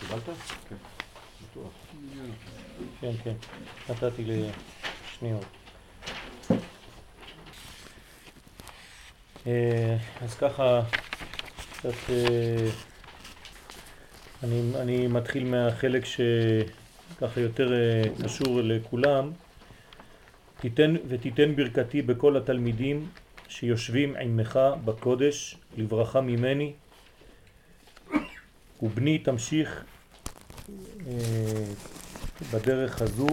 קיבלת? 0.00 0.24
כן. 0.68 0.76
בטוח. 1.50 1.72
כן, 3.00 3.12
כן. 3.24 3.34
נתתי 3.88 4.24
לשניות. 4.24 5.44
אה, 9.46 9.96
אז 10.20 10.34
ככה, 10.34 10.82
קצת... 11.72 12.10
אה, 12.10 12.68
אני, 14.42 14.62
אני 14.80 15.06
מתחיל 15.06 15.44
מהחלק 15.44 16.04
שככה 16.04 17.40
יותר 17.40 17.72
אה, 17.72 18.02
קשור 18.24 18.60
לכולם. 18.62 19.32
תיתן 20.60 20.94
ותיתן 21.08 21.56
ברכתי 21.56 22.02
בכל 22.02 22.36
התלמידים 22.36 23.08
שיושבים 23.54 24.16
עמך 24.16 24.58
בקודש 24.84 25.56
לברכה 25.76 26.20
ממני 26.20 26.72
ובני 28.82 29.18
תמשיך 29.18 29.84
אה, 31.06 31.64
בדרך 32.52 33.02
הזו. 33.02 33.26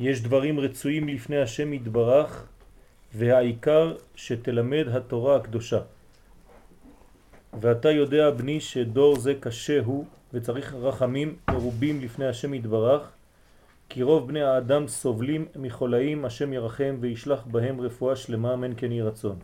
יש 0.00 0.20
דברים 0.22 0.60
רצויים 0.60 1.08
לפני 1.08 1.42
השם 1.42 1.72
יתברך 1.72 2.46
והעיקר 3.14 3.96
שתלמד 4.14 4.88
התורה 4.88 5.36
הקדושה. 5.36 5.80
ואתה 7.60 7.90
יודע 7.90 8.30
בני 8.30 8.60
שדור 8.60 9.18
זה 9.18 9.34
קשה 9.40 9.80
הוא 9.84 10.04
וצריך 10.32 10.74
רחמים 10.74 11.36
מרובים 11.50 12.00
לפני 12.00 12.26
השם 12.26 12.54
יתברך 12.54 13.10
כי 13.90 14.02
רוב 14.02 14.28
בני 14.28 14.42
האדם 14.42 14.88
סובלים 14.88 15.46
מחולאים 15.56 16.24
השם 16.24 16.52
ירחם 16.52 16.96
וישלח 17.00 17.44
בהם 17.46 17.80
רפואה 17.80 18.16
שלמה 18.16 18.54
אמן 18.54 18.72
כן 18.76 18.92
יהי 18.92 19.02
רצון. 19.02 19.38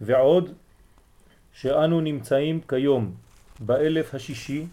ועוד 0.00 0.52
שאנו 1.52 2.00
נמצאים 2.00 2.60
כיום 2.68 3.14
באלף 3.60 4.14
השישי 4.14 4.66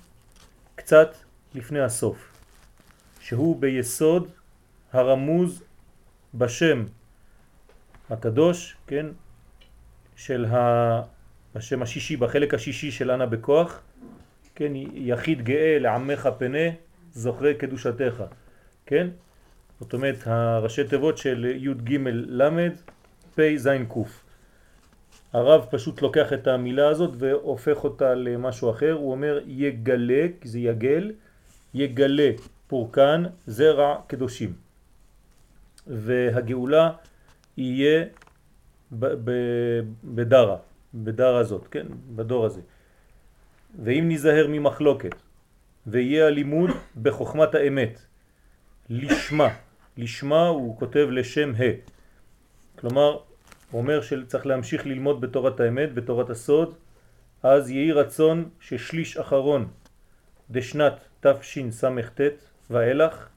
קצת 0.75 1.15
לפני 1.55 1.79
הסוף 1.79 2.31
שהוא 3.21 3.61
ביסוד 3.61 4.29
הרמוז 4.93 5.63
בשם 6.33 6.85
הקדוש, 8.09 8.75
כן, 8.87 9.05
של 10.15 10.45
ה... 10.45 11.01
בשם 11.55 11.81
השישי, 11.81 12.17
בחלק 12.17 12.53
השישי 12.53 12.91
של 12.91 13.11
אנה 13.11 13.25
בכוח, 13.25 13.81
כן, 14.55 14.71
יחיד 14.93 15.41
גאה 15.41 15.79
לעמך 15.79 16.29
פנה, 16.37 16.90
זוכרי 17.13 17.53
קדושתך. 17.55 18.23
כן? 18.85 19.07
זאת 19.79 19.93
אומרת, 19.93 20.17
הראשי 20.25 20.83
תיבות 20.83 21.17
של 21.17 21.45
י' 21.45 21.73
ג' 21.73 22.07
ל' 22.07 22.69
פ' 23.35 23.41
ז' 23.57 23.67
ק'. 23.67 23.97
הרב 25.33 25.65
פשוט 25.71 26.01
לוקח 26.01 26.33
את 26.33 26.47
המילה 26.47 26.87
הזאת 26.87 27.11
והופך 27.17 27.83
אותה 27.83 28.15
למשהו 28.15 28.71
אחר, 28.71 28.91
הוא 28.91 29.11
אומר 29.11 29.39
יגלה, 29.47 30.27
כי 30.41 30.47
זה 30.47 30.59
יגל, 30.59 31.11
יגלה 31.73 32.31
פורקן 32.67 33.23
זרע 33.47 33.95
קדושים. 34.07 34.53
והגאולה 35.87 36.91
יהיה 37.57 38.05
בדרה, 40.03 40.57
בדרה 40.93 41.39
הזאת, 41.39 41.67
כן? 41.67 41.87
בדור 42.15 42.45
הזה. 42.45 42.61
ואם 43.83 44.05
נזהר 44.07 44.47
ממחלוקת 44.49 45.15
ויהיה 45.87 46.27
הלימוד 46.27 46.69
בחוכמת 47.01 47.55
האמת 47.55 48.01
לשמה. 48.89 49.49
לשמה 49.97 50.47
הוא 50.47 50.77
כותב 50.77 51.07
לשם 51.11 51.51
ה. 51.55 51.63
כלומר, 52.79 53.17
אומר 53.73 54.01
שצריך 54.01 54.45
להמשיך 54.45 54.85
ללמוד 54.85 55.21
בתורת 55.21 55.59
האמת, 55.59 55.93
בתורת 55.93 56.29
הסוד, 56.29 56.75
אז 57.43 57.69
יהי 57.69 57.91
רצון 57.91 58.49
ששליש 58.59 59.17
אחרון 59.17 59.67
דשנת 60.51 60.93
תשס"ט 61.21 62.21
ואילך 62.69 63.27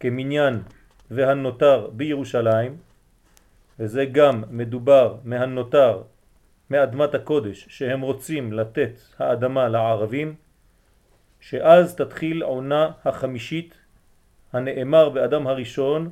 כמניין 0.00 0.62
והנותר 1.10 1.90
בירושלים, 1.92 2.76
וזה 3.78 4.04
גם 4.04 4.44
מדובר 4.50 5.16
מהנותר 5.24 6.02
מאדמת 6.70 7.14
הקודש 7.14 7.66
שהם 7.68 8.00
רוצים 8.00 8.52
לתת 8.52 9.00
האדמה 9.18 9.68
לערבים, 9.68 10.34
שאז 11.48 11.94
תתחיל 11.94 12.42
עונה 12.42 12.90
החמישית 13.04 13.74
הנאמר 14.52 15.08
באדם 15.08 15.46
הראשון 15.46 16.10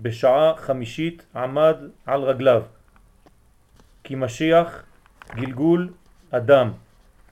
בשעה 0.00 0.52
חמישית 0.56 1.26
עמד 1.36 1.76
על 2.06 2.22
רגליו. 2.22 2.62
כי 4.04 4.14
משיח 4.14 4.84
גלגול 5.34 5.92
אדם. 6.30 6.72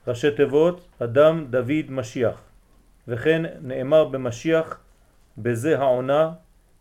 ראשי 0.07 0.31
תיבות 0.31 0.87
אדם 0.99 1.45
דוד 1.49 1.85
משיח. 1.89 2.41
וכן 3.07 3.41
נאמר 3.61 4.05
במשיח 4.05 4.79
בזה 5.37 5.79
העונה 5.79 6.31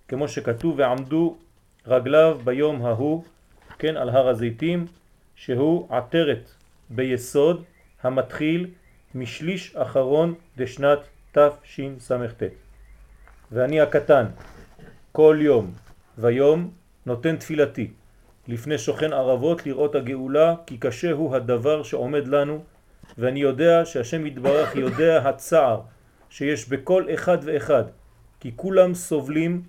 כמו 0.09 0.29
שכתוב 0.29 0.79
ועמדו 0.79 1.37
רגליו 1.87 2.41
ביום 2.45 2.87
ההוא 2.87 3.25
כן 3.79 3.97
על 3.97 4.09
הר 4.09 4.29
הזיתים 4.29 4.87
שהוא 5.35 5.87
עטרת 5.91 6.51
ביסוד 6.91 7.65
המתחיל 8.03 8.67
משליש 9.15 9.77
אחרון 9.77 10.35
דשנת 10.57 10.99
תשס"ט. 11.33 12.43
ואני 13.53 13.81
הקטן 13.81 14.27
כל 15.13 15.39
יום 15.41 15.73
ויום 16.19 16.71
נותן 17.07 17.37
תפילתי 17.37 17.91
לפני 18.49 18.79
שוכן 18.79 19.13
ערבות 19.13 19.67
לראות 19.67 19.95
הגאולה 19.95 20.55
כי 20.67 20.79
קשה 20.79 21.11
הוא 21.13 21.37
הדבר 21.37 21.83
שעומד 21.83 22.29
לנו 22.29 22.65
ואני 23.19 23.41
יודע 23.41 23.85
שהשם 23.85 24.27
יתברך 24.27 24.77
יודע 24.77 25.29
הצער 25.29 25.81
שיש 26.31 26.69
בכל 26.69 27.07
אחד 27.15 27.39
ואחד 27.43 27.85
כי 28.41 28.53
כולם 28.57 28.95
סובלים 28.95 29.63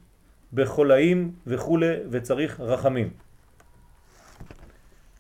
בחולאים 0.54 1.32
וכו' 1.48 1.80
וצריך 2.10 2.60
רחמים. 2.60 3.10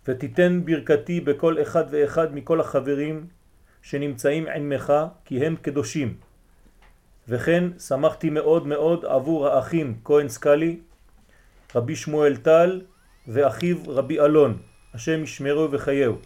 ותיתן 0.07 0.61
ברכתי 0.65 1.21
בכל 1.21 1.61
אחד 1.61 1.83
ואחד 1.89 2.35
מכל 2.35 2.59
החברים 2.61 3.27
שנמצאים 3.83 4.47
עמך 4.47 4.93
כי 5.25 5.45
הם 5.45 5.55
קדושים 5.55 6.17
וכן 7.27 7.79
שמחתי 7.79 8.29
מאוד 8.29 8.67
מאוד 8.67 9.05
עבור 9.05 9.47
האחים 9.47 9.99
כהן 10.03 10.29
סקלי, 10.29 10.79
רבי 11.75 11.95
שמואל 11.95 12.37
טל 12.37 12.81
ואחיו 13.27 13.77
רבי 13.87 14.19
אלון, 14.19 14.61
השם 14.93 15.23
ישמרו 15.23 15.71
וחייהו. 15.71 16.17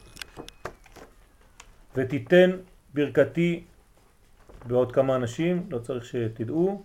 ותיתן 1.95 2.51
ברכתי 2.93 3.63
בעוד 4.67 4.91
כמה 4.91 5.15
אנשים, 5.15 5.67
לא 5.69 5.79
צריך 5.79 6.05
שתדעו. 6.05 6.83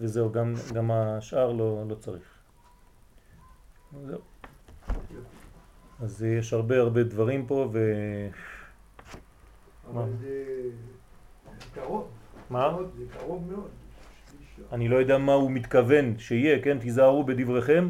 וזהו, 0.00 0.32
גם, 0.32 0.54
גם 0.72 0.90
השאר 0.90 1.52
לא, 1.52 1.84
לא 1.88 1.94
צריך. 1.94 2.22
זהו. 4.06 4.20
אז 6.02 6.22
יש 6.22 6.52
הרבה 6.52 6.78
הרבה 6.78 7.02
דברים 7.02 7.46
פה 7.46 7.68
ו... 7.72 7.78
אבל 9.90 10.10
זה 10.20 10.34
קרוב. 11.74 12.08
מה? 12.50 12.76
זה 12.98 13.04
קרוב 13.18 13.50
מאוד. 13.50 13.68
אני 14.72 14.88
לא 14.88 14.96
יודע 14.96 15.18
מה 15.18 15.32
הוא 15.32 15.50
מתכוון 15.50 16.18
שיהיה, 16.18 16.62
כן? 16.62 16.78
תיזהרו 16.78 17.24
בדבריכם. 17.24 17.88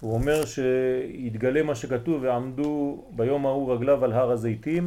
הוא 0.00 0.14
אומר 0.14 0.44
שיתגלה 0.44 1.62
מה 1.62 1.74
שכתוב 1.74 2.22
ועמדו 2.22 3.04
ביום 3.16 3.46
ההוא 3.46 3.74
רגליו 3.74 4.04
על 4.04 4.12
הר 4.12 4.30
הזיתים. 4.30 4.86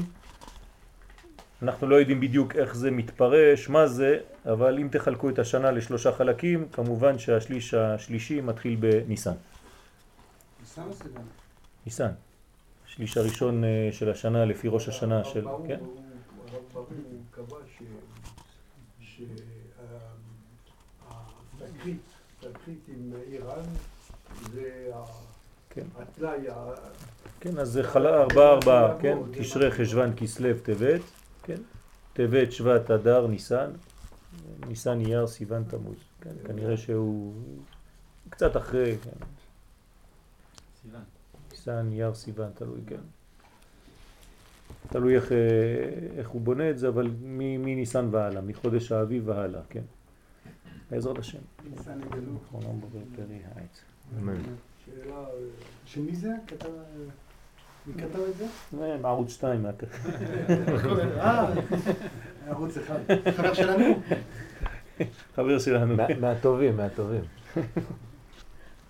אנחנו 1.61 1.87
לא 1.87 1.95
יודעים 1.95 2.19
בדיוק 2.19 2.55
איך 2.55 2.75
זה 2.75 2.91
מתפרש, 2.91 3.69
מה 3.69 3.87
זה, 3.87 4.19
אבל 4.45 4.79
אם 4.79 4.87
תחלקו 4.91 5.29
את 5.29 5.39
השנה 5.39 5.71
לשלושה 5.71 6.11
חלקים, 6.11 6.67
כמובן 6.71 7.19
שהשליש 7.19 7.73
השלישי 7.73 8.41
מתחיל 8.41 8.75
בניסן. 8.79 9.33
ניסן. 11.85 12.11
השליש 12.85 13.17
הראשון 13.17 13.63
אה, 13.63 13.89
של 13.91 14.11
השנה 14.11 14.45
לפי 14.45 14.67
ראש 14.67 14.87
השנה 14.87 15.23
של... 15.23 15.45
כן? 15.67 15.79
הרב 16.53 16.63
ברור 16.73 16.87
קבע 17.31 17.57
שהתקרית 22.39 22.87
עם 22.87 23.13
איראן 23.31 23.63
זה 24.53 24.91
כן. 25.69 25.85
הטלאי, 25.99 26.47
כן, 27.39 27.57
אז 27.57 27.69
זה 27.69 27.83
חלה 27.83 28.21
ארבעה 28.21 28.53
ארבעה, 28.53 29.01
כן? 29.01 29.17
תשרי 29.31 29.71
חשבן 29.71 30.11
כסלו 30.17 30.49
טבת, 30.63 31.01
כן? 31.43 31.61
טבת 32.13 32.51
שבט 32.51 32.91
אדר 32.91 33.27
ניסן, 33.27 33.71
ניסן 34.67 34.99
אייר 34.99 35.27
סיוון 35.27 35.63
תמוז, 35.63 35.97
כן? 36.21 36.29
כנראה 36.47 36.77
שהוא 36.77 37.33
קצת 38.29 38.57
אחרי, 38.57 38.95
כן? 40.91 40.99
ניסן, 41.51 41.87
אייר, 41.91 42.13
סיוון, 42.13 42.49
תלוי, 42.55 42.79
כן. 42.87 42.95
תלוי 44.89 45.15
איך, 45.15 45.31
אה, 45.31 45.37
איך 46.17 46.29
הוא 46.29 46.41
בונה 46.41 46.69
את 46.69 46.79
זה, 46.79 46.87
אבל 46.87 47.11
מניסן 47.21 48.07
והלאה, 48.11 48.41
מחודש 48.41 48.91
האביב 48.91 49.23
והלאה, 49.27 49.61
כן. 49.69 49.81
בעזרת 50.91 51.17
השם. 51.19 51.37
ניסן 51.69 51.99
יגלו. 52.07 52.37
אחרונם 52.47 52.79
בפרי 52.81 52.95
העץ. 53.55 53.81
אמן. 54.19 54.35
שאלה, 54.85 55.15
אה, 55.15 55.23
שמי 55.85 56.15
זה? 56.15 56.29
כתב... 56.47 56.69
מי 57.87 57.93
כתב 57.93 58.19
את 58.29 58.37
זה? 58.37 58.45
זה 58.71 58.97
מערוץ 59.01 59.29
2 59.31 59.63
מה 59.63 59.69
אה, 61.19 61.53
ערוץ 62.47 62.77
אחד. 62.77 62.99
חבר 63.37 63.53
שלנו. 63.53 63.83
חבר 65.35 65.59
שלנו. 65.59 65.95
מה- 65.95 66.07
מהטובים, 66.21 66.77
מהטובים. 66.77 67.21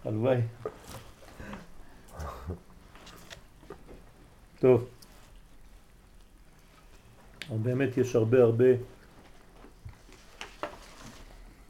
הלוואי. 0.06 0.42
טוב. 4.66 4.86
באמת 7.64 7.98
יש 7.98 8.16
הרבה 8.16 8.44
הרבה 8.44 8.66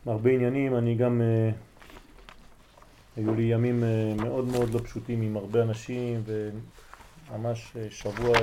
הרבה 0.05 0.29
עניינים, 0.29 0.75
אני 0.75 0.95
גם 0.95 1.21
אה, 1.21 1.49
היו 3.17 3.35
לי 3.35 3.43
ימים 3.43 3.83
אה, 3.83 4.13
מאוד 4.23 4.45
מאוד 4.45 4.73
לא 4.73 4.79
פשוטים 4.79 5.21
עם 5.21 5.37
הרבה 5.37 5.61
אנשים 5.61 6.23
וממש 6.25 7.71
אה, 7.75 7.87
שבוע 7.89 8.37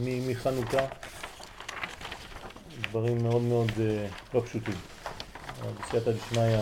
מחנוכה 0.00 0.86
דברים 2.90 3.22
מאוד 3.22 3.42
מאוד 3.42 3.72
אה, 3.80 4.06
לא 4.34 4.40
פשוטים. 4.40 4.74
בסייעתא 5.82 6.12
דשמיא 6.12 6.58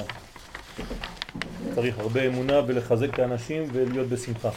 צריך 1.75 1.99
הרבה 1.99 2.27
אמונה 2.27 2.61
ולחזק 2.67 3.15
את 3.15 3.19
האנשים 3.19 3.69
ולהיות 3.73 4.09
בשמחה. 4.09 4.51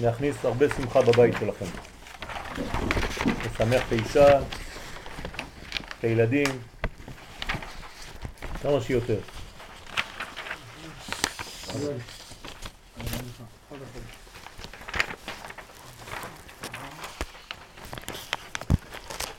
להכניס 0.00 0.44
הרבה 0.44 0.66
שמחה 0.76 1.02
בבית 1.02 1.34
שלכם. 1.40 1.66
לשמח 3.26 3.82
את 3.86 3.92
האישה, 3.92 4.38
את 5.98 6.04
הילדים, 6.04 6.46
כמה 8.62 8.80
שיותר. 8.80 9.18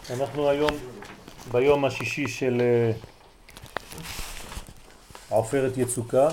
אנחנו 0.10 0.50
היום 0.50 0.72
ביום 1.52 1.86
השישי 1.86 2.28
של 2.28 2.62
אה, 2.62 2.92
עופרת 5.30 5.78
יצוקה, 5.78 6.28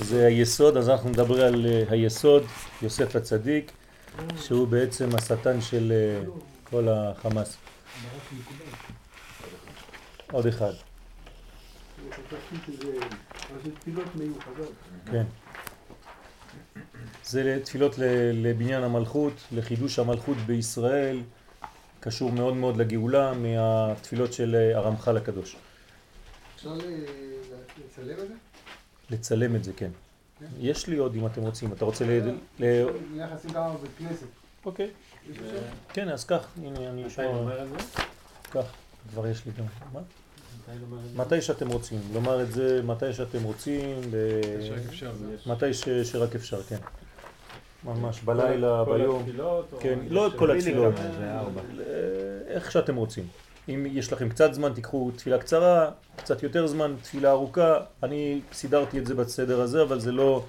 זה 0.00 0.26
היסוד, 0.26 0.76
אז 0.76 0.88
אנחנו 0.88 1.10
נדבר 1.10 1.44
על 1.44 1.66
אה, 1.66 1.82
היסוד, 1.90 2.42
יוסף 2.82 3.16
הצדיק, 3.16 3.72
שהוא 4.36 4.68
בעצם 4.68 5.08
השטן 5.14 5.60
של 5.60 5.92
אה, 5.92 6.30
כל 6.64 6.88
החמאס. 6.88 7.56
עוד 10.32 10.46
אחד. 10.46 10.72
כן. 15.12 15.24
זה 17.24 17.60
תפילות 17.64 17.94
לבניין 18.32 18.82
המלכות, 18.82 19.32
לחידוש 19.52 19.98
המלכות 19.98 20.36
בישראל, 20.36 21.20
קשור 22.00 22.32
מאוד 22.32 22.54
מאוד 22.54 22.76
לגאולה 22.76 23.32
מהתפילות 23.34 24.32
של 24.32 24.54
אה, 24.54 24.78
הרמח"ל 24.78 25.16
הקדוש. 25.16 25.56
אפשר 26.56 26.74
ל- 26.74 26.80
לצלם 27.84 28.14
את 28.22 28.28
זה? 28.28 28.34
לצלם 29.10 29.56
את 29.56 29.64
זה, 29.64 29.72
כן. 29.76 29.90
כן. 30.40 30.46
יש 30.58 30.86
לי 30.86 30.96
עוד 30.96 31.14
אם 31.14 31.26
אתם 31.26 31.42
רוצים, 31.42 31.72
אתה 31.72 31.84
רוצה 31.84 32.04
ל... 32.04 32.20
נלך 32.58 33.30
לשים 33.34 33.50
כמה 33.50 33.74
בבית 33.74 33.90
כנסת. 33.98 34.26
אוקיי. 34.66 34.90
כן, 35.92 36.08
אז 36.08 36.24
כך, 36.24 36.46
הנה 36.62 36.88
אני 36.88 37.02
מתי 37.02 37.06
אשמע, 37.06 37.24
לומר 37.24 37.62
את 37.62 37.68
זה? 37.68 37.76
כך, 38.50 38.64
כבר 39.10 39.26
יש 39.26 39.46
לי 39.46 39.52
גם. 39.58 39.64
מה? 39.92 40.00
מתי? 40.68 41.16
מתי 41.16 41.40
שאתם 41.40 41.68
רוצים, 41.68 42.00
לומר 42.12 42.42
את 42.42 42.52
זה 42.52 42.82
מתי 42.82 43.12
שאתם 43.12 43.42
רוצים. 43.42 44.00
מתי. 45.46 45.74
שרק 46.04 46.34
אפשר, 46.34 46.62
כן. 46.62 46.78
ממש 47.84 48.20
בלילה, 48.20 48.82
כל 48.84 48.98
ביום, 48.98 49.20
התפילות, 49.20 49.74
כן, 49.80 49.98
לא 50.08 50.26
את 50.26 50.32
כל 50.36 50.50
התפילות, 50.50 50.94
כמה, 50.94 51.12
זה 51.18 51.34
ארבע. 51.34 51.60
אה, 51.60 51.84
איך 52.54 52.72
שאתם 52.72 52.96
רוצים. 52.96 53.26
אם 53.68 53.86
יש 53.86 54.12
לכם 54.12 54.28
קצת 54.28 54.54
זמן, 54.54 54.72
תיקחו 54.72 55.10
תפילה 55.16 55.38
קצרה, 55.38 55.90
קצת 56.16 56.42
יותר 56.42 56.66
זמן, 56.66 56.94
תפילה 57.02 57.30
ארוכה. 57.30 57.80
אני 58.02 58.40
סידרתי 58.52 58.98
את 58.98 59.06
זה 59.06 59.14
בסדר 59.14 59.60
הזה, 59.60 59.82
אבל 59.82 60.00
זה 60.00 60.12
לא 60.12 60.44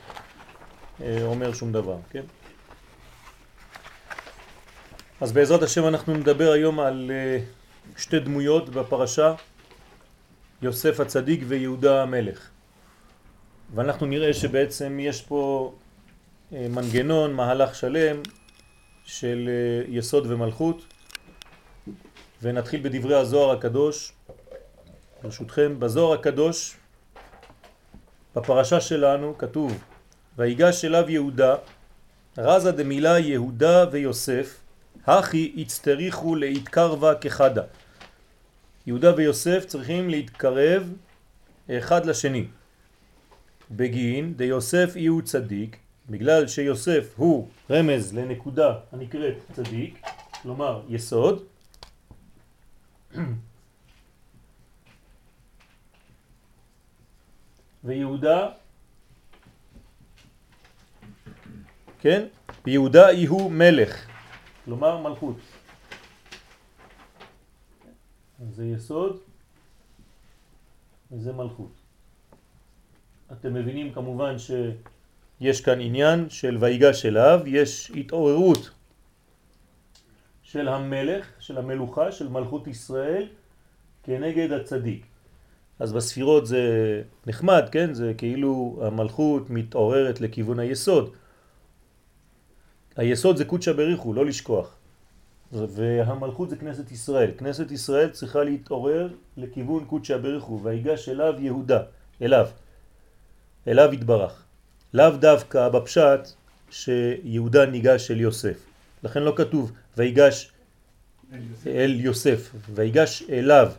אה, 1.01 1.23
אומר 1.23 1.53
שום 1.53 1.71
דבר, 1.71 1.97
כן? 2.09 2.23
אז 5.21 5.31
בעזרת 5.31 5.63
השם 5.63 5.87
אנחנו 5.87 6.13
נדבר 6.13 6.51
היום 6.51 6.79
על 6.79 7.11
אה, 7.13 7.39
שתי 7.97 8.19
דמויות 8.19 8.69
בפרשה, 8.69 9.33
יוסף 10.61 10.99
הצדיק 10.99 11.43
ויהודה 11.47 12.03
המלך. 12.03 12.49
ואנחנו 13.75 14.05
נראה 14.05 14.33
שבעצם 14.33 14.99
יש 15.01 15.21
פה 15.21 15.73
אה, 16.53 16.67
מנגנון, 16.69 17.33
מהלך 17.33 17.75
שלם 17.75 18.21
של 19.05 19.49
יסוד 19.87 20.31
ומלכות. 20.31 20.98
ונתחיל 22.41 22.81
בדברי 22.83 23.15
הזוהר 23.15 23.57
הקדוש, 23.57 24.13
ברשותכם. 25.23 25.79
בזוהר 25.79 26.19
הקדוש, 26.19 26.77
בפרשה 28.35 28.81
שלנו, 28.81 29.37
כתוב 29.37 29.83
ויגש 30.37 30.85
אליו 30.85 31.09
יהודה, 31.09 31.55
רזה 32.37 32.71
דמילה 32.71 33.19
יהודה 33.19 33.85
ויוסף, 33.91 34.57
הכי 35.05 35.55
הצטריכו 35.57 36.35
להתקרבה 36.35 37.15
כחדה. 37.15 37.63
יהודה 38.87 39.15
ויוסף 39.15 39.65
צריכים 39.65 40.09
להתקרב 40.09 40.93
אחד 41.71 42.05
לשני. 42.05 42.45
בגין 43.71 44.33
דיוסף 44.33 44.93
הוא 45.09 45.21
צדיק, 45.21 45.77
בגלל 46.09 46.47
שיוסף 46.47 47.13
הוא 47.15 47.47
רמז 47.71 48.13
לנקודה 48.13 48.73
הנקראת 48.91 49.35
צדיק, 49.53 50.01
כלומר 50.41 50.81
יסוד, 50.89 51.43
ויהודה, 57.83 58.49
כן? 61.99 62.27
ויהודה 62.65 63.07
היא 63.07 63.29
הוא 63.29 63.51
מלך, 63.51 64.05
כלומר 64.65 64.97
מלכות. 64.97 65.37
זה 68.51 68.65
יסוד 68.65 69.19
וזה 71.11 71.33
מלכות. 71.33 71.71
אתם 73.31 73.53
מבינים 73.53 73.93
כמובן 73.93 74.35
שיש 74.39 75.61
כאן 75.61 75.81
עניין 75.81 76.29
של 76.29 76.57
ויגש 76.59 77.05
אליו, 77.05 77.39
יש 77.45 77.91
התעוררות 77.91 78.71
של 80.51 80.67
המלך, 80.67 81.25
של 81.39 81.57
המלוכה, 81.57 82.11
של 82.11 82.27
מלכות 82.27 82.67
ישראל, 82.67 83.27
כנגד 84.03 84.51
הצדיק. 84.51 85.05
אז 85.79 85.93
בספירות 85.93 86.47
זה 86.47 86.61
נחמד, 87.27 87.63
כן? 87.71 87.93
זה 87.93 88.13
כאילו 88.17 88.79
המלכות 88.81 89.49
מתעוררת 89.49 90.21
לכיוון 90.21 90.59
היסוד. 90.59 91.13
היסוד 92.95 93.37
זה 93.37 93.45
קודשא 93.45 93.71
בריחו, 93.71 94.13
לא 94.13 94.25
לשכוח. 94.25 94.75
והמלכות 95.51 96.49
זה 96.49 96.55
כנסת 96.55 96.91
ישראל. 96.91 97.31
כנסת 97.37 97.71
ישראל 97.71 98.09
צריכה 98.09 98.43
להתעורר 98.43 99.09
לכיוון 99.37 99.85
קודשא 99.85 100.17
בריחו, 100.17 100.59
ויגש 100.63 101.09
אליו 101.09 101.33
יהודה, 101.39 101.81
אליו, 102.21 102.47
אליו 103.67 103.93
יתברך. 103.93 104.43
לאו 104.93 105.09
דווקא 105.09 105.69
בפשט 105.69 106.19
שיהודה 106.69 107.65
ניגש 107.65 108.11
אל 108.11 108.19
יוסף. 108.19 108.65
לכן 109.03 109.23
לא 109.23 109.33
כתוב 109.35 109.71
ויגש 109.99 110.51
אל 111.67 111.99
יוסף, 111.99 112.55
ויגש 112.69 113.23
אליו. 113.29 113.71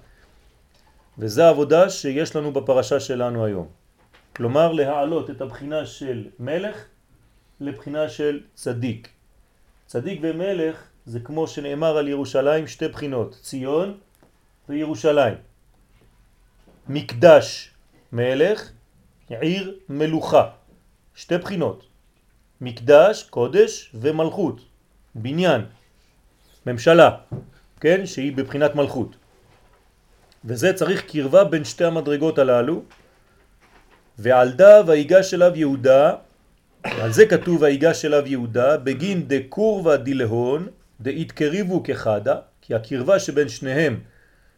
וזה 1.19 1.47
העבודה 1.47 1.91
שיש 1.91 2.37
לנו 2.37 2.53
בפרשה 2.53 3.01
שלנו 3.01 3.45
היום. 3.45 3.69
כלומר 4.37 4.73
להעלות 4.73 5.31
את 5.31 5.41
הבחינה 5.41 5.87
של 5.87 6.27
מלך 6.39 6.85
לבחינה 7.61 8.09
של 8.09 8.41
צדיק. 8.55 9.09
צדיק 9.87 10.21
ומלך 10.23 10.77
זה 11.07 11.21
כמו 11.21 11.47
שנאמר 11.47 11.97
על 11.97 12.09
ירושלים 12.09 12.67
שתי 12.67 12.89
בחינות, 12.89 13.39
ציון 13.43 13.99
וירושלים. 14.69 15.35
מקדש 16.89 17.71
מלך, 18.13 18.71
עיר 19.29 19.79
מלוכה. 19.89 20.51
שתי 21.15 21.39
בחינות. 21.39 21.85
מקדש, 22.61 23.23
קודש 23.23 23.91
ומלכות. 23.95 24.61
בניין, 25.15 25.61
ממשלה, 26.67 27.11
כן, 27.81 28.07
שהיא 28.07 28.37
בבחינת 28.37 28.75
מלכות. 28.75 29.17
וזה 30.45 30.73
צריך 30.73 31.05
קרבה 31.07 31.45
בין 31.45 31.65
שתי 31.65 31.85
המדרגות 31.85 32.39
הללו, 32.39 32.83
ועל 34.19 34.51
דה 34.53 34.81
ויגש 34.87 35.35
אליו 35.35 35.53
יהודה, 35.55 36.15
על 36.83 37.13
זה 37.13 37.27
כתוב 37.27 37.63
ויגש 37.63 38.05
אליו 38.05 38.23
יהודה, 38.27 38.77
בגין 38.77 39.29
דקורבה 39.29 39.97
דילהון, 39.97 40.69
דהתקריבו 41.01 41.83
כחדה, 41.83 42.37
כי 42.61 42.75
הקרבה 42.75 43.19
שבין 43.19 43.49
שניהם 43.49 44.01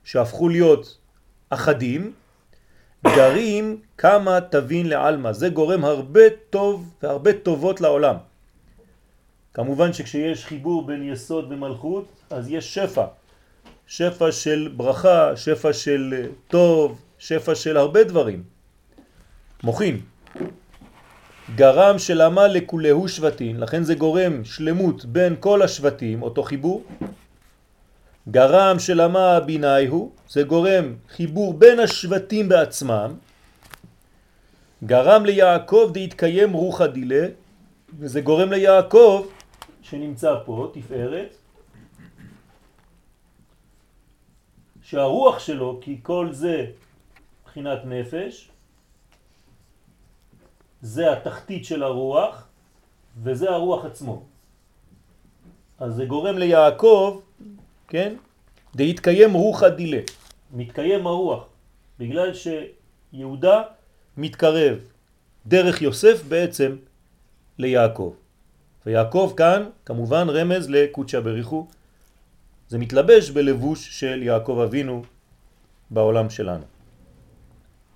שהפכו 0.05 0.49
להיות 0.49 0.99
אחדים, 1.51 2.13
גרים 3.07 3.81
כמה 3.99 4.41
תבין 4.41 4.89
לעלמא. 4.89 5.33
זה 5.33 5.49
גורם 5.49 5.85
הרבה 5.85 6.21
טוב 6.51 6.95
והרבה 7.03 7.33
טובות 7.33 7.81
לעולם. 7.81 8.17
כמובן 9.55 9.93
שכשיש 9.93 10.47
חיבור 10.47 10.87
בין 10.87 11.03
יסוד 11.13 11.53
ומלכות, 11.53 12.05
אז 12.31 12.51
יש 12.51 12.75
שפע. 12.75 13.05
שפע 13.87 14.33
של 14.33 14.73
ברכה, 14.77 15.37
שפע 15.37 15.73
של 15.73 16.27
טוב, 16.49 17.01
שפע 17.19 17.55
של 17.55 17.77
הרבה 17.77 18.05
דברים. 18.05 18.43
מוכין. 19.63 20.01
גרם 21.55 21.99
שלמה 21.99 22.47
לכולהו 22.47 23.09
שבטין, 23.09 23.61
לכן 23.61 23.83
זה 23.83 23.95
גורם 23.95 24.45
שלמות 24.45 25.05
בין 25.05 25.37
כל 25.41 25.63
השבטים, 25.63 26.23
אותו 26.23 26.43
חיבור. 26.43 26.85
גרם 28.31 28.79
שלמה 28.79 29.41
ביני 29.41 29.87
הוא, 29.87 30.11
זה 30.29 30.43
גורם 30.43 30.95
חיבור 31.09 31.55
בין 31.55 31.81
השבטים 31.81 32.49
בעצמם. 32.49 33.15
גרם 34.85 35.25
ליעקב 35.25 35.91
דהתקיים 35.95 36.53
רוחה 36.53 36.87
דילה, 36.87 37.27
וזה 37.99 38.21
גורם 38.21 38.53
ליעקב, 38.53 39.27
שנמצא 39.93 40.35
פה, 40.45 40.71
תפארת, 40.73 41.35
שהרוח 44.83 45.39
שלו, 45.39 45.79
כי 45.81 46.01
כל 46.03 46.33
זה 46.33 46.67
מבחינת 47.43 47.79
נפש, 47.85 48.51
זה 50.81 51.13
התחתית 51.13 51.65
של 51.65 51.83
הרוח, 51.83 52.49
וזה 53.23 53.51
הרוח 53.51 53.85
עצמו. 53.85 54.23
אז 55.79 55.95
זה 55.95 56.05
גורם 56.05 56.39
ליעקב, 56.39 57.21
כן? 57.89 58.15
דהתקיים 58.75 59.33
רוחה 59.33 59.69
דילה, 59.69 60.01
מתקיים 60.53 61.07
הרוח, 61.07 61.45
בגלל 61.99 62.31
שיהודה 62.35 63.63
מתקרב 64.17 64.79
דרך 65.47 65.83
יוסף 65.83 66.23
בעצם 66.29 66.77
ליעקב. 67.59 68.22
ויעקב 68.87 69.35
כאן 69.37 69.65
כמובן 69.87 70.27
רמז 70.29 70.71
לקודשא 70.71 71.21
בריחו, 71.21 71.67
זה 72.69 72.79
מתלבש 72.79 73.31
בלבוש 73.31 74.01
של 74.01 74.23
יעקב 74.23 74.59
אבינו 74.65 75.03
בעולם 75.91 76.31
שלנו. 76.31 76.65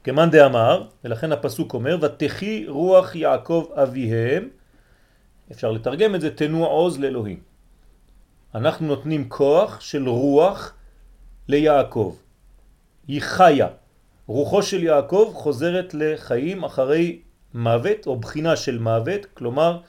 כמאן 0.05 0.31
דאמר, 0.31 0.87
ולכן 1.05 1.33
הפסוק 1.33 1.75
אומר, 1.75 1.99
ותחי 2.03 2.65
רוח 2.69 3.15
יעקב 3.15 3.67
אביהם, 3.75 4.49
אפשר 5.53 5.71
לתרגם 5.71 6.15
את 6.15 6.21
זה, 6.21 6.31
תנו 6.31 6.67
עוז 6.67 6.99
לאלוהים. 7.01 7.41
אנחנו 8.55 8.87
נותנים 8.87 9.29
כוח 9.29 9.81
של 9.81 10.09
רוח 10.09 10.75
ליעקב. 11.49 12.17
היא 13.09 13.23
חיה. 13.23 13.69
רוחו 14.27 14.63
של 14.63 14.83
יעקב 14.83 15.33
חוזרת 15.35 15.95
לחיים 15.95 16.65
אחרי 16.65 17.21
מוות 17.55 18.07
או 18.07 18.17
בחינה 18.17 18.57
של 18.57 18.79
מוות, 18.79 19.27
כלומר 19.35 19.81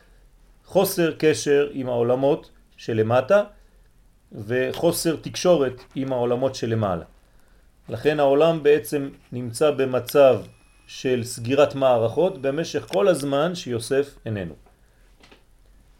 חוסר 0.67 1.13
קשר 1.17 1.69
עם 1.71 1.89
העולמות 1.89 2.51
שלמטה 2.77 3.43
וחוסר 4.31 5.15
תקשורת 5.15 5.81
עם 5.95 6.13
העולמות 6.13 6.55
שלמעלה. 6.55 7.05
לכן 7.89 8.19
העולם 8.19 8.63
בעצם 8.63 9.09
נמצא 9.31 9.71
במצב 9.71 10.41
של 10.87 11.23
סגירת 11.23 11.75
מערכות 11.75 12.41
במשך 12.41 12.85
כל 12.87 13.07
הזמן 13.07 13.55
שיוסף 13.55 14.15
איננו. 14.25 14.53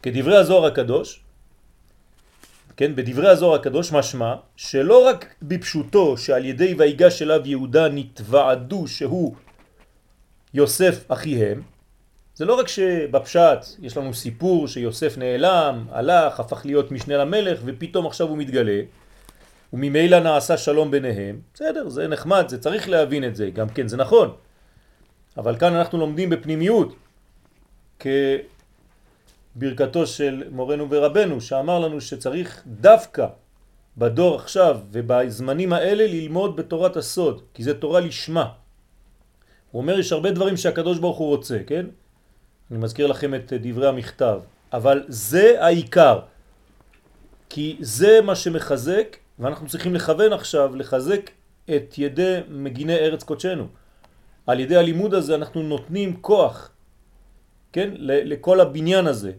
כדברי 0.04 0.38
הזוהר 0.38 0.66
הקדוש, 0.66 1.24
כן, 2.78 2.96
בדברי 2.96 3.30
הזוהר 3.30 3.56
הקדוש 3.56 3.92
משמע 3.92 4.36
שלא 4.56 5.08
רק 5.08 5.36
בפשוטו 5.42 6.18
שעל 6.18 6.46
ידי 6.46 6.76
ויגש 6.78 7.22
אליו 7.22 7.42
יהודה 7.46 7.90
נתוועדו 7.90 8.88
שהוא 8.88 9.36
יוסף 10.54 11.12
אחיהם, 11.12 11.62
זה 12.38 12.46
לא 12.46 12.60
רק 12.60 12.68
שבפשט 12.68 13.66
יש 13.80 13.98
לנו 13.98 14.14
סיפור 14.14 14.68
שיוסף 14.68 15.18
נעלם, 15.18 15.86
הלך, 15.92 16.40
הפך 16.40 16.66
להיות 16.66 16.92
משנה 16.92 17.18
למלך 17.18 17.60
ופתאום 17.66 18.08
עכשיו 18.08 18.28
הוא 18.28 18.38
מתגלה 18.38 18.82
וממילא 19.74 20.20
נעשה 20.20 20.58
שלום 20.58 20.92
ביניהם, 20.92 21.40
בסדר, 21.54 21.90
זה 21.90 22.08
נחמד, 22.08 22.50
זה 22.50 22.62
צריך 22.62 22.90
להבין 22.90 23.24
את 23.24 23.36
זה, 23.36 23.50
גם 23.50 23.70
כן 23.70 23.88
זה 23.88 23.98
נכון. 23.98 24.34
אבל 25.38 25.58
כאן 25.58 25.74
אנחנו 25.74 25.98
לומדים 25.98 26.30
בפנימיות, 26.30 26.96
כברכתו 29.56 30.08
של 30.08 30.44
מורנו 30.52 30.88
ורבנו, 30.90 31.42
שאמר 31.42 31.80
לנו 31.80 32.02
שצריך 32.02 32.64
דווקא 32.68 33.28
בדור 33.98 34.36
עכשיו 34.36 34.80
ובזמנים 34.92 35.74
האלה 35.74 36.08
ללמוד 36.08 36.56
בתורת 36.56 36.98
הסוד, 36.98 37.42
כי 37.54 37.64
זה 37.64 37.74
תורה 37.74 38.00
לשמה. 38.00 38.50
הוא 39.72 39.82
אומר, 39.82 40.00
יש 40.00 40.12
הרבה 40.12 40.32
דברים 40.32 40.58
שהקדוש 40.58 41.00
ברוך 41.00 41.18
הוא 41.18 41.28
רוצה, 41.28 41.58
כן? 41.68 41.86
אני 42.72 42.80
מזכיר 42.80 43.08
לכם 43.08 43.36
את 43.36 43.54
דברי 43.54 43.88
המכתב, 43.88 44.40
אבל 44.74 45.06
זה 45.08 45.64
העיקר, 45.64 46.20
כי 47.50 47.78
זה 47.80 48.20
מה 48.24 48.36
שמחזק 48.36 49.18
ואנחנו 49.40 49.68
צריכים 49.68 49.96
לכוון 49.96 50.34
עכשיו, 50.34 50.76
לחזק 50.76 51.30
את 51.76 51.98
ידי 51.98 52.40
מגיני 52.50 52.96
ארץ 52.96 53.24
קודשנו. 53.24 53.68
על 54.48 54.60
ידי 54.60 54.76
הלימוד 54.76 55.14
הזה 55.14 55.36
אנחנו 55.36 55.64
נותנים 55.64 56.18
כוח, 56.22 56.72
כן, 57.74 57.90
לכל 58.00 58.60
הבניין 58.60 59.08
הזה. 59.08 59.32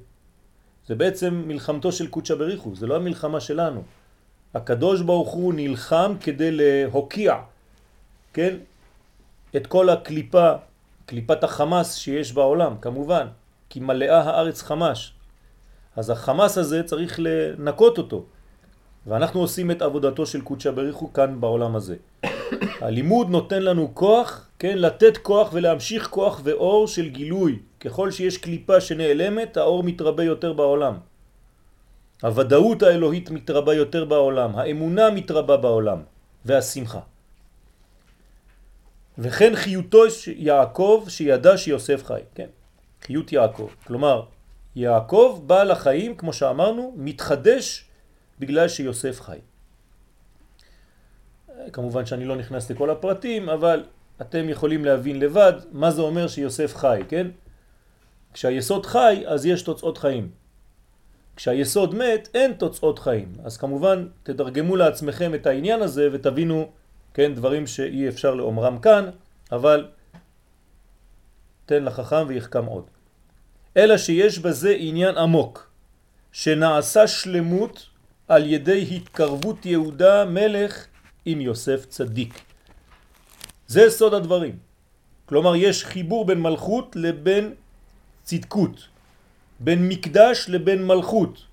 זה 0.87 0.94
בעצם 0.94 1.42
מלחמתו 1.47 1.92
של 1.92 2.06
קודשא 2.06 2.35
בריחו, 2.35 2.76
זה 2.76 2.87
לא 2.87 2.97
המלחמה 2.97 3.40
שלנו. 3.40 3.82
הקדוש 4.54 5.00
ברוך 5.00 5.30
הוא 5.30 5.54
נלחם 5.54 6.14
כדי 6.20 6.50
להוקיע, 6.52 7.35
כן, 8.32 8.56
את 9.56 9.66
כל 9.66 9.88
הקליפה, 9.88 10.52
קליפת 11.09 11.45
החמאס 11.45 11.95
שיש 11.95 12.33
בעולם, 12.33 12.77
כמובן, 12.81 13.27
כי 13.69 13.81
מלאה 13.81 14.21
הארץ 14.21 14.62
חמש. 14.62 15.12
אז 15.97 16.11
החמאס 16.11 16.59
הזה 16.59 16.83
צריך 16.83 17.17
לנקות 17.19 17.99
אותו. 17.99 18.25
ואנחנו 19.07 19.41
עושים 19.41 19.71
את 19.71 19.83
עבודתו 19.83 20.27
של 20.27 20.41
קודשא 20.41 20.71
בריחו 20.71 21.12
כאן 21.12 21.41
בעולם 21.41 21.77
הזה. 21.77 21.97
הלימוד 22.81 23.31
נותן 23.31 23.62
לנו 23.62 23.95
כוח, 23.95 24.49
כן, 24.59 24.79
לתת 24.79 25.17
כוח 25.17 25.50
ולהמשיך 25.53 26.09
כוח 26.09 26.41
ואור 26.45 26.87
של 26.87 27.09
גילוי. 27.09 27.59
ככל 27.81 28.11
שיש 28.11 28.38
קליפה 28.38 28.81
שנעלמת, 28.81 29.57
האור 29.57 29.83
מתרבה 29.83 30.25
יותר 30.25 30.53
בעולם. 30.53 30.95
הוודאות 32.23 32.83
האלוהית 32.83 33.31
מתרבה 33.31 33.75
יותר 33.75 34.05
בעולם, 34.05 34.57
האמונה 34.57 35.11
מתרבה 35.11 35.57
בעולם, 35.57 35.99
והשמחה. 36.45 37.00
וכן 39.18 39.56
חיותו 39.56 40.02
יעקב 40.37 41.04
שידע 41.08 41.56
שיוסף 41.56 42.04
חי, 42.04 42.20
כן, 42.34 42.46
חיות 43.02 43.32
יעקב. 43.32 43.68
כלומר, 43.87 44.22
יעקב 44.76 45.42
בא 45.46 45.62
לחיים, 45.62 46.16
כמו 46.16 46.32
שאמרנו, 46.32 46.94
מתחדש 46.96 47.84
בגלל 48.38 48.68
שיוסף 48.68 49.20
חי. 49.20 49.38
כמובן 51.72 52.06
שאני 52.06 52.25
לא 52.25 52.37
נכנס 52.37 52.70
לכל 52.70 52.90
הפרטים, 52.90 53.48
אבל 53.48 53.84
אתם 54.20 54.48
יכולים 54.48 54.84
להבין 54.84 55.20
לבד 55.20 55.52
מה 55.72 55.90
זה 55.90 56.02
אומר 56.02 56.28
שיוסף 56.28 56.76
חי, 56.76 57.00
כן? 57.08 57.26
כשהיסוד 58.32 58.87
חי, 58.87 59.25
אז 59.26 59.46
יש 59.46 59.62
תוצאות 59.62 59.98
חיים. 59.98 60.30
כשהיסוד 61.37 61.94
מת, 61.94 62.28
אין 62.34 62.52
תוצאות 62.52 62.98
חיים. 62.98 63.32
אז 63.44 63.56
כמובן, 63.56 64.08
תדרגמו 64.22 64.76
לעצמכם 64.76 65.34
את 65.34 65.46
העניין 65.46 65.82
הזה 65.82 66.08
ותבינו, 66.12 66.70
כן, 67.15 67.35
דברים 67.35 67.67
שאי 67.67 68.09
אפשר 68.09 68.35
לאומרם 68.35 68.79
כאן, 68.79 69.11
אבל 69.53 69.87
תן 71.67 71.85
לחכם 71.85 72.25
ויחכם 72.29 72.65
עוד. 72.65 72.85
אלא 73.77 73.99
שיש 73.99 74.38
בזה 74.38 74.75
עניין 74.79 75.17
עמוק, 75.17 75.71
שנעשה 76.33 77.07
שלמות 77.07 77.87
על 78.29 78.47
ידי 78.47 78.88
התקרבות 78.97 79.67
יהודה 79.67 80.25
מלך 80.25 80.87
עם 81.25 81.41
יוסף 81.41 81.85
צדיק. 81.87 82.41
זה 83.67 83.91
סוד 83.91 84.15
הדברים. 84.15 84.59
כלומר, 85.27 85.57
יש 85.57 85.85
חיבור 85.85 86.25
בין 86.25 86.41
מלכות 86.41 86.97
לבין 86.97 87.55
צדקות, 88.23 88.88
בין 89.61 89.88
מקדש 89.88 90.47
לבין 90.49 90.87
מלכות, 90.87 91.45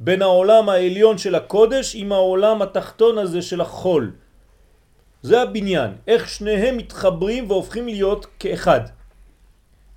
בין 0.00 0.22
העולם 0.22 0.68
העליון 0.68 1.18
של 1.18 1.34
הקודש 1.34 1.96
עם 1.96 2.12
העולם 2.12 2.62
התחתון 2.62 3.18
הזה 3.18 3.42
של 3.42 3.60
החול. 3.60 4.12
זה 5.22 5.42
הבניין, 5.42 5.90
איך 6.06 6.28
שניהם 6.28 6.76
מתחברים 6.76 7.50
והופכים 7.50 7.88
להיות 7.88 8.26
כאחד. 8.38 8.80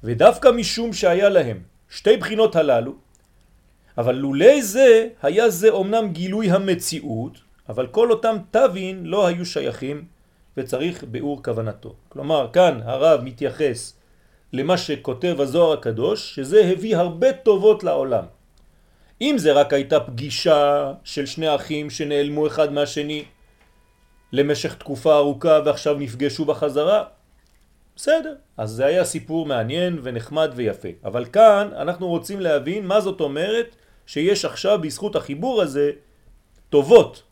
ודווקא 0.03 0.47
משום 0.47 0.93
שהיה 0.93 1.29
להם 1.29 1.59
שתי 1.89 2.17
בחינות 2.17 2.55
הללו, 2.55 2.93
אבל 3.97 4.15
לולי 4.15 4.61
זה 4.61 5.07
היה 5.21 5.49
זה 5.49 5.69
אומנם 5.69 6.11
גילוי 6.11 6.51
המציאות, 6.51 7.37
אבל 7.69 7.87
כל 7.87 8.11
אותם 8.11 8.35
תווין 8.51 9.05
לא 9.05 9.27
היו 9.27 9.45
שייכים 9.45 10.05
וצריך 10.57 11.03
ביאור 11.03 11.43
כוונתו. 11.43 11.95
כלומר, 12.09 12.47
כאן 12.53 12.79
הרב 12.83 13.21
מתייחס 13.23 13.93
למה 14.53 14.77
שכותב 14.77 15.35
הזוהר 15.39 15.73
הקדוש, 15.73 16.35
שזה 16.35 16.65
הביא 16.65 16.97
הרבה 16.97 17.33
טובות 17.33 17.83
לעולם. 17.83 18.25
אם 19.21 19.35
זה 19.37 19.53
רק 19.53 19.73
הייתה 19.73 19.99
פגישה 19.99 20.93
של 21.03 21.25
שני 21.25 21.55
אחים 21.55 21.89
שנעלמו 21.89 22.47
אחד 22.47 22.73
מהשני, 22.73 23.23
למשך 24.31 24.75
תקופה 24.75 25.17
ארוכה 25.17 25.59
ועכשיו 25.65 25.95
נפגשו 25.99 26.45
בחזרה, 26.45 27.03
בסדר, 27.95 28.35
אז 28.57 28.69
זה 28.69 28.85
היה 28.85 29.05
סיפור 29.05 29.45
מעניין 29.45 29.99
ונחמד 30.03 30.51
ויפה. 30.55 30.89
אבל 31.03 31.25
כאן 31.25 31.69
אנחנו 31.77 32.07
רוצים 32.07 32.39
להבין 32.39 32.87
מה 32.87 33.01
זאת 33.01 33.21
אומרת 33.21 33.75
שיש 34.05 34.45
עכשיו 34.45 34.81
בזכות 34.81 35.15
החיבור 35.15 35.61
הזה 35.61 35.91
טובות 36.69 37.23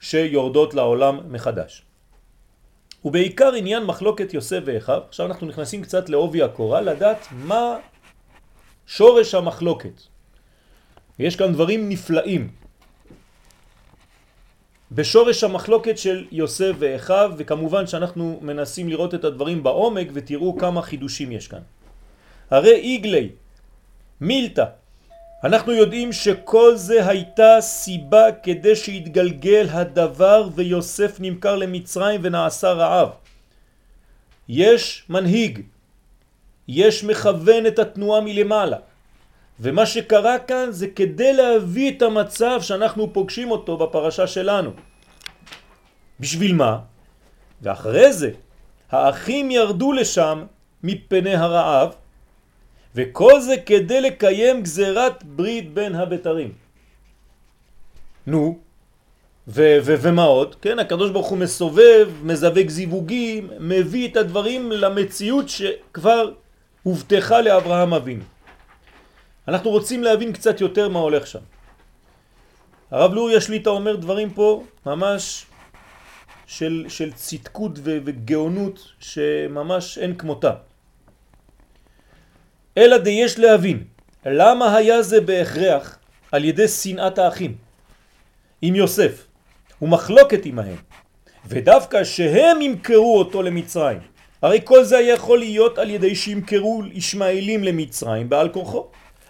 שיורדות 0.00 0.74
לעולם 0.74 1.20
מחדש. 1.32 1.82
ובעיקר 3.04 3.54
עניין 3.54 3.84
מחלוקת 3.84 4.34
יוסף 4.34 4.60
ואחיו, 4.64 5.02
עכשיו 5.08 5.26
אנחנו 5.26 5.46
נכנסים 5.46 5.82
קצת 5.82 6.08
לעובי 6.08 6.42
הקורה, 6.42 6.80
לדעת 6.80 7.26
מה 7.32 7.76
שורש 8.86 9.34
המחלוקת. 9.34 10.02
יש 11.18 11.36
כאן 11.36 11.52
דברים 11.52 11.88
נפלאים. 11.88 12.50
בשורש 14.92 15.44
המחלוקת 15.44 15.98
של 15.98 16.26
יוסף 16.30 16.72
ואחיו, 16.78 17.32
וכמובן 17.36 17.86
שאנחנו 17.86 18.38
מנסים 18.42 18.88
לראות 18.88 19.14
את 19.14 19.24
הדברים 19.24 19.62
בעומק 19.62 20.08
ותראו 20.12 20.58
כמה 20.58 20.82
חידושים 20.82 21.32
יש 21.32 21.48
כאן. 21.48 21.62
הרי 22.50 22.74
איגלי, 22.74 23.28
מילתא, 24.20 24.64
אנחנו 25.44 25.72
יודעים 25.72 26.12
שכל 26.12 26.76
זה 26.76 27.08
הייתה 27.08 27.56
סיבה 27.60 28.32
כדי 28.42 28.76
שיתגלגל 28.76 29.66
הדבר 29.70 30.48
ויוסף 30.54 31.16
נמכר 31.20 31.56
למצרים 31.56 32.20
ונעשה 32.24 32.72
רעב. 32.72 33.08
יש 34.48 35.04
מנהיג, 35.08 35.60
יש 36.68 37.04
מכוון 37.04 37.66
את 37.66 37.78
התנועה 37.78 38.20
מלמעלה. 38.20 38.76
ומה 39.60 39.86
שקרה 39.86 40.38
כאן 40.38 40.66
זה 40.70 40.86
כדי 40.88 41.32
להביא 41.32 41.96
את 41.96 42.02
המצב 42.02 42.58
שאנחנו 42.62 43.12
פוגשים 43.12 43.50
אותו 43.50 43.76
בפרשה 43.76 44.26
שלנו. 44.26 44.70
בשביל 46.20 46.54
מה? 46.54 46.78
ואחרי 47.62 48.12
זה 48.12 48.30
האחים 48.90 49.50
ירדו 49.50 49.92
לשם 49.92 50.44
מפני 50.82 51.34
הרעב 51.34 51.94
וכל 52.94 53.40
זה 53.40 53.54
כדי 53.66 54.00
לקיים 54.00 54.62
גזירת 54.62 55.24
ברית 55.24 55.74
בין 55.74 55.94
הבתרים. 55.94 56.52
נו, 58.26 58.58
ו- 59.48 59.78
ו- 59.82 59.94
ומה 60.00 60.22
עוד? 60.24 60.54
כן, 60.54 60.78
הקדוש 60.78 61.10
ברוך 61.10 61.28
הוא 61.28 61.38
מסובב, 61.38 62.08
מזווג 62.22 62.68
זיווגים, 62.68 63.50
מביא 63.60 64.08
את 64.08 64.16
הדברים 64.16 64.72
למציאות 64.72 65.48
שכבר 65.48 66.32
הובטחה 66.82 67.40
לאברהם 67.40 67.94
אבינו. 67.94 68.24
אנחנו 69.48 69.70
רוצים 69.70 70.04
להבין 70.04 70.32
קצת 70.32 70.60
יותר 70.60 70.88
מה 70.88 70.98
הולך 70.98 71.26
שם. 71.26 71.38
הרב 72.90 73.14
לוריה 73.14 73.40
שליטה 73.40 73.70
אומר 73.70 73.96
דברים 73.96 74.30
פה 74.30 74.64
ממש 74.86 75.46
של, 76.46 76.84
של 76.88 77.12
צדקות 77.12 77.72
וגאונות 77.82 78.92
שממש 79.00 79.98
אין 79.98 80.14
כמותה. 80.14 80.52
אלא 82.78 82.96
דיש 82.98 83.38
להבין 83.38 83.84
למה 84.26 84.76
היה 84.76 85.02
זה 85.02 85.20
בהכרח 85.20 85.98
על 86.32 86.44
ידי 86.44 86.68
שנאת 86.68 87.18
האחים 87.18 87.56
עם 88.62 88.74
יוסף 88.74 89.26
ומחלוקת 89.82 90.46
עמהם 90.46 90.76
ודווקא 91.46 92.04
שהם 92.04 92.60
ימכרו 92.60 93.18
אותו 93.18 93.42
למצרים 93.42 93.98
הרי 94.42 94.60
כל 94.64 94.84
זה 94.84 95.00
יכול 95.00 95.38
להיות 95.38 95.78
על 95.78 95.90
ידי 95.90 96.14
שימכרו 96.14 96.82
ישמעאלים 96.92 97.64
למצרים 97.64 98.28
בעל 98.28 98.48
כורחו 98.48 98.86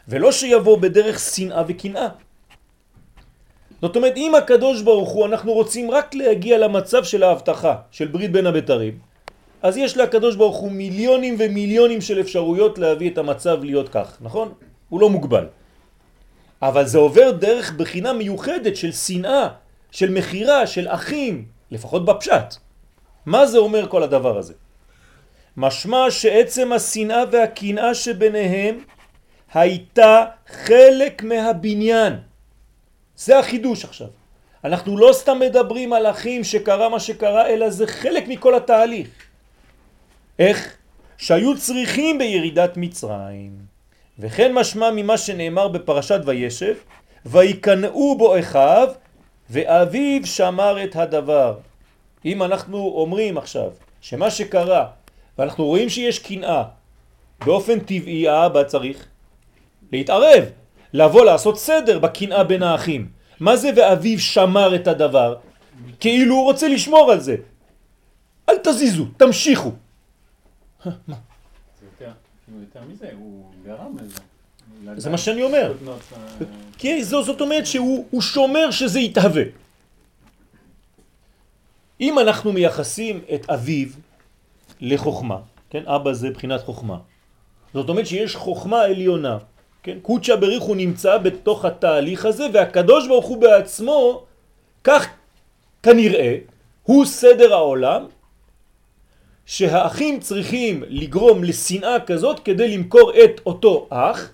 ולא 0.09 0.33
שיבוא 0.33 0.79
בדרך 0.79 1.19
שנאה 1.19 1.63
וקנאה. 1.69 2.09
זאת 3.83 3.97
אומרת, 3.97 4.17
אם 4.17 4.35
הקדוש 4.35 4.83
ברוך 4.83 5.09
הוא, 5.09 5.27
אנחנו 5.27 5.53
רוצים 5.53 5.91
רק 5.91 6.15
להגיע 6.15 6.59
למצב 6.59 7.05
של 7.05 7.23
ההבטחה, 7.23 7.75
של 7.91 8.07
ברית 8.07 8.33
בין 8.33 8.47
הבתרים, 8.47 8.99
אז 9.63 9.77
יש 9.77 9.97
לקדוש 9.97 10.37
ברוך 10.37 10.57
הוא 10.57 10.73
מיליונים 10.73 11.37
ומיליונים 11.39 12.01
של 12.01 12.21
אפשרויות 12.21 12.79
להביא 12.79 13.11
את 13.11 13.19
המצב 13.19 13.65
להיות 13.65 13.89
כך, 13.89 14.19
נכון? 14.21 14.53
הוא 14.89 15.01
לא 15.01 15.11
מוגבל. 15.11 15.47
אבל 16.63 16.87
זה 16.87 16.99
עובר 16.99 17.31
דרך 17.31 17.73
בחינה 17.73 18.13
מיוחדת 18.13 18.77
של 18.77 18.93
שנאה, 18.93 19.49
של 19.91 20.11
מחירה, 20.11 20.67
של 20.67 20.89
אחים, 20.89 21.45
לפחות 21.71 22.05
בפשט. 22.05 22.55
מה 23.27 23.47
זה 23.47 23.59
אומר 23.59 23.89
כל 23.89 24.03
הדבר 24.03 24.39
הזה? 24.39 24.55
משמע 25.57 26.11
שעצם 26.11 26.73
השנאה 26.73 27.23
והקנאה 27.31 27.95
שביניהם 27.95 28.79
הייתה 29.55 30.25
חלק 30.47 31.23
מהבניין. 31.23 32.13
זה 33.17 33.39
החידוש 33.39 33.85
עכשיו. 33.85 34.09
אנחנו 34.65 34.99
לא 34.99 35.11
סתם 35.13 35.39
מדברים 35.39 35.93
על 35.93 36.07
אחים 36.07 36.45
שקרה 36.45 36.89
מה 36.89 37.01
שקרה, 37.01 37.47
אלא 37.47 37.71
זה 37.71 37.87
חלק 37.87 38.29
מכל 38.29 38.55
התהליך. 38.55 39.09
איך? 40.39 40.77
שהיו 41.19 41.59
צריכים 41.59 42.19
בירידת 42.19 42.77
מצרים. 42.77 43.53
וכן 44.19 44.53
משמע 44.53 44.91
ממה 44.91 45.19
שנאמר 45.19 45.69
בפרשת 45.69 46.21
וישב, 46.27 46.75
ויקנאו 47.27 48.19
בו 48.19 48.39
אחיו, 48.39 48.89
ואביו 49.51 50.27
שמר 50.27 50.85
את 50.85 50.97
הדבר. 50.97 51.55
אם 52.25 52.43
אנחנו 52.43 52.79
אומרים 52.79 53.39
עכשיו 53.39 53.71
שמה 54.01 54.31
שקרה, 54.31 54.87
ואנחנו 55.39 55.65
רואים 55.65 55.89
שיש 55.89 56.19
קנאה, 56.19 56.63
באופן 57.45 57.81
טבעי 57.81 58.29
האבא 58.29 58.63
צריך 58.63 59.07
להתערב, 59.93 60.45
לבוא 60.93 61.25
לעשות 61.25 61.59
סדר 61.59 61.99
בקנאה 61.99 62.45
בין 62.45 62.63
האחים. 62.63 63.09
מה 63.41 63.57
זה 63.57 63.71
ואביו 63.77 64.19
שמר 64.19 64.75
את 64.75 64.87
הדבר? 64.87 65.37
כאילו 66.01 66.35
הוא 66.35 66.45
רוצה 66.45 66.69
לשמור 66.69 67.13
על 67.13 67.21
זה. 67.21 67.37
אל 68.49 68.55
תזיזו, 68.65 69.07
תמשיכו. 69.17 69.73
לזה. 74.01 74.21
זה 74.97 75.11
מה 75.11 75.19
שאני 75.19 75.43
אומר. 75.43 75.73
כי 76.79 77.05
זאת 77.05 77.41
אומרת 77.41 77.67
שהוא 77.67 78.23
שומר 78.23 78.71
שזה 78.71 79.01
יתהווה. 79.01 79.43
אם 82.01 82.19
אנחנו 82.19 82.53
מייחסים 82.53 83.21
את 83.35 83.51
אביו 83.51 83.89
לחוכמה, 84.81 85.39
כן, 85.71 85.83
אבא 85.87 86.13
זה 86.13 86.31
בחינת 86.31 86.61
חוכמה, 86.61 86.99
זאת 87.75 87.89
אומרת 87.89 88.07
שיש 88.07 88.37
חוכמה 88.37 88.81
עליונה, 88.81 89.39
כן, 89.89 89.99
קודשא 90.03 90.37
בריך 90.37 90.63
הוא 90.63 90.77
נמצא 90.77 91.19
בתוך 91.19 91.65
התהליך 91.65 92.25
הזה 92.25 92.47
והקדוש 92.53 93.09
ברוך 93.09 93.27
הוא 93.27 93.39
בעצמו, 93.39 94.25
כך 94.85 95.09
כנראה, 95.83 96.37
הוא 96.83 97.05
סדר 97.05 97.55
העולם 97.55 98.07
שהאחים 99.47 100.21
צריכים 100.21 100.85
לגרום 100.89 101.45
לשנאה 101.45 102.01
כזאת 102.01 102.41
כדי 102.41 102.77
למכור 102.77 103.13
את 103.25 103.41
אותו 103.47 103.87
אח, 103.91 104.31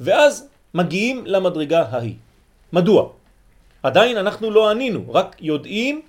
ואז 0.00 0.48
מגיעים 0.74 1.26
למדרגה 1.26 1.82
ההיא. 1.90 2.14
מדוע? 2.72 3.08
עדיין 3.82 4.16
אנחנו 4.16 4.50
לא 4.50 4.70
ענינו, 4.70 5.12
רק 5.12 5.36
יודעים 5.40 6.02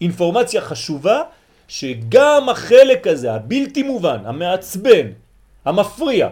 אינפורמציה 0.00 0.60
חשובה 0.60 1.22
שגם 1.68 2.48
החלק 2.48 3.06
הזה, 3.06 3.32
הבלתי 3.32 3.82
מובן, 3.82 4.18
המעצבן, 4.24 5.06
המפריע, 5.64 6.28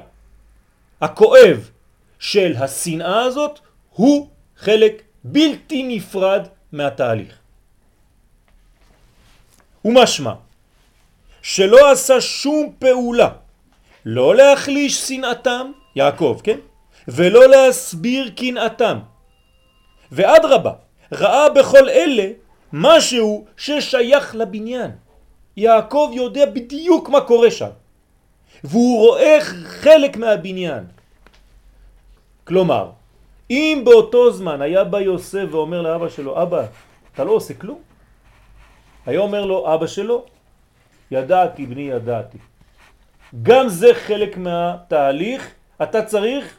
הכואב 1.00 1.70
של 2.18 2.54
השנאה 2.58 3.22
הזאת, 3.22 3.60
הוא 3.90 4.28
חלק 4.56 5.02
בלתי 5.24 5.82
נפרד 5.82 6.46
מהתהליך. 6.72 7.38
ומשמע 9.84 10.32
שלא 11.42 11.90
עשה 11.92 12.20
שום 12.20 12.72
פעולה 12.78 13.28
לא 14.04 14.34
להחליש 14.34 15.08
שנאתם, 15.08 15.70
יעקב, 15.96 16.40
כן? 16.44 16.58
ולא 17.08 17.48
להסביר 17.48 18.30
קנאתם. 18.36 18.98
ואדרבה, 20.12 20.72
ראה 21.12 21.48
בכל 21.50 21.88
אלה 21.88 22.28
משהו 22.72 23.44
ששייך 23.56 24.34
לבניין. 24.34 24.90
יעקב 25.56 26.10
יודע 26.14 26.46
בדיוק 26.46 27.08
מה 27.08 27.20
קורה 27.20 27.50
שם, 27.50 27.70
והוא 28.64 28.98
רואה 28.98 29.38
חלק 29.64 30.16
מהבניין. 30.16 30.84
כלומר, 32.46 32.90
אם 33.50 33.82
באותו 33.84 34.32
זמן 34.32 34.62
היה 34.62 34.84
בא 34.84 35.00
יוסף 35.00 35.46
ואומר 35.50 35.82
לאבא 35.82 36.08
שלו, 36.08 36.42
אבא, 36.42 36.66
אתה 37.14 37.24
לא 37.24 37.32
עושה 37.32 37.54
כלום? 37.54 37.78
היה 39.06 39.20
אומר 39.20 39.46
לו 39.46 39.74
אבא 39.74 39.86
שלו, 39.86 40.24
ידעתי 41.10 41.66
בני 41.66 41.82
ידעתי. 41.82 42.38
גם 43.42 43.68
זה 43.68 43.94
חלק 43.94 44.36
מהתהליך, 44.36 45.54
אתה 45.82 46.02
צריך 46.02 46.56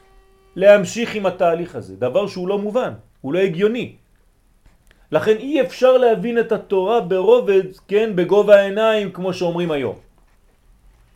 להמשיך 0.55 1.15
עם 1.15 1.25
התהליך 1.25 1.75
הזה, 1.75 1.95
דבר 1.95 2.27
שהוא 2.27 2.47
לא 2.47 2.57
מובן, 2.57 2.93
הוא 3.21 3.33
לא 3.33 3.39
הגיוני. 3.39 3.95
לכן 5.11 5.37
אי 5.39 5.61
אפשר 5.61 5.97
להבין 5.97 6.39
את 6.39 6.51
התורה 6.51 7.01
ברובד, 7.01 7.63
כן, 7.87 8.15
בגובה 8.15 8.55
העיניים, 8.59 9.11
כמו 9.11 9.33
שאומרים 9.33 9.71
היום. 9.71 10.06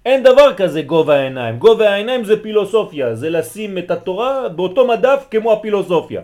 אין 0.06 0.24
דבר 0.24 0.54
כזה 0.58 0.82
גובה 0.82 1.16
העיניים. 1.16 1.58
גובה 1.58 1.90
העיניים 1.94 2.24
זה 2.24 2.44
פילוסופיה, 2.44 3.16
זה 3.16 3.30
לשים 3.30 3.78
את 3.78 3.92
התורה 3.92 4.50
באותו 4.50 4.88
מדף 4.88 5.28
כמו 5.32 5.54
הפילוסופיה. 5.54 6.22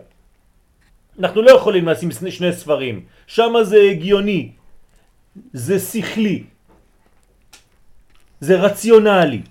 אנחנו 1.19 1.41
לא 1.41 1.51
יכולים 1.51 1.87
לשים 1.87 2.11
שני 2.11 2.53
ספרים, 2.53 3.05
שם 3.27 3.53
זה 3.63 3.81
הגיוני, 3.81 4.51
זה 5.53 5.79
שכלי, 5.79 6.43
זה 8.39 8.55
רציונלי. 8.55 9.41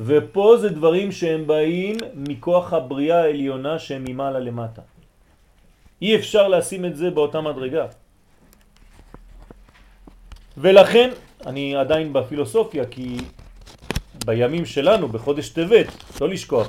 ופה 0.00 0.56
זה 0.60 0.68
דברים 0.68 1.12
שהם 1.12 1.46
באים 1.46 1.96
מכוח 2.14 2.72
הבריאה 2.72 3.22
העליונה 3.22 3.78
שהם 3.78 4.04
ממעלה 4.08 4.40
למטה. 4.40 4.82
אי 6.02 6.16
אפשר 6.16 6.48
לשים 6.48 6.84
את 6.84 6.96
זה 6.96 7.10
באותה 7.10 7.40
מדרגה. 7.40 7.86
ולכן, 10.56 11.10
אני 11.46 11.76
עדיין 11.76 12.12
בפילוסופיה, 12.12 12.84
כי 12.86 13.16
בימים 14.24 14.66
שלנו, 14.66 15.08
בחודש 15.08 15.48
טבת, 15.48 15.86
לא 16.20 16.28
לשכוח, 16.28 16.68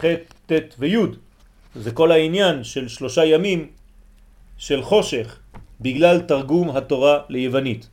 ח', 0.00 0.04
ט' 0.46 0.74
וי', 0.78 0.96
זה 1.74 1.90
כל 1.90 2.12
העניין 2.12 2.64
של 2.64 2.88
שלושה 2.88 3.24
ימים 3.24 3.66
של 4.58 4.82
חושך, 4.82 5.38
בגלל 5.80 6.20
תרגום 6.20 6.76
התורה 6.76 7.18
ליוונית. 7.28 7.88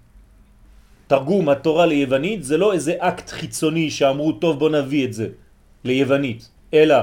תרגום 1.08 1.50
התורה 1.50 1.86
ליוונית 1.86 2.44
זה 2.44 2.58
לא 2.58 2.74
איזה 2.74 2.94
אקט 3.00 3.30
חיצוני 3.30 3.92
שאמרו 3.92 4.32
טוב 4.32 4.60
בוא 4.60 4.70
נביא 4.70 5.06
את 5.06 5.14
זה 5.14 5.28
ליוונית, 5.84 6.50
אלא 6.74 6.96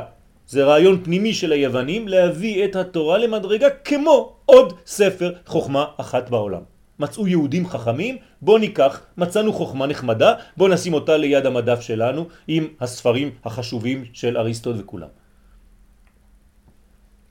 זה 0.47 0.65
רעיון 0.65 1.05
פנימי 1.05 1.35
של 1.35 1.53
היוונים 1.53 2.09
להביא 2.09 2.65
את 2.65 2.77
התורה 2.77 3.19
למדרגה 3.19 3.71
כמו 3.71 4.37
עוד 4.47 4.73
ספר 4.87 5.33
חוכמה 5.47 5.85
אחת 5.97 6.31
בעולם. 6.31 6.74
מצאו 6.99 7.29
יהודים 7.29 7.69
חכמים, 7.69 8.17
בוא 8.43 8.59
ניקח, 8.59 9.01
מצאנו 9.17 9.53
חוכמה 9.53 9.87
נחמדה, 9.87 10.35
בוא 10.57 10.69
נשים 10.69 10.95
אותה 10.95 11.17
ליד 11.17 11.47
המדף 11.47 11.81
שלנו 11.81 12.29
עם 12.49 12.69
הספרים 12.81 13.31
החשובים 13.45 14.05
של 14.13 14.37
אריסטוד 14.39 14.81
וכולם. 14.81 15.09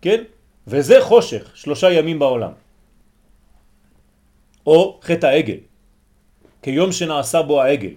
כן? 0.02 0.23
וזה 0.67 0.97
חושך, 1.02 1.52
שלושה 1.56 1.91
ימים 1.91 2.19
בעולם. 2.19 2.52
או 4.67 4.99
חטא 5.04 5.26
העגל, 5.26 5.58
כיום 6.62 6.91
שנעשה 6.91 7.41
בו 7.41 7.62
העגל. 7.62 7.93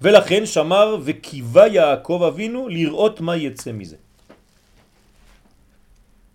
ולכן 0.00 0.46
שמר 0.46 0.96
וקיווה 1.04 1.66
יעקב 1.68 2.22
אבינו 2.28 2.68
לראות 2.68 3.20
מה 3.20 3.36
יצא 3.36 3.72
מזה. 3.72 3.96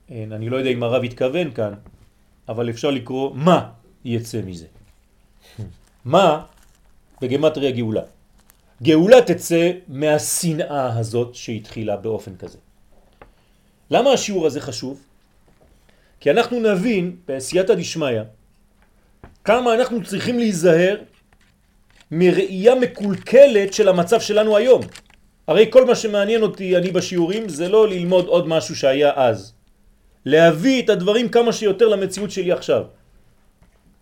אין, 0.10 0.34
אני 0.34 0.50
לא 0.50 0.58
יודע 0.58 0.69
אם 0.69 0.84
הרב 0.84 1.04
התכוון 1.04 1.52
כאן, 1.52 1.74
אבל 2.50 2.69
אפשר 2.69 2.91
לקרוא 2.91 3.32
מה 3.34 3.71
יצא 4.05 4.41
מזה. 4.45 4.65
מה 6.05 6.45
בגמטריה 7.21 7.71
גאולה. 7.71 8.01
גאולה 8.83 9.21
תצא 9.21 9.71
מהשנאה 9.87 10.99
הזאת 10.99 11.35
שהתחילה 11.35 11.95
באופן 11.97 12.35
כזה. 12.35 12.57
למה 13.91 14.09
השיעור 14.09 14.45
הזה 14.45 14.61
חשוב? 14.61 15.01
כי 16.19 16.31
אנחנו 16.31 16.59
נבין 16.59 17.15
בעשייתא 17.27 17.73
דשמיא 17.73 18.21
כמה 19.43 19.73
אנחנו 19.73 20.03
צריכים 20.03 20.39
להיזהר 20.39 20.95
מראייה 22.11 22.75
מקולקלת 22.75 23.73
של 23.73 23.87
המצב 23.87 24.19
שלנו 24.21 24.57
היום. 24.57 24.81
הרי 25.47 25.65
כל 25.69 25.85
מה 25.85 25.95
שמעניין 25.95 26.41
אותי 26.41 26.77
אני 26.77 26.91
בשיעורים 26.91 27.49
זה 27.49 27.69
לא 27.69 27.87
ללמוד 27.87 28.25
עוד 28.25 28.47
משהו 28.47 28.75
שהיה 28.75 29.11
אז. 29.15 29.53
להביא 30.25 30.83
את 30.83 30.89
הדברים 30.89 31.29
כמה 31.29 31.53
שיותר 31.53 31.87
למציאות 31.87 32.31
שלי 32.31 32.51
עכשיו. 32.51 32.83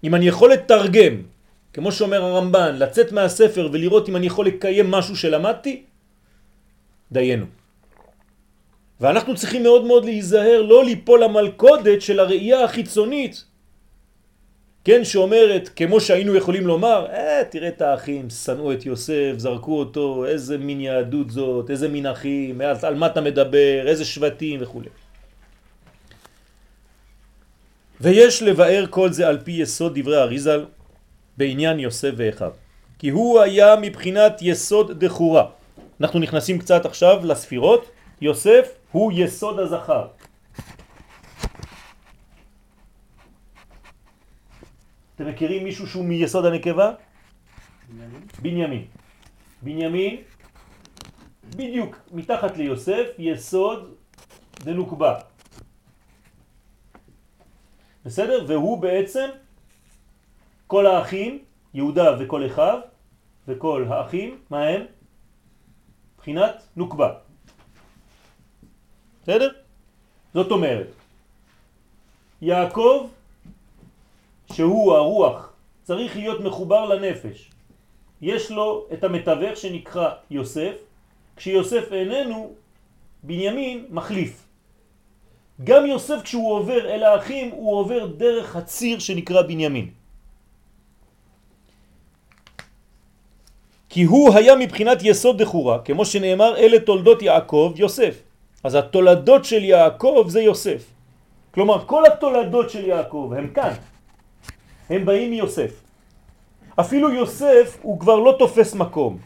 אם 0.03 0.15
אני 0.15 0.27
יכול 0.27 0.53
לתרגם, 0.53 1.21
כמו 1.73 1.91
שאומר 1.91 2.23
הרמב"ן, 2.23 2.75
לצאת 2.79 3.11
מהספר 3.11 3.69
ולראות 3.71 4.09
אם 4.09 4.15
אני 4.15 4.25
יכול 4.25 4.45
לקיים 4.47 4.91
משהו 4.91 5.15
שלמדתי, 5.15 5.83
דיינו. 7.11 7.45
ואנחנו 9.01 9.35
צריכים 9.35 9.63
מאוד 9.63 9.85
מאוד 9.85 10.05
להיזהר 10.05 10.61
לא 10.61 10.85
ליפול 10.85 11.23
למלכודת 11.23 12.01
של 12.01 12.19
הראייה 12.19 12.63
החיצונית 12.63 13.43
כן, 14.85 15.03
שאומרת, 15.03 15.69
כמו 15.75 16.01
שהיינו 16.01 16.35
יכולים 16.35 16.67
לומר, 16.67 17.05
אה, 17.09 17.41
תראה 17.49 17.67
את 17.67 17.81
האחים, 17.81 18.29
שנאו 18.29 18.73
את 18.73 18.85
יוסף, 18.85 19.33
זרקו 19.37 19.79
אותו, 19.79 20.25
איזה 20.25 20.57
מין 20.57 20.81
יהדות 20.81 21.29
זאת, 21.29 21.69
איזה 21.69 21.87
מין 21.87 22.05
אחים, 22.05 22.61
על 22.83 22.95
מה 22.95 23.05
אתה 23.05 23.21
מדבר, 23.21 23.87
איזה 23.87 24.05
שבטים 24.05 24.59
וכו'. 24.61 24.81
ויש 28.03 28.43
לבאר 28.43 28.85
כל 28.89 29.11
זה 29.11 29.27
על 29.27 29.39
פי 29.43 29.51
יסוד 29.51 29.99
דברי 29.99 30.21
אריזל 30.21 30.65
בעניין 31.37 31.79
יוסף 31.79 32.11
ואחיו. 32.17 32.51
כי 32.99 33.09
הוא 33.09 33.39
היה 33.39 33.75
מבחינת 33.81 34.41
יסוד 34.41 35.05
דחורה. 35.05 35.45
אנחנו 36.01 36.19
נכנסים 36.19 36.59
קצת 36.59 36.85
עכשיו 36.85 37.25
לספירות, 37.25 37.91
יוסף 38.21 38.75
הוא 38.91 39.11
יסוד 39.15 39.59
הזכר. 39.59 40.07
אתם 45.15 45.27
מכירים 45.27 45.63
מישהו 45.63 45.87
שהוא 45.87 46.05
מיסוד 46.05 46.45
הנקבה? 46.45 46.91
בנימין. 48.41 48.85
בנימין, 49.61 50.17
בדיוק 51.55 51.99
מתחת 52.11 52.57
ליוסף, 52.57 53.05
יסוד 53.17 53.95
דנוקבה. 54.63 55.32
בסדר? 58.05 58.45
והוא 58.47 58.77
בעצם 58.77 59.29
כל 60.67 60.85
האחים, 60.85 61.39
יהודה 61.73 62.15
וכל 62.19 62.47
אחיו, 62.47 62.79
וכל 63.47 63.85
האחים, 63.89 64.39
מה 64.49 64.67
הם? 64.67 64.85
מבחינת 66.15 66.63
נוקבה. 66.75 67.13
בסדר? 69.23 69.49
זאת 70.33 70.51
אומרת, 70.51 70.87
יעקב 72.41 73.07
שהוא 74.53 74.93
הרוח, 74.93 75.53
צריך 75.83 76.15
להיות 76.17 76.41
מחובר 76.41 76.85
לנפש. 76.85 77.51
יש 78.21 78.51
לו 78.51 78.87
את 78.93 79.03
המתווך 79.03 79.57
שנקרא 79.57 80.09
יוסף, 80.31 80.75
כשיוסף 81.35 81.91
איננו, 81.91 82.53
בנימין 83.23 83.85
מחליף. 83.89 84.42
גם 85.63 85.85
יוסף 85.85 86.21
כשהוא 86.23 86.51
עובר 86.51 86.89
אל 86.89 87.03
האחים, 87.03 87.49
הוא 87.51 87.75
עובר 87.75 88.05
דרך 88.05 88.55
הציר 88.55 88.99
שנקרא 88.99 89.41
בנימין. 89.41 89.89
כי 93.89 94.03
הוא 94.03 94.33
היה 94.35 94.55
מבחינת 94.55 94.97
יסוד 95.01 95.41
דחורה, 95.41 95.79
כמו 95.79 96.05
שנאמר, 96.05 96.57
אלה 96.57 96.79
תולדות 96.79 97.21
יעקב, 97.21 97.73
יוסף. 97.75 98.21
אז 98.63 98.75
התולדות 98.75 99.45
של 99.45 99.63
יעקב 99.63 100.25
זה 100.27 100.41
יוסף. 100.41 100.83
כלומר, 101.53 101.85
כל 101.85 102.05
התולדות 102.05 102.69
של 102.69 102.85
יעקב 102.85 103.31
הם 103.37 103.47
כאן. 103.53 103.73
הם 104.89 105.05
באים 105.05 105.29
מיוסף. 105.29 105.71
אפילו 106.75 107.13
יוסף 107.13 107.77
הוא 107.81 107.99
כבר 107.99 108.15
לא 108.15 108.35
תופס 108.39 108.73
מקום, 108.73 109.17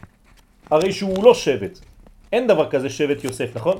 הרי 0.70 0.92
שהוא 0.92 1.24
לא 1.24 1.34
שבט. 1.34 1.78
אין 2.32 2.46
דבר 2.46 2.70
כזה 2.70 2.90
שבט 2.90 3.24
יוסף, 3.24 3.56
נכון? 3.56 3.76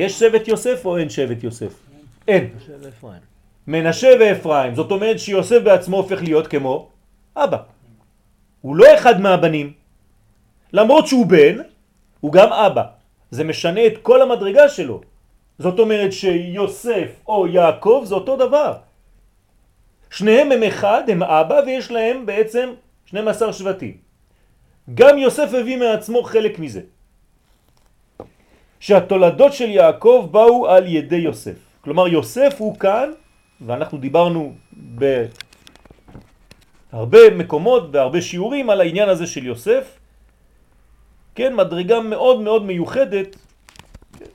יש 0.00 0.18
שבט 0.18 0.48
יוסף 0.48 0.86
או 0.86 0.98
אין 0.98 1.10
שבט 1.10 1.44
יוסף? 1.44 1.72
אין. 2.28 2.48
מנשה 3.66 4.08
ואפרים. 4.20 4.74
זאת 4.74 4.90
אומרת 4.90 5.18
שיוסף 5.18 5.58
בעצמו 5.62 5.96
הופך 5.96 6.22
להיות 6.22 6.46
כמו 6.46 6.88
אבא. 7.36 7.56
הוא 8.60 8.76
לא 8.76 8.94
אחד 8.94 9.20
מהבנים. 9.20 9.72
למרות 10.72 11.06
שהוא 11.06 11.26
בן, 11.26 11.56
הוא 12.20 12.32
גם 12.32 12.52
אבא. 12.52 12.82
זה 13.30 13.44
משנה 13.44 13.86
את 13.86 13.98
כל 14.02 14.22
המדרגה 14.22 14.68
שלו. 14.68 15.00
זאת 15.58 15.78
אומרת 15.78 16.12
שיוסף 16.12 17.10
או 17.28 17.46
יעקב 17.46 18.02
זה 18.04 18.14
אותו 18.14 18.36
דבר. 18.36 18.72
שניהם 20.10 20.52
הם 20.52 20.62
אחד, 20.62 21.02
הם 21.08 21.22
אבא, 21.22 21.60
ויש 21.66 21.90
להם 21.90 22.26
בעצם 22.26 22.70
12 23.06 23.52
שבטים. 23.52 23.96
גם 24.94 25.18
יוסף 25.18 25.50
הביא 25.54 25.76
מעצמו 25.76 26.22
חלק 26.22 26.58
מזה. 26.58 26.80
שהתולדות 28.80 29.52
של 29.52 29.70
יעקב 29.70 30.28
באו 30.30 30.68
על 30.68 30.86
ידי 30.86 31.16
יוסף. 31.16 31.56
כלומר 31.80 32.08
יוסף 32.08 32.54
הוא 32.58 32.78
כאן, 32.78 33.10
ואנחנו 33.60 33.98
דיברנו 33.98 34.54
בהרבה 36.92 37.30
מקומות, 37.36 37.82
והרבה 37.92 38.20
שיעורים 38.20 38.70
על 38.70 38.80
העניין 38.80 39.08
הזה 39.08 39.26
של 39.26 39.46
יוסף, 39.46 39.98
כן, 41.34 41.54
מדרגה 41.56 42.00
מאוד 42.00 42.40
מאוד 42.40 42.62
מיוחדת, 42.64 43.36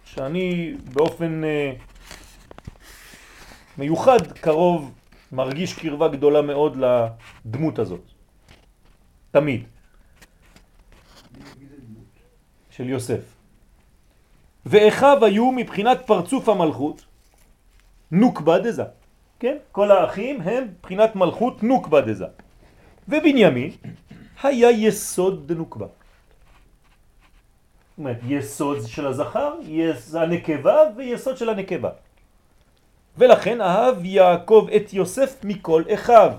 שאני 0.06 0.74
באופן 0.94 1.42
uh, 1.44 1.48
מיוחד 3.78 4.32
קרוב 4.32 4.94
מרגיש 5.32 5.74
קרבה 5.74 6.08
גדולה 6.08 6.42
מאוד 6.42 6.78
לדמות 6.78 7.80
הזאת. 7.80 8.02
תמיד. 9.32 9.64
של 12.72 12.90
יוסף. 12.90 13.35
ואחיו 14.66 15.26
היו 15.26 15.52
מבחינת 15.52 16.02
פרצוף 16.06 16.50
המלכות 16.50 17.06
נוקבה 18.12 18.60
דזה. 18.60 18.84
כן? 19.40 19.58
כל 19.72 19.92
האחים 19.92 20.42
הם 20.42 20.64
מבחינת 20.64 21.16
מלכות 21.16 21.64
נוקבה 21.64 22.02
דזה. 22.02 22.26
ובנימין 23.10 23.72
היה 24.44 24.72
יסוד 24.72 25.48
דנוקבה. 25.48 25.86
זאת 25.86 27.98
אומרת, 27.98 28.18
יסוד 28.28 28.78
של 28.88 29.08
הזכר, 29.08 29.54
יש 29.64 29.98
הנקבה 30.14 30.78
ויסוד 30.96 31.38
של 31.38 31.50
הנקבה. 31.50 31.90
ולכן 33.18 33.62
אהב 33.62 34.06
יעקב 34.06 34.68
את 34.76 34.94
יוסף 34.94 35.36
מכל 35.44 35.84
אחיו. 35.94 36.32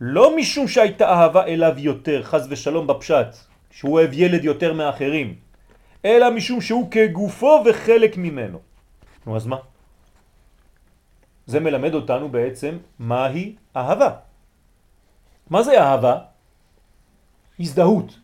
לא 0.00 0.36
משום 0.36 0.68
שהייתה 0.68 1.10
אהבה 1.10 1.44
אליו 1.44 1.74
יותר, 1.76 2.22
חז 2.22 2.46
ושלום 2.50 2.86
בפשט, 2.86 3.26
שהוא 3.70 3.92
אוהב 3.92 4.10
ילד 4.12 4.44
יותר 4.44 4.72
מאחרים, 4.72 5.34
אלא 6.04 6.30
משום 6.30 6.60
שהוא 6.60 6.90
כגופו 6.90 7.62
וחלק 7.66 8.16
ממנו. 8.16 8.58
נו 9.26 9.36
אז 9.36 9.46
מה? 9.46 9.56
זה 11.46 11.60
מלמד 11.60 11.94
אותנו 11.94 12.28
בעצם 12.28 12.78
מהי 12.98 13.54
אהבה. 13.76 14.10
מה 15.50 15.62
זה 15.62 15.80
אהבה? 15.82 16.18
הזדהות. 17.60 18.18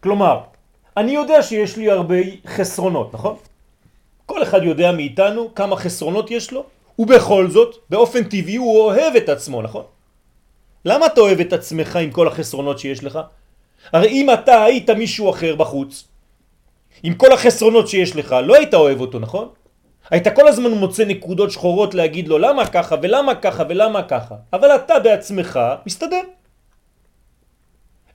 כלומר, 0.00 0.40
אני 0.96 1.12
יודע 1.12 1.42
שיש 1.42 1.76
לי 1.76 1.90
הרבה 1.90 2.16
חסרונות, 2.46 3.14
נכון? 3.14 3.36
כל 4.26 4.42
אחד 4.42 4.62
יודע 4.62 4.92
מאיתנו 4.92 5.54
כמה 5.54 5.76
חסרונות 5.76 6.30
יש 6.30 6.52
לו, 6.52 6.64
ובכל 6.98 7.50
זאת, 7.50 7.76
באופן 7.90 8.24
טבעי 8.24 8.56
הוא 8.56 8.80
אוהב 8.80 9.16
את 9.16 9.28
עצמו, 9.28 9.62
נכון? 9.62 9.84
למה 10.84 11.06
אתה 11.06 11.20
אוהב 11.20 11.40
את 11.40 11.52
עצמך 11.52 11.96
עם 11.96 12.10
כל 12.10 12.28
החסרונות 12.28 12.78
שיש 12.78 13.04
לך? 13.04 13.18
הרי 13.92 14.08
אם 14.08 14.30
אתה 14.30 14.64
היית 14.64 14.90
מישהו 14.90 15.30
אחר 15.30 15.56
בחוץ, 15.56 16.08
עם 17.02 17.14
כל 17.14 17.32
החסרונות 17.32 17.88
שיש 17.88 18.16
לך, 18.16 18.36
לא 18.44 18.54
היית 18.54 18.74
אוהב 18.74 19.00
אותו, 19.00 19.18
נכון? 19.18 19.48
היית 20.10 20.28
כל 20.28 20.48
הזמן 20.48 20.70
מוצא 20.70 21.04
נקודות 21.04 21.50
שחורות 21.50 21.94
להגיד 21.94 22.28
לו 22.28 22.38
למה 22.38 22.66
ככה 22.66 22.96
ולמה 23.02 23.34
ככה 23.34 23.62
ולמה 23.68 24.02
ככה, 24.02 24.34
אבל 24.52 24.74
אתה 24.74 24.98
בעצמך 24.98 25.60
מסתדר. 25.86 26.22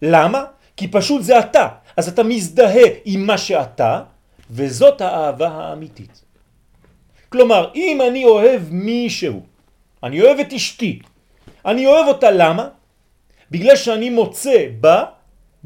למה? 0.02 0.44
כי 0.78 0.88
פשוט 0.88 1.24
זה 1.24 1.40
אתה, 1.40 1.68
אז 1.98 2.08
אתה 2.08 2.24
מזדהה 2.24 2.88
עם 3.06 3.28
מה 3.28 3.38
שאתה, 3.38 4.02
וזאת 4.52 5.02
האהבה 5.02 5.48
האמיתית. 5.48 6.22
כלומר, 7.30 7.72
אם 7.76 8.02
אני 8.10 8.26
אוהב 8.26 8.62
מישהו, 8.72 9.42
אני 10.04 10.22
אוהב 10.22 10.40
את 10.40 10.54
אשתי, 10.54 11.00
אני 11.66 11.88
אוהב 11.88 12.08
אותה 12.08 12.32
למה? 12.32 12.68
בגלל 13.52 13.76
שאני 13.76 14.10
מוצא 14.10 14.66
בה 14.80 15.04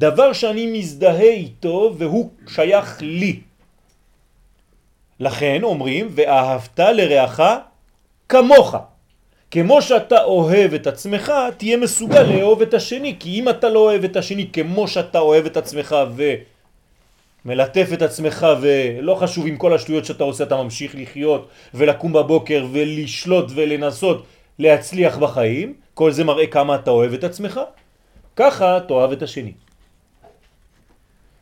דבר 0.02 0.34
שאני 0.34 0.80
מזדהה 0.80 1.32
איתו 1.32 1.94
והוא 1.98 2.30
שייך 2.48 2.98
לי. 3.02 3.40
לכן 5.20 5.64
אומרים, 5.64 6.08
ואהבת 6.12 6.80
לרעך 6.80 7.40
כמוך. 8.30 8.76
כמו 9.52 9.82
שאתה 9.82 10.24
אוהב 10.24 10.74
את 10.74 10.88
עצמך, 10.88 11.32
תהיה 11.58 11.78
מסוגל 11.78 12.22
לאהוב 12.22 12.62
את 12.62 12.74
השני, 12.74 13.16
כי 13.20 13.40
אם 13.40 13.50
אתה 13.50 13.70
לא 13.70 13.80
אוהב 13.80 14.04
את 14.04 14.16
השני 14.16 14.50
כמו 14.54 14.88
שאתה 14.88 15.20
אוהב 15.20 15.46
את 15.46 15.58
עצמך 15.58 15.96
ומלטף 17.46 17.90
את 17.94 18.02
עצמך 18.02 18.48
ולא 18.62 19.16
חשוב 19.16 19.48
עם 19.48 19.58
כל 19.58 19.74
השטויות 19.74 20.06
שאתה 20.06 20.24
עושה, 20.24 20.44
אתה 20.44 20.64
ממשיך 20.64 20.96
לחיות 20.96 21.48
ולקום 21.74 22.14
בבוקר 22.14 22.66
ולשלוט 22.72 23.52
ולנסות 23.56 24.26
להצליח 24.60 25.18
בחיים, 25.18 25.74
כל 25.94 26.12
זה 26.12 26.24
מראה 26.24 26.48
כמה 26.48 26.76
אתה 26.76 26.92
אוהב 26.92 27.14
את 27.14 27.24
עצמך, 27.24 27.60
ככה 28.36 28.80
תאהב 28.88 29.12
את 29.12 29.22
השני. 29.22 29.52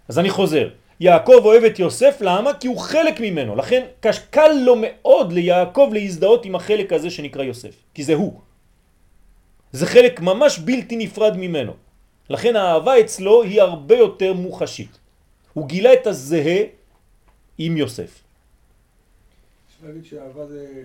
אז 0.10 0.20
אני 0.20 0.30
חוזר, 0.30 0.70
יעקב 1.00 1.42
אוהב 1.46 1.64
את 1.64 1.80
יוסף, 1.80 2.18
למה? 2.22 2.54
כי 2.54 2.68
הוא 2.68 2.80
חלק 2.80 3.20
ממנו, 3.20 3.56
לכן 3.56 3.86
קל 4.30 4.52
לו 4.66 4.76
מאוד 4.82 5.34
ליעקב 5.34 5.90
להזדהות 5.94 6.46
עם 6.46 6.56
החלק 6.56 6.94
הזה 6.94 7.10
שנקרא 7.10 7.44
יוסף, 7.44 7.76
כי 7.94 8.04
זה 8.04 8.14
הוא. 8.14 8.40
זה 9.72 9.86
חלק 9.86 10.22
ממש 10.22 10.60
בלתי 10.60 10.96
נפרד 10.96 11.38
ממנו. 11.38 11.74
לכן 12.30 12.56
האהבה 12.56 13.00
אצלו 13.00 13.44
היא 13.44 13.62
הרבה 13.62 13.96
יותר 13.96 14.34
מוחשית. 14.34 15.00
הוא 15.54 15.68
גילה 15.68 15.94
את 15.94 16.08
הזהה 16.08 16.62
עם 17.58 17.78
יוסף. 17.78 18.24
אפשר 19.68 19.88
להגיד 19.88 20.06
שאהבה 20.06 20.46
זה 20.46 20.84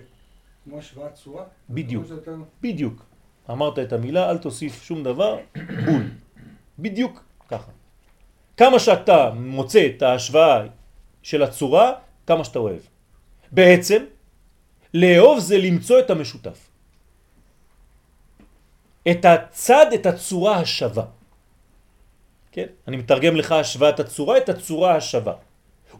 כמו 0.63 0.77
השוואת 0.77 1.13
צורה? 1.13 1.43
בדיוק, 1.69 2.05
בדיוק. 2.61 3.05
אמרת 3.49 3.79
את 3.79 3.93
המילה, 3.93 4.29
אל 4.29 4.37
תוסיף 4.37 4.83
שום 4.83 5.03
דבר, 5.03 5.39
בול. 5.85 6.03
בדיוק 6.79 7.23
ככה. 7.49 7.71
כמה 8.57 8.79
שאתה 8.79 9.29
מוצא 9.35 9.85
את 9.85 10.01
ההשוואה 10.01 10.61
של 11.23 11.43
הצורה, 11.43 11.93
כמה 12.27 12.43
שאתה 12.43 12.59
אוהב. 12.59 12.81
בעצם, 13.51 14.03
לאהוב 14.93 15.39
זה 15.39 15.57
למצוא 15.57 15.99
את 15.99 16.09
המשותף. 16.09 16.69
את 19.11 19.25
הצד, 19.25 19.85
את 19.93 20.05
הצורה 20.05 20.57
השווה. 20.57 21.05
כן? 22.51 22.65
אני 22.87 22.97
מתרגם 22.97 23.35
לך 23.35 23.51
השוואת 23.51 23.99
הצורה, 23.99 24.37
את 24.37 24.49
הצורה 24.49 24.95
השווה. 24.95 25.33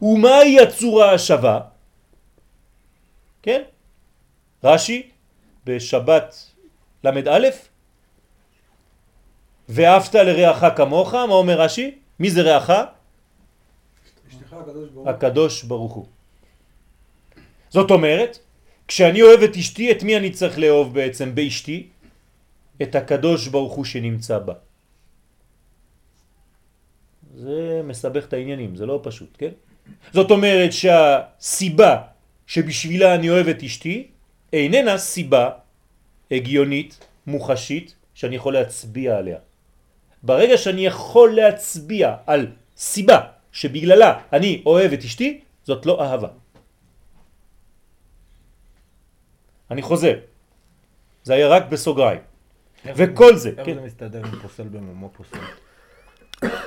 ומהי 0.02 0.60
הצורה 0.60 1.12
השווה? 1.12 1.60
כן? 3.42 3.62
רש"י 4.64 5.10
בשבת 5.64 6.52
ל"א 7.04 7.48
ואהבת 9.68 10.14
לרעך 10.14 10.76
כמוך, 10.76 11.14
מה 11.14 11.34
אומר 11.34 11.60
רש"י? 11.60 12.05
מי 12.20 12.30
זה 12.30 12.42
רעך? 12.42 12.70
הקדוש 15.06 15.62
ברוך 15.62 15.92
הוא. 15.92 16.06
זאת 17.70 17.90
אומרת, 17.90 18.38
כשאני 18.88 19.22
אוהב 19.22 19.40
את 19.42 19.56
אשתי, 19.56 19.92
את 19.92 20.02
מי 20.02 20.16
אני 20.16 20.30
צריך 20.30 20.58
לאהוב 20.58 20.94
בעצם 20.94 21.34
באשתי? 21.34 21.88
את 22.82 22.94
הקדוש 22.94 23.48
ברוך 23.48 23.72
הוא 23.72 23.84
שנמצא 23.84 24.38
בה. 24.38 24.54
זה 27.36 27.80
מסבך 27.84 28.24
את 28.24 28.32
העניינים, 28.32 28.76
זה 28.76 28.86
לא 28.86 29.00
פשוט, 29.02 29.36
כן? 29.38 29.52
זאת 30.12 30.30
אומרת 30.30 30.72
שהסיבה 30.72 32.02
שבשבילה 32.46 33.14
אני 33.14 33.30
אוהב 33.30 33.48
את 33.48 33.62
אשתי 33.62 34.08
איננה 34.52 34.98
סיבה 34.98 35.50
הגיונית, 36.30 36.98
מוחשית, 37.26 37.94
שאני 38.14 38.36
יכול 38.36 38.54
להצביע 38.54 39.16
עליה. 39.16 39.38
ברגע 40.26 40.56
שאני 40.58 40.86
יכול 40.86 41.34
להצביע 41.34 42.14
על 42.26 42.46
סיבה 42.76 43.18
שבגללה 43.52 44.20
אני 44.32 44.62
אוהב 44.66 44.92
את 44.92 44.98
אשתי, 45.04 45.40
זאת 45.64 45.86
לא 45.86 46.02
אהבה. 46.02 46.28
אני 49.70 49.82
חוזר. 49.82 50.14
זה 51.22 51.34
היה 51.34 51.48
רק 51.48 51.64
בסוגריים. 51.68 52.20
וכל 52.96 53.36
זה, 53.36 53.50
איך 53.58 53.66
כן. 53.66 53.74
זה 53.74 53.80
מסתדר 53.80 54.18
עם 54.18 54.38
פוסל 54.42 54.62
במומו 54.68 55.10
פוסל? 55.16 55.38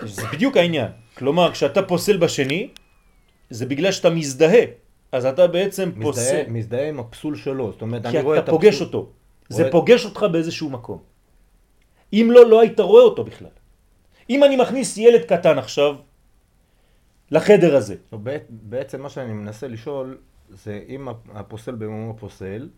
זה 0.06 0.22
בדיוק 0.34 0.58
העניין. 0.58 0.92
כלומר, 1.18 1.52
כשאתה 1.52 1.84
פוסל 1.84 2.18
בשני, 2.18 2.70
זה 3.50 3.66
בגלל 3.66 3.92
שאתה 3.92 4.10
מזדהה. 4.10 4.64
אז 5.12 5.26
אתה 5.26 5.48
בעצם 5.48 5.92
פוסל. 6.02 6.22
מזדהה- 6.22 6.50
מזדהה 6.50 6.90
עם 6.90 7.00
הפסול 7.00 7.36
שלו, 7.36 7.72
זאת 7.72 7.82
אומרת, 7.82 8.02
כי 8.02 8.08
אני 8.18 8.22
רואה 8.22 8.38
את 8.40 8.44
אתה 8.44 8.52
פוגש 8.52 8.76
הפסול- 8.76 8.88
אותו. 8.88 9.10
זה 9.50 9.62
רואה- 9.62 9.72
פוגש 9.72 10.06
אותך 10.06 10.26
באיזשהו 10.32 10.70
מקום. 10.70 11.00
אם 12.14 12.30
לא, 12.32 12.50
לא 12.50 12.62
היית 12.62 12.80
רואה 12.80 13.04
אותו 13.04 13.24
בכלל. 13.24 13.48
אם 14.30 14.44
אני 14.44 14.56
מכניס 14.56 14.98
ילד 14.98 15.22
קטן 15.22 15.58
עכשיו 15.58 15.96
לחדר 17.32 17.76
הזה, 17.76 17.96
לא, 18.14 18.18
בע- 18.18 18.38
בעצם 18.50 19.02
מה 19.02 19.10
שאני 19.10 19.34
מנסה 19.34 19.68
לשאול, 19.68 20.18
זה 20.50 20.80
אם 20.90 21.08
הפוסל 21.34 21.76
במומו 21.76 22.14
פוסל, 22.18 22.70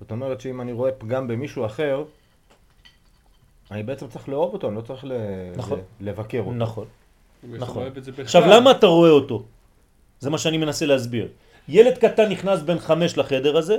זאת 0.00 0.10
אומרת 0.10 0.40
שאם 0.40 0.60
אני 0.60 0.72
רואה 0.72 0.92
פגם 0.92 1.28
במישהו 1.28 1.66
אחר, 1.66 2.04
אני 3.70 3.82
בעצם 3.82 4.08
צריך 4.08 4.28
לאהוב 4.28 4.52
אותו, 4.52 4.68
אני 4.68 4.76
לא 4.76 4.80
צריך 4.80 5.04
ל... 5.04 5.12
נכון. 5.56 5.78
ל- 6.00 6.08
לבקר 6.08 6.38
אותו. 6.38 6.52
נכון. 6.52 6.86
נכון. 7.48 7.82
עכשיו, 8.18 8.42
למה 8.46 8.70
אתה 8.70 8.86
רואה 8.86 9.10
אותו? 9.10 9.44
זה 10.20 10.30
מה 10.30 10.38
שאני 10.38 10.58
מנסה 10.58 10.86
להסביר. 10.86 11.28
ילד 11.68 11.98
קטן 11.98 12.28
נכנס 12.28 12.60
בן 12.62 12.78
חמש 12.78 13.18
לחדר 13.18 13.56
הזה, 13.56 13.78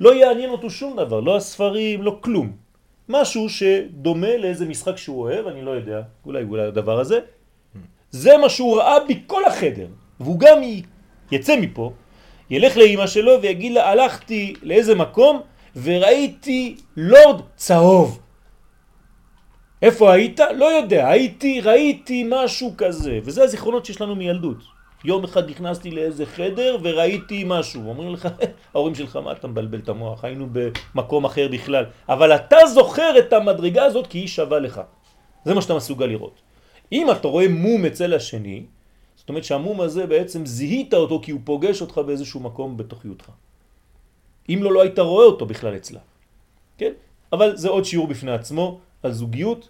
לא 0.00 0.14
יעניין 0.14 0.50
אותו 0.50 0.70
שום 0.70 0.96
דבר, 0.96 1.20
לא 1.20 1.36
הספרים, 1.36 2.02
לא 2.02 2.18
כלום. 2.20 2.56
משהו 3.08 3.48
שדומה 3.48 4.36
לאיזה 4.36 4.66
משחק 4.66 4.96
שהוא 4.96 5.20
אוהב, 5.22 5.46
אני 5.46 5.62
לא 5.62 5.70
יודע, 5.70 6.02
אולי 6.26 6.42
אולי 6.42 6.62
הדבר 6.62 7.00
הזה. 7.00 7.18
זה 8.10 8.36
מה 8.36 8.48
שהוא 8.48 8.76
ראה 8.76 8.96
בכל 9.08 9.44
החדר. 9.44 9.86
והוא 10.20 10.38
גם 10.38 10.58
יצא 11.32 11.56
מפה, 11.60 11.92
ילך 12.50 12.76
לאמא 12.76 13.06
שלו 13.06 13.42
ויגיד 13.42 13.72
לה, 13.72 13.90
הלכתי 13.90 14.54
לאיזה 14.62 14.94
מקום 14.94 15.40
וראיתי 15.82 16.76
לורד 16.96 17.40
צהוב. 17.56 18.20
איפה 19.82 20.12
היית? 20.12 20.40
לא 20.56 20.64
יודע, 20.64 21.08
הייתי, 21.08 21.60
ראיתי 21.60 22.26
משהו 22.30 22.74
כזה, 22.76 23.18
וזה 23.24 23.42
הזיכרונות 23.42 23.86
שיש 23.86 24.00
לנו 24.00 24.14
מילדות. 24.14 24.75
יום 25.04 25.24
אחד 25.24 25.50
נכנסתי 25.50 25.90
לאיזה 25.90 26.26
חדר 26.26 26.76
וראיתי 26.82 27.44
משהו, 27.46 27.88
אומרים 27.88 28.12
לך, 28.12 28.28
ההורים 28.74 28.94
שלך, 28.94 29.16
מה 29.16 29.32
אתה 29.32 29.48
מבלבל 29.48 29.78
את 29.78 29.88
המוח, 29.88 30.24
היינו 30.24 30.46
במקום 30.52 31.24
אחר 31.24 31.48
בכלל, 31.48 31.84
אבל 32.08 32.34
אתה 32.34 32.56
זוכר 32.74 33.18
את 33.18 33.32
המדרגה 33.32 33.84
הזאת 33.84 34.06
כי 34.06 34.18
היא 34.18 34.28
שווה 34.28 34.58
לך. 34.58 34.80
זה 35.44 35.54
מה 35.54 35.62
שאתה 35.62 35.74
מסוגל 35.74 36.06
לראות. 36.06 36.40
אם 36.92 37.10
אתה 37.10 37.28
רואה 37.28 37.48
מום 37.48 37.84
אצל 37.84 38.14
השני, 38.14 38.64
זאת 39.16 39.28
אומרת 39.28 39.44
שהמום 39.44 39.80
הזה 39.80 40.06
בעצם 40.06 40.46
זיהית 40.46 40.94
אותו 40.94 41.20
כי 41.22 41.30
הוא 41.30 41.40
פוגש 41.44 41.80
אותך 41.80 41.98
באיזשהו 41.98 42.40
מקום 42.40 42.76
בתוכיותך. 42.76 43.30
אם 44.48 44.58
לא, 44.62 44.72
לא 44.72 44.82
היית 44.82 44.98
רואה 44.98 45.26
אותו 45.26 45.46
בכלל 45.46 45.76
אצלה. 45.76 46.00
כן? 46.78 46.92
אבל 47.32 47.56
זה 47.56 47.68
עוד 47.68 47.84
שיעור 47.84 48.06
בפני 48.06 48.32
עצמו 48.32 48.80
על 49.02 49.12
זוגיות, 49.12 49.68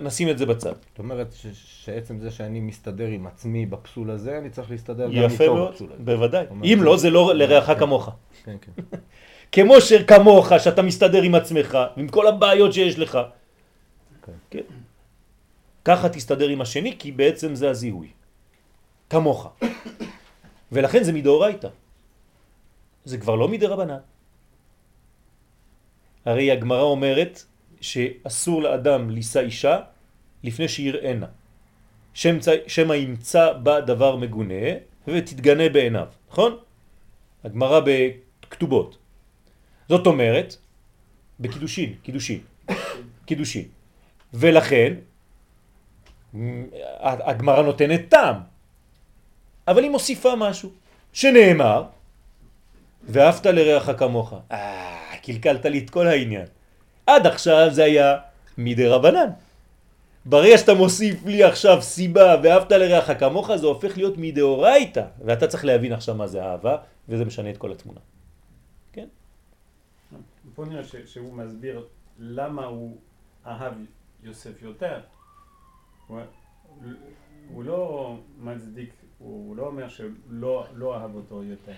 נשים 0.00 0.28
את 0.28 0.38
זה 0.38 0.46
בצד. 0.46 0.72
זאת 0.90 0.98
אומרת 0.98 1.32
ש- 1.32 1.46
שעצם 1.84 2.18
זה 2.20 2.30
שאני 2.30 2.60
מסתדר 2.60 3.06
עם 3.06 3.26
עצמי 3.26 3.66
בפסול 3.66 4.10
הזה, 4.10 4.38
אני 4.38 4.50
צריך 4.50 4.70
להסתדר 4.70 5.06
גם 5.06 5.12
יפה 5.22 5.44
איתו 5.44 5.54
מאוד, 5.54 5.70
בפסול 5.72 5.92
הזה. 5.92 6.02
בוודאי. 6.02 6.46
אומרת, 6.50 6.64
אם 6.64 6.78
זה- 6.78 6.84
לא, 6.84 6.96
זה 6.96 7.10
לא 7.10 7.26
זה- 7.28 7.34
לרעך 7.34 7.66
כן. 7.66 7.78
כמוך. 7.78 8.10
כן, 8.44 8.56
כן. 8.60 8.72
כמו 9.52 9.80
שכמוך, 9.80 10.52
שאתה 10.58 10.82
מסתדר 10.82 11.22
עם 11.22 11.34
עצמך, 11.34 11.78
עם 11.96 12.08
כל 12.08 12.26
הבעיות 12.26 12.72
שיש 12.72 12.98
לך. 12.98 13.18
כן. 14.26 14.32
כן. 14.50 14.60
ככה 15.84 16.08
תסתדר 16.08 16.48
עם 16.48 16.60
השני, 16.60 16.96
כי 16.98 17.12
בעצם 17.12 17.54
זה 17.54 17.70
הזיהוי. 17.70 18.08
כמוך. 19.10 19.48
ולכן 20.72 21.02
זה 21.02 21.12
מדאורייתא. 21.12 21.68
זה 23.04 23.18
כבר 23.18 23.34
לא 23.34 23.48
מדרבנן. 23.48 23.98
הרי 26.24 26.50
הגמרא 26.50 26.82
אומרת 26.82 27.42
שאסור 27.82 28.62
לאדם 28.62 29.10
לישא 29.10 29.40
אישה 29.40 29.78
לפני 30.44 30.68
שיראנה. 30.68 31.26
שמא 32.66 32.94
ימצא 32.94 33.52
בה 33.52 33.80
דבר 33.80 34.16
מגונה 34.16 34.64
ותתגנה 35.06 35.68
בעיניו, 35.68 36.06
נכון? 36.30 36.56
הגמרא 37.44 37.80
בכתובות. 37.84 38.98
זאת 39.88 40.06
אומרת, 40.06 40.56
בקידושין, 41.40 41.94
קידושין, 42.02 42.40
קידושין. 43.26 43.64
ולכן, 44.34 44.94
הגמרא 47.02 47.62
נותנת 47.62 48.00
טעם, 48.08 48.36
אבל 49.68 49.82
היא 49.82 49.90
מוסיפה 49.90 50.36
משהו, 50.36 50.70
שנאמר, 51.12 51.84
ואהבת 53.02 53.46
לרעך 53.46 53.90
כמוך. 53.98 54.34
אה, 54.52 55.16
קלקלת 55.22 55.64
לי 55.64 55.78
את 55.78 55.90
כל 55.90 56.06
העניין. 56.06 56.46
עד 57.06 57.26
עכשיו 57.26 57.68
זה 57.70 57.84
היה 57.84 58.16
מדי 58.58 58.86
רבנן. 58.86 59.28
ברגע 60.24 60.58
שאתה 60.58 60.74
מוסיף 60.74 61.26
לי 61.26 61.44
עכשיו 61.44 61.82
סיבה 61.82 62.36
ואהבת 62.42 62.72
לרעך 62.72 63.10
כמוך, 63.20 63.56
זה 63.56 63.66
הופך 63.66 63.96
להיות 63.96 64.14
מדאורייתא, 64.18 65.04
ואתה 65.24 65.46
צריך 65.46 65.64
להבין 65.64 65.92
עכשיו 65.92 66.14
מה 66.14 66.26
זה 66.26 66.44
אהבה, 66.44 66.76
וזה 67.08 67.24
משנה 67.24 67.50
את 67.50 67.56
כל 67.56 67.72
התמונה. 67.72 68.00
פה 70.54 70.64
נראה 70.64 70.84
ש- 70.84 70.96
שהוא 71.06 71.32
מסביר 71.34 71.86
למה 72.18 72.64
הוא 72.64 72.96
אהב 73.46 73.72
יוסף 74.22 74.62
יותר. 74.62 75.00
הוא, 76.06 76.20
הוא 77.52 77.64
לא 77.64 78.14
מצדיק, 78.38 78.90
הוא, 79.18 79.56
לא 79.56 79.66
אומר 79.66 79.88
שלא 79.88 80.66
לא 80.74 80.96
אהב 80.96 81.14
אותו 81.14 81.42
יותר. 81.42 81.72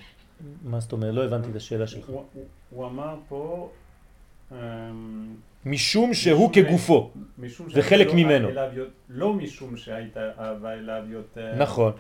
מה 0.63 0.81
זאת 0.81 0.93
אומרת? 0.93 1.15
לא 1.15 1.25
הבנתי 1.25 1.51
את 1.51 1.57
השאלה 1.57 1.87
שלך. 1.87 2.09
הוא, 2.09 2.25
הוא, 2.35 2.45
הוא 2.71 2.87
אמר 2.87 3.17
פה, 3.29 3.71
משום 5.67 6.15
שהוא 6.15 6.51
משום 6.51 6.53
ש- 6.55 6.59
כגופו. 6.69 7.11
זה 7.75 7.83
חלק 7.83 8.09
ממנו. 8.15 8.49
לא 9.09 9.33
משום 9.33 9.77
שהייתה 9.77 10.21
אהבה 10.41 10.73
אליו 10.73 11.03
יותר... 11.09 11.53
נכון. 11.59 11.93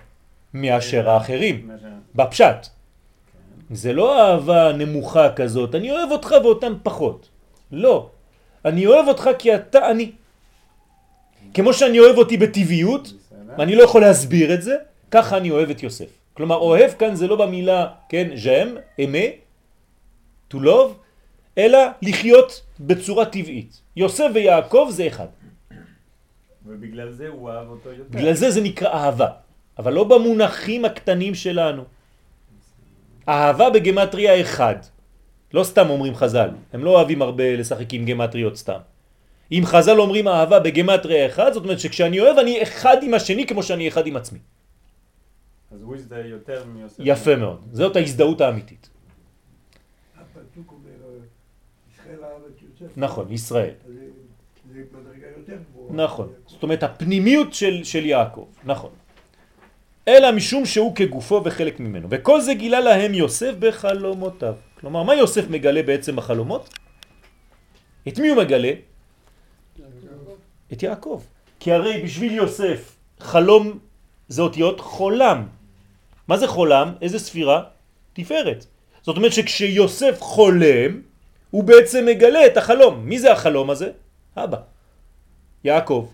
מאשר 0.54 1.10
האחרים. 1.10 1.70
בפשט. 2.14 2.46
כן. 2.46 3.74
זה 3.74 3.92
לא 3.92 4.20
אהבה 4.22 4.72
נמוכה 4.72 5.32
כזאת, 5.32 5.74
אני 5.74 5.90
אוהב 5.90 6.10
אותך 6.10 6.34
ואותם 6.44 6.72
פחות. 6.82 7.28
לא. 7.72 8.10
אני 8.64 8.86
אוהב 8.86 9.08
אותך 9.08 9.30
כי 9.38 9.54
אתה 9.54 9.90
אני. 9.90 10.12
כמו 11.54 11.72
שאני 11.72 11.98
אוהב 12.00 12.16
אותי 12.18 12.36
בטבעיות. 12.36 13.12
ואני 13.58 13.76
לא 13.76 13.82
יכול 13.82 14.00
להסביר 14.00 14.54
את 14.54 14.62
זה, 14.62 14.76
ככה 15.10 15.36
אני 15.36 15.50
אוהב 15.50 15.70
את 15.70 15.82
יוסף. 15.82 16.08
כלומר, 16.34 16.56
אוהב 16.56 16.90
כאן 16.90 17.14
זה 17.14 17.26
לא 17.26 17.36
במילה, 17.46 17.86
כן, 18.08 18.28
ז'ם, 18.36 18.68
אמה, 19.04 19.18
to 20.52 20.56
love, 20.56 20.90
אלא 21.58 21.78
לחיות 22.02 22.62
בצורה 22.80 23.24
טבעית. 23.26 23.80
יוסף 23.96 24.26
ויעקב 24.34 24.88
זה 24.90 25.06
אחד. 25.06 25.26
ובגלל 26.66 27.10
זה 27.12 27.28
הוא 27.28 27.50
אהב 27.50 27.68
אותו 27.68 27.92
יותר. 27.92 28.18
בגלל 28.18 28.34
זה 28.34 28.50
זה 28.50 28.60
נקרא 28.60 28.88
אהבה, 28.88 29.28
אבל 29.78 29.92
לא 29.92 30.04
במונחים 30.04 30.84
הקטנים 30.84 31.34
שלנו. 31.34 31.84
אהבה 33.28 33.70
בגמטריה 33.70 34.40
אחד. 34.40 34.76
לא 35.54 35.64
סתם 35.64 35.90
אומרים 35.90 36.14
חז"ל, 36.14 36.50
הם 36.72 36.84
לא 36.84 36.90
אוהבים 36.90 37.22
הרבה 37.22 37.56
לשחק 37.56 37.92
עם 37.92 38.04
גמטריות 38.04 38.56
סתם. 38.56 38.78
אם 39.52 39.62
חז"ל 39.64 40.00
אומרים 40.00 40.28
אהבה 40.28 40.60
בגמטריה 40.60 41.26
אחד, 41.26 41.52
זאת 41.52 41.64
אומרת 41.64 41.80
שכשאני 41.80 42.20
אוהב 42.20 42.38
אני 42.38 42.62
אחד 42.62 42.96
עם 43.02 43.14
השני 43.14 43.46
כמו 43.46 43.62
שאני 43.62 43.88
אחד 43.88 44.06
עם 44.06 44.16
עצמי. 44.16 44.38
אז 45.70 45.82
הוא 45.82 45.96
הזדהה 45.96 46.26
יותר 46.26 46.64
מיוסף. 46.64 46.96
יפה 46.98 47.36
מאוד, 47.36 47.60
זאת 47.72 47.96
ההזדהות 47.96 48.40
האמיתית. 48.40 48.90
הפסוק 50.16 50.72
אומר, 50.72 50.90
אה, 50.90 51.24
ישראל 51.94 52.24
אהב 52.24 52.42
את 52.46 52.62
יוסף. 52.62 52.63
נכון, 52.96 53.32
ישראל. 53.32 53.74
נכון. 55.90 56.28
זאת 56.46 56.62
אומרת 56.62 56.82
הפנימיות 56.82 57.54
של, 57.54 57.84
של 57.84 58.06
יעקב, 58.06 58.46
נכון. 58.64 58.90
אלא 60.08 60.32
משום 60.32 60.66
שהוא 60.66 60.94
כגופו 60.96 61.42
וחלק 61.44 61.80
ממנו. 61.80 62.08
וכל 62.10 62.40
זה 62.40 62.54
גילה 62.54 62.80
להם 62.80 63.14
יוסף 63.14 63.52
בחלומותיו. 63.58 64.54
כלומר, 64.80 65.02
מה 65.02 65.14
יוסף 65.14 65.48
מגלה 65.50 65.82
בעצם 65.82 66.16
בחלומות? 66.16 66.68
את 68.08 68.18
מי 68.18 68.28
הוא 68.28 68.38
מגלה? 68.38 68.72
את 70.72 70.82
יעקב. 70.82 71.22
כי 71.60 71.72
הרי 71.72 72.02
בשביל 72.02 72.32
יוסף 72.32 72.96
חלום 73.20 73.78
זה 74.28 74.42
אותיות 74.42 74.80
חולם. 74.80 75.46
מה 76.28 76.36
זה 76.36 76.46
חולם? 76.48 76.92
איזה 77.00 77.18
ספירה? 77.18 77.62
תפארת. 78.12 78.66
זאת 79.02 79.16
אומרת 79.16 79.32
שכשיוסף 79.32 80.16
חולם, 80.20 81.00
הוא 81.54 81.64
בעצם 81.64 82.06
מגלה 82.06 82.46
את 82.46 82.56
החלום. 82.56 83.06
מי 83.06 83.18
זה 83.18 83.32
החלום 83.32 83.70
הזה? 83.70 83.90
אבא. 84.36 84.58
יעקב. 85.64 86.08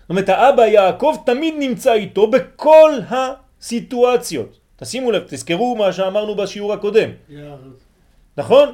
זאת 0.00 0.10
אומרת, 0.10 0.28
האבא 0.28 0.66
יעקב 0.66 1.16
תמיד 1.26 1.54
נמצא 1.58 1.92
איתו 1.92 2.30
בכל 2.30 2.90
הסיטואציות. 3.10 4.50
תשימו 4.76 5.10
לב, 5.10 5.22
תזכרו 5.26 5.76
מה 5.76 5.92
שאמרנו 5.92 6.36
בשיעור 6.38 6.72
הקודם. 6.72 7.10
נכון? 8.36 8.68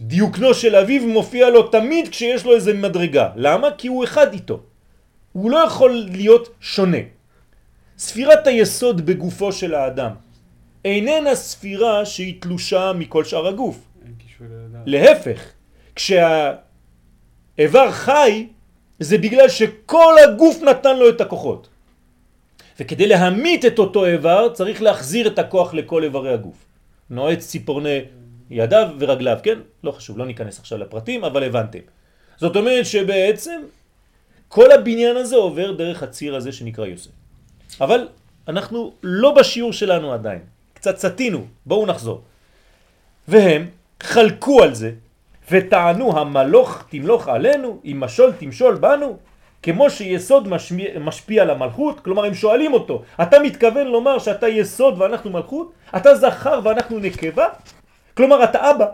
דיוקנו 0.00 0.54
של 0.54 0.76
אביו 0.76 1.06
מופיע 1.06 1.50
לו 1.50 1.68
תמיד 1.68 2.08
כשיש 2.08 2.44
לו 2.44 2.54
איזה 2.56 2.72
מדרגה. 2.72 3.36
למה? 3.36 3.68
כי 3.76 3.92
הוא 3.92 4.04
אחד 4.04 4.32
איתו. 4.32 4.60
הוא 5.32 5.50
לא 5.50 5.58
יכול 5.68 5.92
להיות 6.08 6.48
שונה. 6.60 7.04
ספירת 7.98 8.46
היסוד 8.46 9.04
בגופו 9.04 9.52
של 9.52 9.74
האדם 9.74 10.12
איננה 10.84 11.34
ספירה 11.34 12.06
שהיא 12.06 12.40
תלושה 12.40 12.92
מכל 12.92 13.24
שאר 13.24 13.46
הגוף. 13.46 13.89
להפך, 14.86 15.40
כשהאיבר 15.94 17.90
חי 17.90 18.46
זה 19.00 19.18
בגלל 19.18 19.48
שכל 19.48 20.14
הגוף 20.24 20.62
נתן 20.62 20.96
לו 20.96 21.08
את 21.08 21.20
הכוחות. 21.20 21.68
וכדי 22.80 23.06
להמית 23.06 23.64
את 23.64 23.78
אותו 23.78 24.06
איבר 24.06 24.48
צריך 24.52 24.82
להחזיר 24.82 25.28
את 25.28 25.38
הכוח 25.38 25.74
לכל 25.74 26.04
איברי 26.04 26.32
הגוף. 26.32 26.64
נועץ 27.10 27.46
ציפורני 27.46 28.00
ידיו 28.50 28.88
ורגליו, 28.98 29.38
כן? 29.42 29.58
לא 29.84 29.92
חשוב, 29.92 30.18
לא 30.18 30.26
ניכנס 30.26 30.58
עכשיו 30.58 30.78
לפרטים, 30.78 31.24
אבל 31.24 31.44
הבנתם. 31.44 31.78
זאת 32.36 32.56
אומרת 32.56 32.86
שבעצם 32.86 33.60
כל 34.48 34.72
הבניין 34.72 35.16
הזה 35.16 35.36
עובר 35.36 35.72
דרך 35.72 36.02
הציר 36.02 36.36
הזה 36.36 36.52
שנקרא 36.52 36.86
יוסף. 36.86 37.10
אבל 37.80 38.08
אנחנו 38.48 38.92
לא 39.02 39.34
בשיעור 39.34 39.72
שלנו 39.72 40.12
עדיין, 40.12 40.40
קצת 40.74 40.98
סטינו, 40.98 41.46
בואו 41.66 41.86
נחזור. 41.86 42.22
והם 43.28 43.66
חלקו 44.02 44.62
על 44.62 44.74
זה 44.74 44.92
וטענו 45.50 46.18
המלוך 46.18 46.84
תמלוך 46.88 47.28
עלינו, 47.28 47.80
אם 47.84 47.96
משול 48.00 48.32
תמשול 48.32 48.74
בנו, 48.74 49.16
כמו 49.62 49.90
שיסוד 49.90 50.48
משפיע, 50.48 50.98
משפיע 50.98 51.42
על 51.42 51.50
המלכות, 51.50 52.00
כלומר 52.00 52.24
הם 52.24 52.34
שואלים 52.34 52.72
אותו, 52.72 53.02
אתה 53.22 53.38
מתכוון 53.38 53.86
לומר 53.86 54.18
שאתה 54.18 54.48
יסוד 54.48 55.00
ואנחנו 55.00 55.30
מלכות? 55.30 55.72
אתה 55.96 56.14
זכר 56.14 56.60
ואנחנו 56.64 56.98
נקבה? 56.98 57.46
כלומר 58.14 58.44
אתה 58.44 58.70
אבא. 58.70 58.86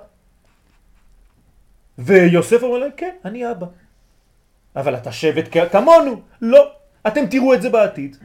ויוסף 1.98 2.62
אומר 2.62 2.78
להם, 2.78 2.90
כן, 2.96 3.14
אני 3.24 3.50
אבא. 3.50 3.66
אבל 4.76 4.94
אתה 4.94 5.12
שבט 5.12 5.56
כמונו. 5.72 6.20
לא. 6.42 6.70
אתם 7.06 7.26
תראו 7.26 7.54
את 7.54 7.62
זה 7.62 7.70
בעתיד. 7.70 8.16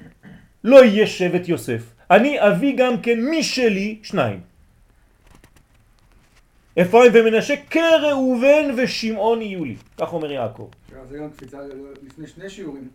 לא 0.63 0.85
יהיה 0.85 1.07
שבט 1.07 1.47
יוסף. 1.47 1.81
אני 2.11 2.47
אביא 2.47 2.77
גם 2.77 3.01
כן 3.01 3.19
משלי 3.31 3.99
שניים. 4.03 4.50
אפרים 6.81 7.11
ומנשה 7.15 7.55
כראובן 7.69 8.75
ושמעון 8.77 9.41
יהיו 9.41 9.65
לי. 9.65 9.75
כך 9.97 10.13
אומר 10.13 10.31
יעקב. 10.31 10.69
זה 11.09 11.17
גם 11.17 11.29
קפיצה 11.29 11.57
לפני 12.07 12.27
שני 12.27 12.49
שיעורים 12.49 12.89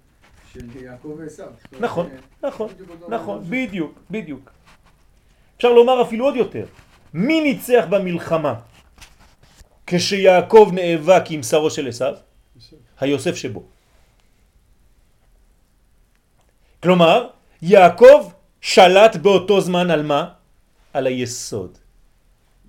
של 0.52 0.82
יעקב 0.82 1.16
ועשו. 1.18 1.42
נכון, 1.80 2.08
נכון, 2.42 2.68
נכון. 3.08 3.44
בדיוק, 3.48 3.98
בדיוק. 4.10 4.50
אפשר 5.56 5.72
לומר 5.72 6.02
אפילו 6.02 6.24
עוד 6.24 6.36
יותר. 6.36 6.66
מי 7.14 7.40
ניצח 7.40 7.84
במלחמה 7.90 8.54
כשיעקב 9.86 10.70
נאבק 10.74 11.22
עם 11.30 11.42
שרו 11.42 11.70
של 11.70 11.88
עשיו? 11.88 12.14
היוסף 13.00 13.36
שבו. 13.36 13.62
כלומר, 16.82 17.28
יעקב 17.62 18.30
שלט 18.60 19.16
באותו 19.16 19.60
זמן 19.60 19.90
על 19.90 20.02
מה? 20.02 20.28
על 20.92 21.06
היסוד. 21.06 21.78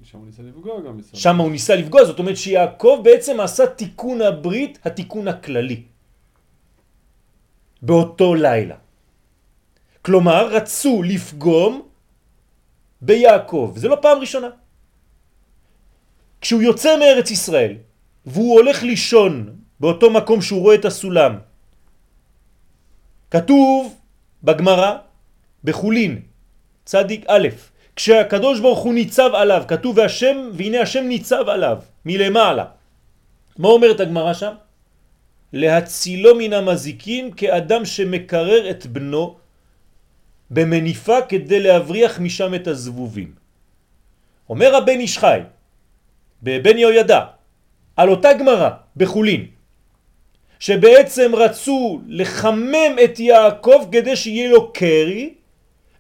שם 0.08 0.18
הוא 0.18 0.26
ניסה 0.26 0.44
לפגוע 0.44 0.82
גם 0.82 0.98
בסוף. 0.98 1.20
שם 1.20 1.38
הוא 1.38 1.52
ניסה 1.52 1.76
לפגוע, 1.76 2.06
זאת 2.06 2.20
אומרת 2.20 2.38
שיעקב 2.38 3.02
בעצם 3.04 3.40
עשה 3.40 3.68
תיקון 3.68 4.22
הברית, 4.22 4.80
התיקון 4.86 5.28
הכללי. 5.28 5.84
באותו 7.82 8.36
לילה. 8.36 8.76
כלומר, 10.02 10.48
רצו 10.56 11.04
לפגום 11.04 11.88
ביעקב, 13.02 13.74
זה 13.76 13.88
לא 13.88 13.98
פעם 14.02 14.18
ראשונה. 14.24 14.50
כשהוא 16.42 16.62
יוצא 16.62 17.00
מארץ 17.00 17.32
ישראל, 17.32 17.74
והוא 18.26 18.54
הולך 18.56 18.84
לישון 18.84 19.60
באותו 19.80 20.08
מקום 20.12 20.42
שהוא 20.42 20.62
רואה 20.62 20.76
את 20.76 20.86
הסולם, 20.86 21.34
כתוב 23.32 24.00
בגמרא, 24.44 24.98
בחולין, 25.64 26.22
צדיק 26.86 27.26
א', 27.28 27.48
כשהקדוש 27.98 28.60
ברוך 28.60 28.80
הוא 28.80 28.94
ניצב 28.94 29.30
עליו, 29.34 29.64
כתוב 29.68 29.98
והשם, 29.98 30.50
והנה 30.54 30.82
השם 30.82 31.04
ניצב 31.04 31.50
עליו, 31.50 31.78
מלמעלה. 32.06 32.66
מה 33.58 33.68
אומרת 33.68 34.00
הגמרא 34.00 34.34
שם? 34.34 34.54
להצילו 35.54 36.36
מן 36.38 36.54
המזיקים 36.54 37.32
כאדם 37.32 37.86
שמקרר 37.86 38.70
את 38.70 38.86
בנו 38.86 39.36
במניפה 40.50 41.22
כדי 41.22 41.60
להבריח 41.60 42.20
משם 42.20 42.54
את 42.54 42.68
הזבובים. 42.68 43.32
אומר 44.50 44.76
הבן 44.76 45.00
איש 45.00 45.18
חי, 45.18 45.40
בבן 46.44 46.78
יהוידע, 46.78 47.22
על 47.96 48.10
אותה 48.10 48.34
גמרא 48.34 48.70
בחולין, 48.98 49.46
שבעצם 50.60 51.32
רצו 51.36 52.02
לחמם 52.08 52.94
את 53.04 53.20
יעקב 53.20 53.90
כדי 53.92 54.16
שיהיה 54.16 54.50
לו 54.50 54.74
קרי, 54.74 55.34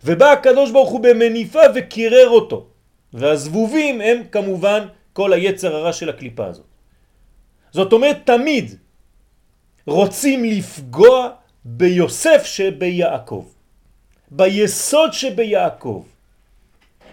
ובא 0.03 0.31
הקדוש 0.31 0.71
ברוך 0.71 0.89
הוא 0.89 0.99
במניפה 0.99 1.59
וקירר 1.75 2.29
אותו. 2.29 2.67
והזבובים 3.13 4.01
הם 4.01 4.23
כמובן 4.31 4.87
כל 5.13 5.33
היצר 5.33 5.75
הרע 5.75 5.93
של 5.93 6.09
הקליפה 6.09 6.45
הזאת. 6.45 6.65
זאת 7.71 7.93
אומרת 7.93 8.17
תמיד 8.25 8.75
רוצים 9.87 10.43
לפגוע 10.43 11.29
ביוסף 11.65 12.45
שביעקב, 12.45 13.45
ביסוד 14.31 15.13
שביעקב, 15.13 16.05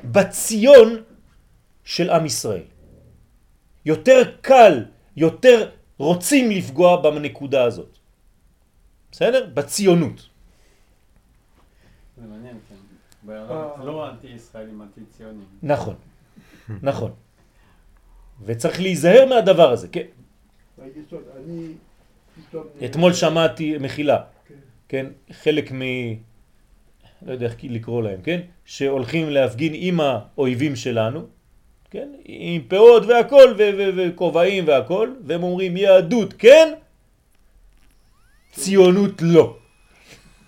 בציון 0.05 1.03
של 1.85 2.11
עם 2.11 2.26
ישראל. 2.26 2.62
יותר 3.87 4.22
קל, 4.41 4.85
יותר 5.16 5.70
רוצים 5.99 6.51
לפגוע 6.51 7.03
בנקודה 7.03 7.64
הזאת. 7.64 7.99
בסדר? 9.12 9.47
בציונות. 9.55 10.28
זה 12.16 12.26
מעניין, 12.26 12.59
כן. 12.68 12.74
לא 13.29 14.11
אנטי-ישראלים, 14.11 14.83
אנטי-ציונים. 14.83 15.45
נכון, 15.62 15.95
נכון. 16.83 17.12
וצריך 18.45 18.81
להיזהר 18.81 19.27
מהדבר 19.29 19.70
הזה, 19.70 19.89
כן. 19.89 20.07
אתמול 22.85 23.12
שמעתי, 23.12 23.79
מחילה, 23.79 24.22
כן. 24.49 24.55
כן, 24.89 25.07
חלק 25.33 25.72
מ... 25.72 25.83
לא 27.27 27.33
יודע 27.33 27.47
איך 27.47 27.57
לקרוא 27.62 28.03
להם, 28.03 28.22
כן? 28.22 28.41
שהולכים 28.64 29.31
להפגין 29.31 29.72
עם 29.77 30.01
האויבים 30.01 30.77
שלנו, 30.77 31.27
כן? 31.91 32.09
עם 32.25 32.62
פאות 32.68 33.03
והכל, 33.07 33.55
וכובעים 33.97 34.68
והכל, 34.68 35.14
והם 35.27 35.43
אומרים 35.43 35.77
יהדות 35.77 36.35
כן, 36.39 36.75
ציונות 38.53 39.22
לא. 39.22 39.57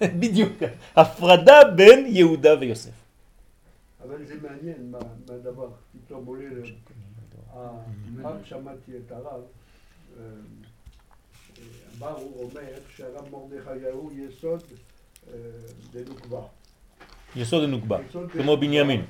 בדיוק, 0.20 0.52
הפרדה 0.96 1.60
בין 1.76 2.06
יהודה 2.08 2.50
ויוסף. 2.60 2.90
אבל 4.04 4.24
זה 4.24 4.34
מעניין 4.42 4.90
מה 4.90 4.98
מה 4.98 5.34
הדבר, 5.34 5.68
פתאום 6.06 6.26
עולה 6.26 6.44
ל... 6.44 6.62
אה, 7.54 7.70
פעם 8.22 8.36
שמעתי 8.44 8.92
את 9.06 9.12
הרב, 9.12 9.24
אה, 9.24 10.22
אה, 10.22 11.62
אמר, 11.98 12.16
הוא 12.16 12.42
אומר 12.42 12.72
שהרב 12.96 13.24
מרדכי 13.30 13.88
הוא 13.92 14.12
יסוד 14.12 14.62
אה, 15.28 15.34
דנוקבה. 15.92 16.40
יסוד 17.36 17.64
הנוקבה, 17.64 17.98
יסוד 18.08 18.30
כמו 18.30 18.42
דנוקבה, 18.42 18.56
בנימין. 18.66 19.04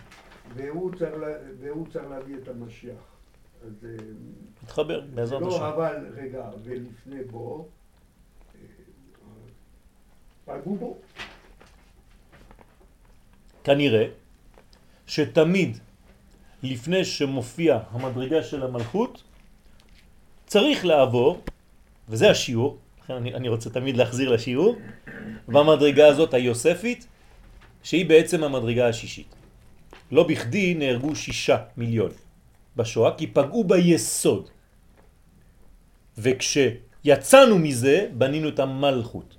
והוא 0.55 1.87
צריך 1.93 2.05
להביא 2.11 2.37
את 2.43 2.49
המשיח. 2.49 3.17
אז 3.67 3.85
אה, 3.85 4.05
מתחבר, 4.63 5.01
בעזרת 5.15 5.43
השם. 5.43 5.61
לא, 5.61 5.69
אבל 5.69 6.07
רגע, 6.17 6.51
ולפני 6.65 7.25
בו, 7.25 7.59
אה, 7.59 7.76
פגעו. 10.47 10.97
כנראה 13.65 14.07
שתמיד 15.07 15.79
לפני 16.63 17.05
שמופיע 17.05 17.79
המדרגה 17.91 18.43
של 18.43 18.63
המלכות 18.63 19.23
צריך 20.47 20.85
לעבור, 20.85 21.43
וזה 22.09 22.31
השיעור, 22.31 22.79
לכן 23.03 23.15
אני, 23.15 23.35
אני 23.35 23.49
רוצה 23.49 23.71
תמיד 23.71 23.97
להחזיר 23.97 24.31
לשיעור, 24.31 24.77
במדרגה 25.49 26.07
הזאת 26.07 26.35
היוספית, 26.35 27.07
שהיא 27.83 28.07
בעצם 28.07 28.45
המדרגה 28.45 28.89
השישית. 28.89 29.35
לא 30.11 30.23
בכדי 30.23 30.75
נהרגו 30.75 31.17
שישה 31.17 31.57
מיליון 31.77 32.11
בשואה, 32.77 33.17
כי 33.19 33.27
פגעו 33.27 33.65
ביסוד. 33.65 34.49
וכשיצאנו 36.19 37.59
מזה, 37.59 38.09
בנינו 38.15 38.49
את 38.49 38.59
המלכות. 38.59 39.36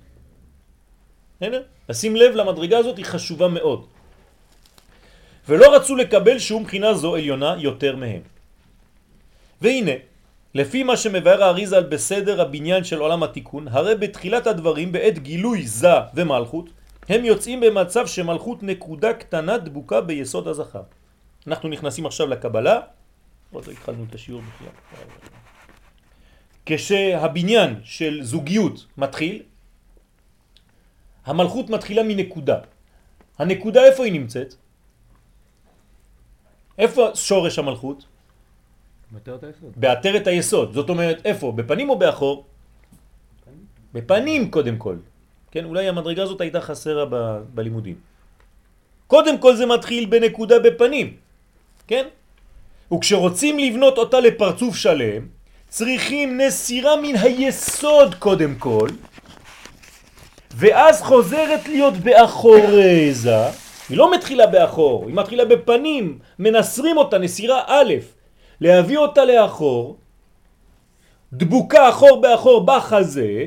לשים 1.88 2.16
לב 2.16 2.34
למדרגה 2.34 2.78
הזאת 2.78 2.96
היא 2.96 3.04
חשובה 3.04 3.48
מאוד. 3.48 3.86
ולא 5.48 5.74
רצו 5.76 5.96
לקבל 5.96 6.38
שום 6.38 6.64
בחינה 6.64 6.94
זו 6.94 7.14
עליונה 7.14 7.54
יותר 7.58 7.96
מהם. 7.96 8.20
והנה, 9.62 9.92
לפי 10.54 10.82
מה 10.82 10.96
שמבאר 10.96 11.44
האריזל 11.44 11.82
בסדר 11.82 12.40
הבניין 12.40 12.84
של 12.84 12.98
עולם 12.98 13.22
התיקון, 13.22 13.68
הרי 13.68 13.94
בתחילת 13.94 14.46
הדברים 14.46 14.92
בעת 14.92 15.18
גילוי 15.18 15.66
זה 15.66 16.12
ומלכות, 16.14 16.70
הם 17.08 17.24
יוצאים 17.24 17.60
במצב 17.60 18.06
שמלכות 18.06 18.62
נקודה 18.62 19.12
קטנה 19.12 19.58
דבוקה 19.58 20.00
ביסוד 20.00 20.48
הזכר. 20.48 20.82
אנחנו 21.46 21.68
נכנסים 21.68 22.06
עכשיו 22.06 22.26
לקבלה, 22.26 22.80
עוד 23.52 23.66
לא 23.66 23.72
התחלנו 23.72 24.04
את 24.08 24.14
השיעור 24.14 24.40
בכלל. 24.40 24.68
כשהבניין 26.66 27.80
של 27.84 28.18
זוגיות 28.22 28.86
מתחיל, 28.98 29.42
המלכות 31.28 31.70
מתחילה 31.70 32.02
מנקודה. 32.02 32.58
הנקודה 33.38 33.84
איפה 33.84 34.04
היא 34.04 34.12
נמצאת? 34.12 34.54
איפה 36.78 37.10
שורש 37.14 37.58
המלכות? 37.58 38.04
את 39.16 39.44
היסוד. 39.44 39.72
בעטרת 39.76 40.26
היסוד. 40.26 40.72
זאת 40.72 40.88
אומרת, 40.88 41.18
איפה? 41.24 41.52
בפנים 41.52 41.90
או 41.90 41.98
באחור? 41.98 42.44
בפנים 43.94 44.50
קודם 44.50 44.76
כל. 44.76 44.96
כן, 45.50 45.64
אולי 45.64 45.88
המדרגה 45.88 46.22
הזאת 46.22 46.40
הייתה 46.40 46.60
חסרה 46.60 47.04
ב- 47.10 47.40
בלימודים. 47.54 47.96
קודם 49.06 49.38
כל 49.38 49.56
זה 49.56 49.66
מתחיל 49.66 50.04
בנקודה 50.06 50.58
בפנים, 50.58 51.16
כן? 51.86 52.04
וכשרוצים 52.92 53.58
לבנות 53.58 53.98
אותה 53.98 54.20
לפרצוף 54.20 54.76
שלם, 54.76 55.22
צריכים 55.68 56.40
נסירה 56.40 56.96
מן 56.96 57.16
היסוד 57.16 58.14
קודם 58.14 58.54
כל, 58.54 58.88
ואז 60.58 61.02
חוזרת 61.02 61.68
להיות 61.68 61.94
באחורי 61.94 63.14
זה, 63.14 63.46
היא 63.88 63.98
לא 63.98 64.14
מתחילה 64.14 64.46
באחור, 64.46 65.06
היא 65.06 65.14
מתחילה 65.14 65.44
בפנים, 65.44 66.18
מנסרים 66.38 66.96
אותה, 66.96 67.18
נסירה 67.18 67.62
א', 67.66 67.94
להביא 68.60 68.98
אותה 68.98 69.24
לאחור, 69.24 69.98
דבוקה 71.32 71.88
אחור 71.88 72.20
באחור 72.20 72.66
בחזה, 72.66 73.46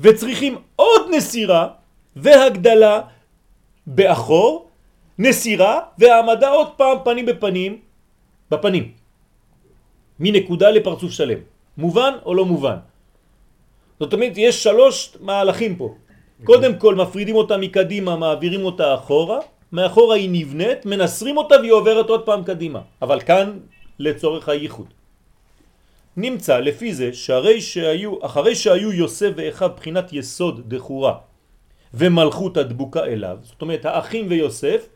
וצריכים 0.00 0.58
עוד 0.76 1.02
נסירה 1.10 1.68
והגדלה 2.16 3.00
באחור, 3.86 4.68
נסירה 5.18 5.80
והעמדה 5.98 6.48
עוד 6.48 6.68
פעם 6.76 6.96
פנים 7.04 7.26
בפנים, 7.26 7.80
בפנים, 8.50 8.92
מנקודה 10.20 10.70
לפרצוף 10.70 11.10
שלם. 11.10 11.38
מובן 11.78 12.12
או 12.24 12.34
לא 12.34 12.44
מובן? 12.44 12.76
זאת 14.00 14.12
אומרת, 14.12 14.32
יש 14.36 14.62
שלוש 14.62 15.16
מהלכים 15.20 15.76
פה. 15.76 15.94
קודם 16.44 16.78
כל 16.78 16.94
מפרידים 16.94 17.36
אותה 17.36 17.56
מקדימה, 17.56 18.16
מעבירים 18.16 18.64
אותה 18.64 18.94
אחורה, 18.94 19.38
מאחורה 19.72 20.16
היא 20.16 20.30
נבנית, 20.32 20.86
מנסרים 20.86 21.36
אותה 21.36 21.54
והיא 21.60 21.72
עוברת 21.72 22.08
עוד 22.08 22.22
פעם 22.26 22.44
קדימה. 22.44 22.80
אבל 23.02 23.20
כאן 23.20 23.58
לצורך 23.98 24.48
הייחוד. 24.48 24.86
נמצא 26.16 26.58
לפי 26.58 26.94
זה 26.94 27.12
שהרי 27.12 27.60
שהיו, 27.60 28.26
אחרי 28.26 28.54
שהיו 28.54 28.92
יוסף 28.92 29.30
ואחיו 29.36 29.70
בחינת 29.76 30.12
יסוד 30.12 30.74
דחורה 30.74 31.14
ומלכות 31.94 32.56
הדבוקה 32.56 33.04
אליו, 33.04 33.38
זאת 33.42 33.62
אומרת 33.62 33.84
האחים 33.84 34.26
ויוסף, 34.28 34.88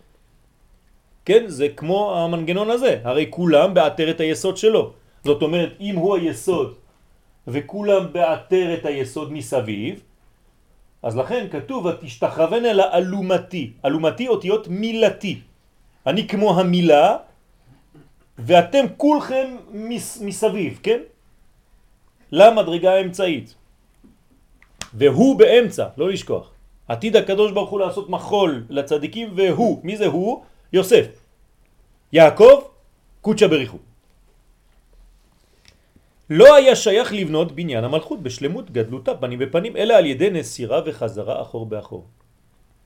כן, 1.25 1.45
זה 1.47 1.69
כמו 1.69 2.15
המנגנון 2.15 2.71
הזה, 2.71 3.01
הרי 3.05 3.27
כולם 3.31 3.75
בעטרת 3.75 4.21
היסוד 4.21 4.57
שלו. 4.57 4.93
זאת 5.25 5.43
אומרת, 5.43 5.73
אם 5.81 5.95
הוא 5.97 6.17
היסוד 6.17 6.75
וכולם 7.49 8.13
בעטרת 8.13 8.87
היסוד 8.87 9.33
מסביב, 9.33 10.03
אז 11.03 11.17
לכן 11.17 11.47
כתוב 11.51 11.87
ותשתחרבן 11.87 12.65
אל 12.65 12.81
האלומתי, 12.81 13.73
אלומתי 13.85 14.29
אותיות 14.29 14.69
מילתי. 14.69 15.41
אני 16.07 16.29
כמו 16.29 16.61
המילה 16.61 17.17
ואתם 18.39 18.85
כולכם 18.97 19.57
מס, 19.71 20.21
מסביב, 20.21 20.81
כן? 20.83 21.01
למדרגה 22.33 22.95
האמצעית. 22.95 23.55
והוא 24.95 25.39
באמצע, 25.39 25.87
לא 25.97 26.09
לשכוח. 26.09 26.51
עתיד 26.89 27.17
הקדוש 27.17 27.53
ברוך 27.53 27.71
הוא 27.71 27.81
לעשות 27.81 28.11
מחול 28.11 28.65
לצדיקים 28.69 29.29
והוא, 29.37 29.81
מי 29.85 29.97
זה 29.97 30.07
הוא? 30.07 30.43
יוסף. 30.73 31.07
יעקב, 32.13 32.61
קודשא 33.21 33.47
בריחו. 33.47 33.79
לא 36.33 36.57
היה 36.57 36.77
שייך 36.77 37.13
לבנות 37.13 37.53
בניין 37.53 37.85
המלכות 37.85 38.23
בשלמות 38.23 38.71
גדלותה 38.71 39.15
פנים 39.15 39.39
בפנים, 39.39 39.77
אלא 39.77 39.95
על 39.95 40.07
ידי 40.07 40.31
נסירה 40.31 40.81
וחזרה 40.87 41.43
אחור 41.43 41.67
באחור. 41.67 42.07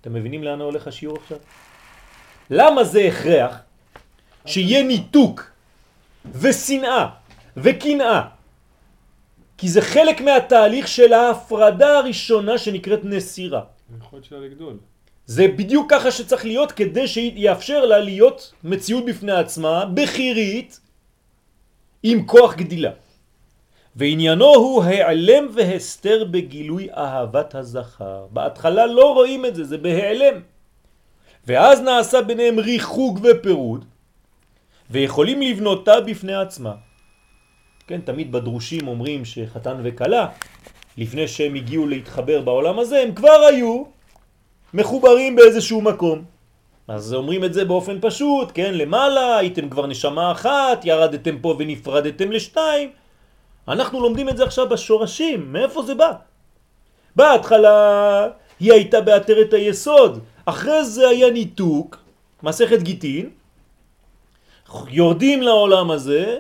אתם 0.01 0.13
מבינים 0.15 0.43
לאן 0.45 0.61
הולך 0.61 0.87
השיעור 0.87 1.17
עכשיו? 1.23 1.39
למה 2.51 2.85
זה 2.85 3.01
הכרח 3.07 3.55
שיהיה 4.47 4.83
ניתוק 4.83 5.51
ושנאה 6.27 7.07
וקנאה? 7.57 8.23
כי 9.59 9.69
זה 9.69 9.81
חלק 9.81 10.21
מהתהליך 10.21 10.89
של 10.89 11.13
ההפרדה 11.13 11.99
הראשונה 11.99 12.59
שנקראת 12.59 13.05
נסירה. 13.05 13.63
היכולת 13.95 14.25
שלה 14.25 14.39
לגדול. 14.39 14.77
זה 15.27 15.49
בדיוק 15.49 15.87
ככה 15.91 16.11
שצריך 16.11 16.45
להיות 16.45 16.73
כדי 16.73 17.07
שיאפשר 17.09 17.85
לה 17.85 17.99
להיות 17.99 18.53
מציאות 18.65 19.05
בפני 19.07 19.33
עצמה, 19.33 19.85
בחירית, 19.95 20.81
עם 22.03 22.27
כוח 22.27 22.55
גדילה. 22.55 23.06
ועניינו 23.97 24.55
הוא 24.55 24.85
העלם 24.85 25.49
והסתר 25.55 26.25
בגילוי 26.31 26.89
אהבת 26.97 27.55
הזכר. 27.55 28.27
בהתחלה 28.31 28.87
לא 28.87 29.15
רואים 29.15 29.47
את 29.47 29.55
זה, 29.55 29.65
זה 29.65 29.79
בהעלם. 29.79 30.41
ואז 31.47 31.81
נעשה 31.81 32.23
ביניהם 32.23 32.59
ריחוג 32.59 33.21
ופירוד, 33.23 33.85
ויכולים 34.91 35.43
לבנותה 35.43 36.01
בפני 36.01 36.35
עצמה. 36.35 36.75
כן, 37.87 38.01
תמיד 38.01 38.33
בדרושים 38.33 38.89
אומרים 38.89 39.25
שחתן 39.25 39.77
וקלה, 39.85 40.29
לפני 40.99 41.29
שהם 41.29 41.55
הגיעו 41.55 41.87
להתחבר 41.87 42.41
בעולם 42.41 42.79
הזה, 42.79 42.99
הם 42.99 43.15
כבר 43.15 43.41
היו 43.49 43.85
מחוברים 44.75 45.37
באיזשהו 45.37 45.81
מקום. 45.81 46.25
אז 46.89 47.15
אומרים 47.15 47.45
את 47.45 47.55
זה 47.55 47.65
באופן 47.65 47.99
פשוט, 48.01 48.49
כן, 48.55 48.75
למעלה, 48.75 49.37
הייתם 49.37 49.69
כבר 49.69 49.87
נשמה 49.87 50.33
אחת, 50.33 50.85
ירדתם 50.85 51.39
פה 51.39 51.57
ונפרדתם 51.59 52.33
לשתיים. 52.33 52.91
אנחנו 53.69 54.01
לומדים 54.01 54.29
את 54.29 54.37
זה 54.37 54.45
עכשיו 54.45 54.69
בשורשים, 54.69 55.53
מאיפה 55.53 55.83
זה 55.83 55.95
בא? 55.95 56.13
בהתחלה 57.17 58.29
היא 58.61 58.73
הייתה 58.73 59.01
בעטרת 59.01 59.53
היסוד, 59.53 60.25
אחרי 60.47 60.85
זה 60.85 61.09
היה 61.09 61.31
ניתוק, 61.31 61.99
מסכת 62.43 62.83
גיטין, 62.83 63.31
יורדים 64.89 65.43
לעולם 65.43 65.91
הזה, 65.91 66.39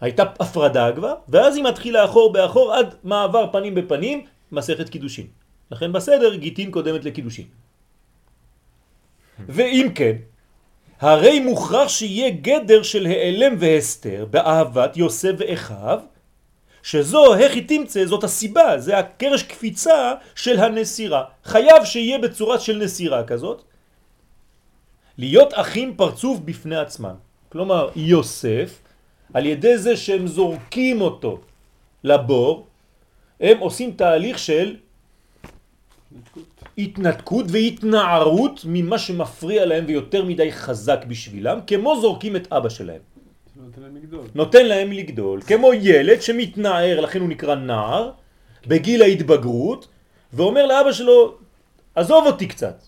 הייתה 0.00 0.22
הפרדה 0.40 0.92
כבר, 0.96 1.14
ואז 1.28 1.56
היא 1.56 1.64
מתחילה 1.64 2.04
אחור 2.04 2.32
באחור 2.32 2.74
עד 2.74 2.94
מעבר 3.04 3.52
פנים 3.52 3.74
בפנים, 3.74 4.26
מסכת 4.52 4.88
קידושין. 4.88 5.26
לכן 5.70 5.92
בסדר 5.92 6.34
גיטין 6.34 6.70
קודמת 6.70 7.04
לקידושין. 7.04 7.44
ואם 9.48 9.88
כן, 9.94 10.16
הרי 11.00 11.40
מוכרח 11.40 11.88
שיהיה 11.88 12.30
גדר 12.30 12.82
של 12.82 13.06
העלם 13.06 13.54
והסתר 13.58 14.26
באהבת 14.30 14.96
יוסף 14.96 15.32
ואחיו, 15.38 16.00
שזו, 16.82 17.34
הכי 17.34 17.60
תמצא, 17.60 18.04
זאת 18.04 18.24
הסיבה, 18.24 18.78
זה 18.78 18.98
הקרש 18.98 19.42
קפיצה 19.42 20.12
של 20.34 20.60
הנסירה. 20.60 21.24
חייב 21.44 21.84
שיהיה 21.84 22.18
בצורה 22.18 22.58
של 22.58 22.76
נסירה 22.76 23.24
כזאת. 23.24 23.62
להיות 25.18 25.52
אחים 25.54 25.94
פרצוף 25.96 26.38
בפני 26.44 26.76
עצמם. 26.76 27.14
כלומר, 27.48 27.88
יוסף, 27.96 28.78
על 29.34 29.46
ידי 29.46 29.78
זה 29.78 29.96
שהם 29.96 30.26
זורקים 30.26 31.00
אותו 31.00 31.40
לבור, 32.04 32.66
הם 33.40 33.58
עושים 33.58 33.92
תהליך 33.92 34.38
של 34.38 34.76
התנתקות 36.78 37.46
והתנערות 37.48 38.60
ממה 38.64 38.98
שמפריע 38.98 39.66
להם 39.66 39.84
ויותר 39.86 40.24
מדי 40.24 40.52
חזק 40.52 41.04
בשבילם, 41.08 41.58
כמו 41.66 42.00
זורקים 42.00 42.36
את 42.36 42.52
אבא 42.52 42.68
שלהם. 42.68 43.09
נותן 43.70 43.82
להם 43.82 43.96
לגדול. 43.96 44.26
נותן 44.34 44.66
להם 44.66 44.92
לגדול, 44.92 45.40
כמו 45.42 45.74
ילד 45.74 46.22
שמתנער, 46.22 47.00
לכן 47.00 47.20
הוא 47.20 47.28
נקרא 47.28 47.54
נער, 47.54 48.10
בגיל 48.66 49.02
ההתבגרות, 49.02 49.88
ואומר 50.32 50.66
לאבא 50.66 50.92
שלו, 50.92 51.38
עזוב 51.94 52.26
אותי 52.26 52.46
קצת, 52.48 52.82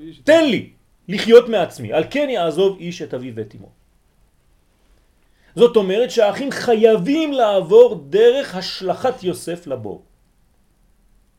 איש. 0.00 0.18
תן 0.24 0.44
לי 0.44 0.70
לחיות 1.08 1.48
מעצמי, 1.48 1.92
על 1.92 2.04
כן 2.10 2.28
יעזוב 2.30 2.78
איש 2.78 3.02
את 3.02 3.14
אביו 3.14 3.34
ואת 3.34 3.54
אמו. 3.54 3.70
זאת 5.56 5.76
אומרת 5.76 6.10
שהאחים 6.10 6.50
חייבים 6.50 7.32
לעבור 7.32 8.04
דרך 8.08 8.54
השלכת 8.54 9.22
יוסף 9.22 9.66
לבור, 9.66 10.02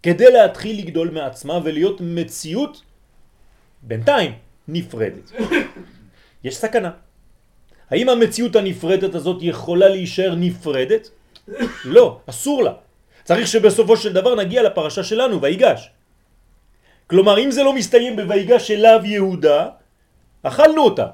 כדי 0.03 0.31
להתחיל 0.31 0.79
לגדול 0.79 1.09
מעצמם 1.09 1.61
ולהיות 1.63 2.01
מציאות 2.01 2.81
בינתיים 3.81 4.31
נפרדת. 4.67 5.31
יש 6.43 6.57
סכנה. 6.57 7.04
האם 7.91 8.09
המציאות 8.09 8.55
הנפרדת 8.55 9.15
הזאת 9.15 9.37
יכולה 9.41 9.89
להישאר 9.89 10.35
נפרדת? 10.35 11.09
לא, 11.85 12.19
אסור 12.25 12.63
לה. 12.63 12.73
צריך 13.23 13.47
שבסופו 13.47 13.97
של 13.97 14.13
דבר 14.13 14.35
נגיע 14.35 14.63
לפרשה 14.63 15.03
שלנו, 15.03 15.41
ויגש. 15.41 15.89
כלומר, 17.07 17.39
אם 17.39 17.51
זה 17.51 17.63
לא 17.63 17.73
מסתיים 17.73 18.15
בויגש 18.15 18.71
אליו 18.71 18.99
יהודה, 19.03 19.69
אכלנו 20.43 20.81
אותה. 20.81 21.07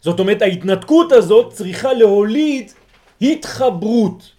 זאת 0.00 0.20
אומרת, 0.20 0.42
ההתנתקות 0.42 1.12
הזאת 1.12 1.52
צריכה 1.52 1.92
להוליד 1.92 2.72
התחברות. 3.22 4.32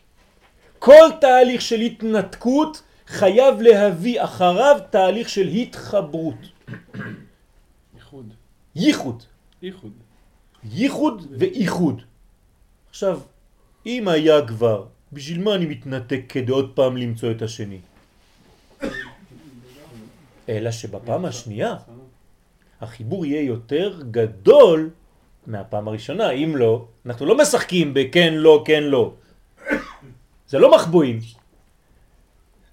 כל 0.80 1.08
תהליך 1.22 1.62
של 1.62 1.80
התנתקות 1.80 2.82
חייב 3.08 3.62
להביא 3.62 4.24
אחריו 4.24 4.78
תהליך 4.90 5.30
של 5.30 5.48
התחברות. 5.48 6.42
איחוד. 7.96 8.34
ייחוד. 8.76 9.24
איחוד. 9.64 9.92
ייחוד 10.64 11.28
ואיחוד. 11.38 12.02
עכשיו, 12.90 13.20
אם 13.86 14.08
היה 14.08 14.48
כבר, 14.48 14.86
בשביל 15.14 15.44
מה 15.44 15.56
אני 15.56 15.66
מתנתק 15.66 16.22
כדי 16.30 16.52
עוד 16.52 16.72
פעם 16.76 16.98
למצוא 16.98 17.32
את 17.32 17.42
השני? 17.42 17.80
אלא 20.50 20.72
שבפעם 20.72 21.26
השנייה 21.26 21.76
החיבור 22.82 23.26
יהיה 23.26 23.42
יותר 23.42 24.02
גדול 24.12 24.90
מהפעם 25.48 25.88
הראשונה. 25.88 26.32
אם 26.32 26.56
לא, 26.56 26.86
אנחנו 27.06 27.26
לא 27.26 27.38
משחקים 27.38 27.94
בכן 27.94 28.34
לא, 28.34 28.64
כן 28.66 28.84
לא. 28.84 29.14
זה 30.48 30.60
לא 30.60 30.76
מחבואים. 30.76 31.20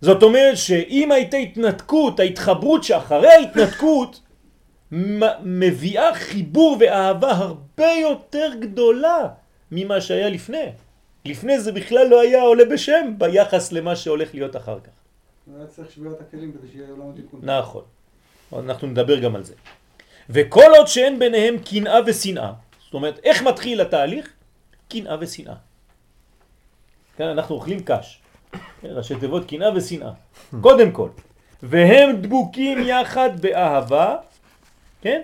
זאת 0.00 0.22
אומרת 0.22 0.56
שאם 0.56 1.12
הייתה 1.12 1.36
התנתקות, 1.36 2.20
ההתחברות 2.20 2.84
שאחרי 2.84 3.28
ההתנתקות 3.28 4.20
מביאה 5.42 6.14
חיבור 6.14 6.76
ואהבה 6.80 7.30
הרבה 7.30 7.92
יותר 8.00 8.50
גדולה 8.60 9.28
ממה 9.70 10.00
שהיה 10.00 10.28
לפני. 10.28 10.66
לפני 11.24 11.60
זה 11.60 11.72
בכלל 11.72 12.06
לא 12.06 12.20
היה 12.20 12.42
עולה 12.42 12.64
בשם 12.64 13.14
ביחס 13.18 13.72
למה 13.72 13.96
שהולך 13.96 14.34
להיות 14.34 14.56
אחר 14.56 14.78
כך. 14.80 14.90
היה 15.56 15.66
צריך 15.66 15.90
שבירת 15.90 16.20
הכלים 16.20 16.52
כדי 16.52 16.68
שיהיה 16.72 16.88
עולם 16.90 17.10
התיקון. 17.10 17.40
נכון. 17.42 17.82
אנחנו 18.52 18.88
נדבר 18.88 19.18
גם 19.18 19.36
על 19.36 19.44
זה. 19.44 19.54
וכל 20.30 20.70
עוד 20.76 20.86
שאין 20.86 21.18
ביניהם 21.18 21.56
קנאה 21.58 21.98
ושנאה, 22.06 22.52
זאת 22.84 22.94
אומרת, 22.94 23.20
איך 23.24 23.42
מתחיל 23.42 23.80
התהליך? 23.80 24.32
קנאה 24.88 25.16
ושנאה. 25.20 25.54
כן, 27.16 27.24
אנחנו 27.24 27.54
אוכלים 27.54 27.80
קש. 27.84 28.20
כן, 28.80 28.88
ראשי 28.90 29.14
תיבות 29.20 29.48
קנאה 29.48 29.76
ושנאה. 29.76 30.10
קודם 30.60 30.92
כל. 30.92 31.08
והם 31.62 32.16
דבוקים 32.16 32.78
יחד 32.86 33.40
באהבה, 33.40 34.16
כן? 35.00 35.20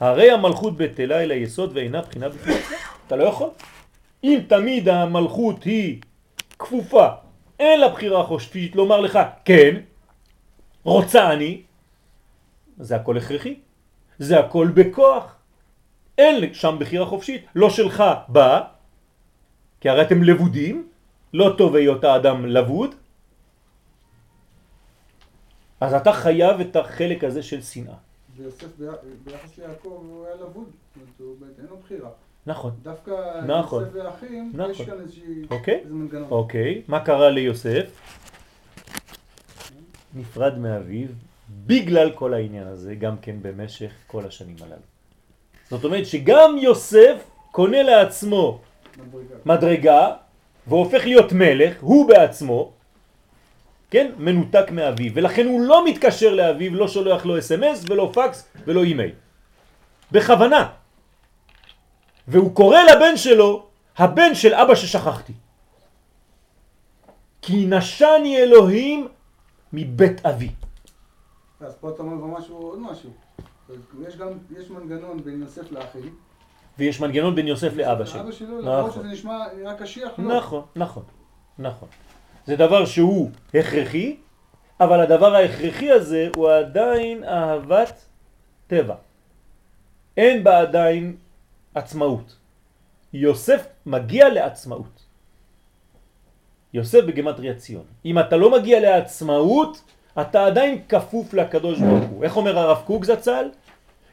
הרי 0.00 0.30
המלכות 0.30 0.76
בטלה 0.76 1.22
אל 1.22 1.30
היסוד 1.30 1.70
ואינה 1.74 2.02
בחינה 2.02 2.28
בפני 2.28 2.54
עצמה. 2.54 2.76
אתה 3.06 3.16
לא 3.16 3.24
יכול. 3.24 3.48
אם 4.24 4.40
תמיד 4.48 4.88
המלכות 4.88 5.62
היא 5.62 6.00
כפופה, 6.58 7.08
אין 7.58 7.80
לה 7.80 7.88
בחירה 7.88 8.24
חופשית 8.24 8.76
לומר 8.76 9.00
לך 9.00 9.18
כן, 9.44 9.80
רוצה 10.84 11.32
אני, 11.32 11.62
זה 12.78 12.96
הכל 12.96 13.16
הכרחי. 13.16 13.54
זה 14.18 14.40
הכל 14.40 14.68
בכוח. 14.74 15.36
אין 16.18 16.54
שם 16.54 16.76
בחירה 16.80 17.06
חופשית. 17.06 17.46
לא 17.54 17.70
שלך 17.70 18.04
בא, 18.28 18.60
כי 19.80 19.88
הרי 19.88 20.02
אתם 20.02 20.22
לבודים, 20.22 20.88
לא 21.34 21.54
טוב 21.58 21.74
היות 21.74 22.04
האדם 22.04 22.46
לבוד, 22.46 22.94
אז 25.80 25.94
אתה 25.94 26.12
חייב 26.12 26.60
את 26.60 26.76
החלק 26.76 27.24
הזה 27.24 27.42
של 27.42 27.62
שנאה. 27.62 27.94
ויוסף 28.42 28.66
בי- 28.78 28.86
ביחס 29.24 29.58
ליעקב 29.58 29.88
הוא 30.08 30.26
היה 30.26 30.34
לבוד, 30.34 30.70
זאת 31.18 31.26
אומרת, 31.40 31.52
אין 31.58 31.66
לו 31.70 31.76
בחירה. 31.76 32.10
נכון. 32.46 32.72
דווקא 32.82 33.40
נכון. 33.46 33.82
יוסף 33.84 33.94
והאחים, 33.94 34.52
יש 34.54 34.80
נכון. 34.80 34.86
כאן 34.86 35.00
איזושהי- 35.00 35.46
אוקיי. 35.50 35.80
איזה 35.84 35.94
מנגנון. 35.94 36.30
אוקיי, 36.30 36.82
מה 36.88 37.00
קרה 37.04 37.30
ליוסף? 37.30 37.86
נפרד 40.14 40.58
מאביו 40.58 41.08
בגלל 41.66 42.10
כל 42.12 42.34
העניין 42.34 42.66
הזה, 42.66 42.94
גם 42.94 43.16
כן 43.22 43.36
במשך 43.42 43.90
כל 44.06 44.26
השנים 44.26 44.56
הללו. 44.60 44.76
זאת 45.70 45.84
אומרת 45.84 46.06
שגם 46.06 46.56
יוסף 46.60 47.16
קונה 47.50 47.82
לעצמו 47.82 48.60
מדרגה. 48.98 49.34
מדרגה 49.44 50.12
והופך 50.66 51.02
להיות 51.04 51.32
מלך, 51.32 51.76
הוא 51.80 52.08
בעצמו, 52.08 52.72
כן, 53.92 54.12
מנותק 54.18 54.70
מאביו, 54.72 55.12
ולכן 55.14 55.46
הוא 55.46 55.60
לא 55.60 55.84
מתקשר 55.84 56.34
לאביו, 56.34 56.74
לא 56.74 56.88
שולח 56.88 57.26
לו 57.26 57.38
אס.אם.אס 57.38 57.84
ולא 57.88 58.10
פקס 58.14 58.48
ולא 58.64 58.82
אימייל. 58.82 59.12
בכוונה. 60.12 60.68
והוא 62.28 62.54
קורא 62.54 62.78
לבן 62.82 63.16
שלו, 63.16 63.66
הבן 63.96 64.34
של 64.34 64.54
אבא 64.54 64.74
ששכחתי. 64.74 65.32
כי 67.42 67.66
נשני 67.66 68.36
אלוהים 68.36 69.08
מבית 69.72 70.26
אבי. 70.26 70.50
אז 71.60 71.74
פה 71.80 71.90
אתה 71.90 72.02
אומר 72.02 72.38
משהו, 72.38 72.56
עוד 72.56 72.78
משהו. 72.80 73.10
יש 74.08 74.16
גם, 74.16 74.28
יש 74.56 74.70
מנגנון 74.70 75.24
בין 75.24 75.40
יוסף 75.40 75.72
לאחים. 75.72 76.16
ויש 76.78 77.00
מנגנון 77.00 77.34
בין 77.34 77.46
יוסף 77.48 77.76
לאבא 77.76 78.04
שלו. 78.04 78.20
אבא 78.20 78.32
שלו, 78.32 78.58
נכון. 78.58 78.64
למרות 78.64 78.92
שזה 78.92 79.08
נשמע 79.08 79.38
נראה 79.56 79.74
קשיח, 79.74 80.12
לא. 80.18 80.36
נכון, 80.36 80.62
נכון, 80.76 81.04
נכון. 81.58 81.88
זה 82.46 82.56
דבר 82.56 82.84
שהוא 82.84 83.30
הכרחי, 83.54 84.16
אבל 84.80 85.00
הדבר 85.00 85.34
ההכרחי 85.34 85.90
הזה 85.90 86.28
הוא 86.36 86.50
עדיין 86.50 87.24
אהבת 87.24 88.04
טבע. 88.66 88.94
אין 90.16 90.44
בה 90.44 90.60
עדיין 90.60 91.16
עצמאות. 91.74 92.36
יוסף 93.12 93.66
מגיע 93.86 94.28
לעצמאות. 94.28 95.02
יוסף 96.74 97.04
בגמטריה 97.04 97.54
ציון. 97.54 97.84
אם 98.04 98.18
אתה 98.18 98.36
לא 98.36 98.50
מגיע 98.50 98.80
לעצמאות, 98.80 99.82
אתה 100.20 100.46
עדיין 100.46 100.82
כפוף 100.88 101.34
לקדוש 101.34 101.78
ברוך 101.80 102.04
הוא. 102.04 102.24
איך 102.24 102.36
אומר 102.36 102.58
הרב 102.58 102.82
קוק 102.86 103.04
זצ"ל? 103.04 103.48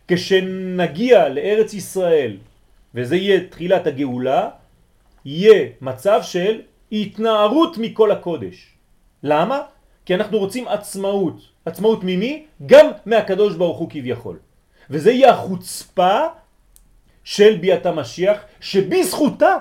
כשנגיע 0.07 1.29
לארץ 1.29 1.73
ישראל, 1.73 2.37
וזה 2.95 3.15
יהיה 3.15 3.47
תחילת 3.49 3.87
הגאולה, 3.87 4.49
יהיה 5.25 5.69
מצב 5.81 6.19
של 6.23 6.61
התנערות 6.91 7.77
מכל 7.77 8.11
הקודש. 8.11 8.73
למה? 9.23 9.61
כי 10.05 10.15
אנחנו 10.15 10.37
רוצים 10.37 10.67
עצמאות. 10.67 11.41
עצמאות 11.65 11.99
ממי? 12.03 12.45
גם 12.65 12.85
מהקדוש 13.05 13.55
ברוך 13.55 13.77
הוא 13.77 13.89
כביכול. 13.89 14.39
וזה 14.89 15.11
יהיה 15.11 15.29
החוצפה 15.29 16.19
של 17.23 17.57
ביאת 17.61 17.85
המשיח, 17.85 18.37
שבזכותה 18.59 19.55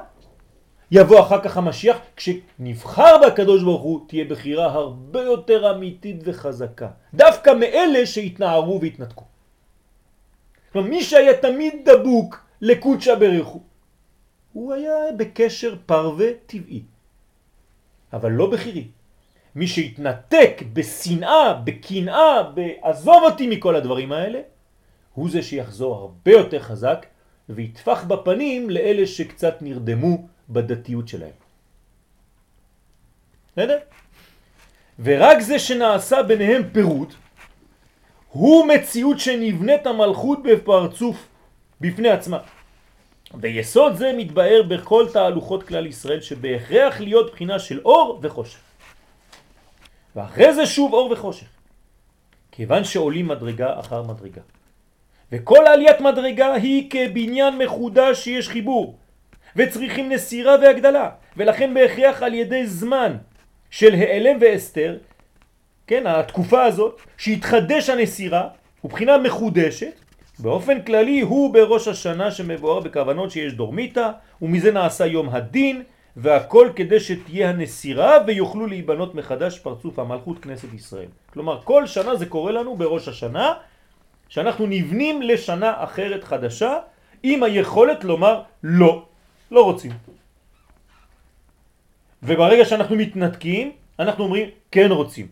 יבוא 0.90 1.20
אחר 1.20 1.40
כך 1.44 1.56
המשיח, 1.56 1.96
כשנבחר 2.16 3.16
בקדוש 3.26 3.62
ברוך 3.62 3.82
הוא 3.82 4.00
תהיה 4.08 4.24
בחירה 4.24 4.66
הרבה 4.66 5.22
יותר 5.22 5.70
אמיתית 5.70 6.16
וחזקה. 6.24 6.88
דווקא 7.14 7.50
מאלה 7.60 8.06
שהתנערו 8.06 8.80
והתנתקו. 8.80 9.24
כלומר, 10.72 10.88
מי 10.88 11.02
שהיה 11.02 11.36
תמיד 11.36 11.88
דבוק 11.88 12.40
לקודשא 12.60 13.14
בריחו, 13.14 13.60
הוא 14.52 14.74
היה 14.74 15.12
בקשר 15.16 15.74
פרווה 15.86 16.26
טבעי, 16.46 16.82
אבל 18.12 18.30
לא 18.32 18.50
בחירי. 18.50 18.88
מי 19.54 19.66
שהתנתק 19.66 20.62
בשנאה, 20.72 21.54
בקנאה, 21.54 22.42
בעזוב 22.42 23.22
אותי 23.22 23.46
מכל 23.46 23.76
הדברים 23.76 24.12
האלה, 24.12 24.40
הוא 25.14 25.30
זה 25.30 25.42
שיחזור 25.42 25.94
הרבה 25.94 26.30
יותר 26.30 26.58
חזק 26.58 27.06
ויתפח 27.48 28.04
בפנים 28.04 28.70
לאלה 28.70 29.06
שקצת 29.06 29.62
נרדמו 29.62 30.26
בדתיות 30.48 31.08
שלהם. 31.08 31.36
בסדר? 33.52 33.78
ורק 34.98 35.40
זה 35.40 35.58
שנעשה 35.58 36.22
ביניהם 36.22 36.62
פירוט, 36.72 37.14
הוא 38.28 38.66
מציאות 38.66 39.20
שנבנית 39.20 39.86
המלכות 39.86 40.42
בפרצוף 40.42 41.28
בפני 41.80 42.08
עצמה. 42.08 42.38
ויסוד 43.34 43.96
זה 43.96 44.12
מתבאר 44.16 44.62
בכל 44.68 45.06
תהלוכות 45.12 45.62
כלל 45.62 45.86
ישראל 45.86 46.20
שבהכרח 46.20 47.00
להיות 47.00 47.32
בחינה 47.32 47.58
של 47.58 47.80
אור 47.84 48.20
וחושך. 48.22 48.58
ואחרי 50.16 50.54
זה 50.54 50.66
שוב 50.66 50.92
אור 50.92 51.10
וחושך. 51.12 51.46
כיוון 52.52 52.84
שעולים 52.84 53.28
מדרגה 53.28 53.80
אחר 53.80 54.02
מדרגה. 54.02 54.40
וכל 55.32 55.66
עליית 55.66 56.00
מדרגה 56.00 56.54
היא 56.54 56.90
כבניין 56.90 57.58
מחודש 57.58 58.24
שיש 58.24 58.48
חיבור. 58.48 58.98
וצריכים 59.56 60.12
נסירה 60.12 60.56
והגדלה. 60.62 61.10
ולכן 61.36 61.74
בהכרח 61.74 62.22
על 62.22 62.34
ידי 62.34 62.66
זמן 62.66 63.16
של 63.70 63.94
העלם 63.94 64.38
ואסתר, 64.40 64.98
כן, 65.86 66.06
התקופה 66.06 66.64
הזאת, 66.64 67.00
שהתחדש 67.16 67.90
הנסירה, 67.90 68.48
הוא 68.80 68.90
בחינה 68.90 69.18
מחודשת, 69.18 69.92
באופן 70.38 70.82
כללי 70.82 71.20
הוא 71.20 71.54
בראש 71.54 71.88
השנה 71.88 72.30
שמבואר 72.30 72.80
בכוונות 72.80 73.30
שיש 73.30 73.52
דורמיתא, 73.52 74.10
ומזה 74.42 74.72
נעשה 74.72 75.06
יום 75.06 75.28
הדין, 75.28 75.82
והכל 76.16 76.68
כדי 76.76 77.00
שתהיה 77.00 77.50
הנסירה 77.50 78.18
ויוכלו 78.26 78.66
להיבנות 78.66 79.14
מחדש 79.14 79.58
פרצוף 79.58 79.98
המלכות 79.98 80.38
כנסת 80.38 80.74
ישראל. 80.74 81.08
כלומר, 81.32 81.60
כל 81.64 81.86
שנה 81.86 82.16
זה 82.16 82.26
קורה 82.26 82.52
לנו 82.52 82.76
בראש 82.76 83.08
השנה, 83.08 83.54
שאנחנו 84.28 84.66
נבנים 84.66 85.22
לשנה 85.22 85.84
אחרת 85.84 86.24
חדשה, 86.24 86.78
עם 87.22 87.42
היכולת 87.42 88.04
לומר 88.04 88.42
לא, 88.62 89.04
לא 89.50 89.64
רוצים. 89.64 89.92
וברגע 92.22 92.64
שאנחנו 92.64 92.96
מתנתקים, 92.96 93.72
אנחנו 93.98 94.24
אומרים 94.24 94.48
כן 94.70 94.90
רוצים. 94.92 95.26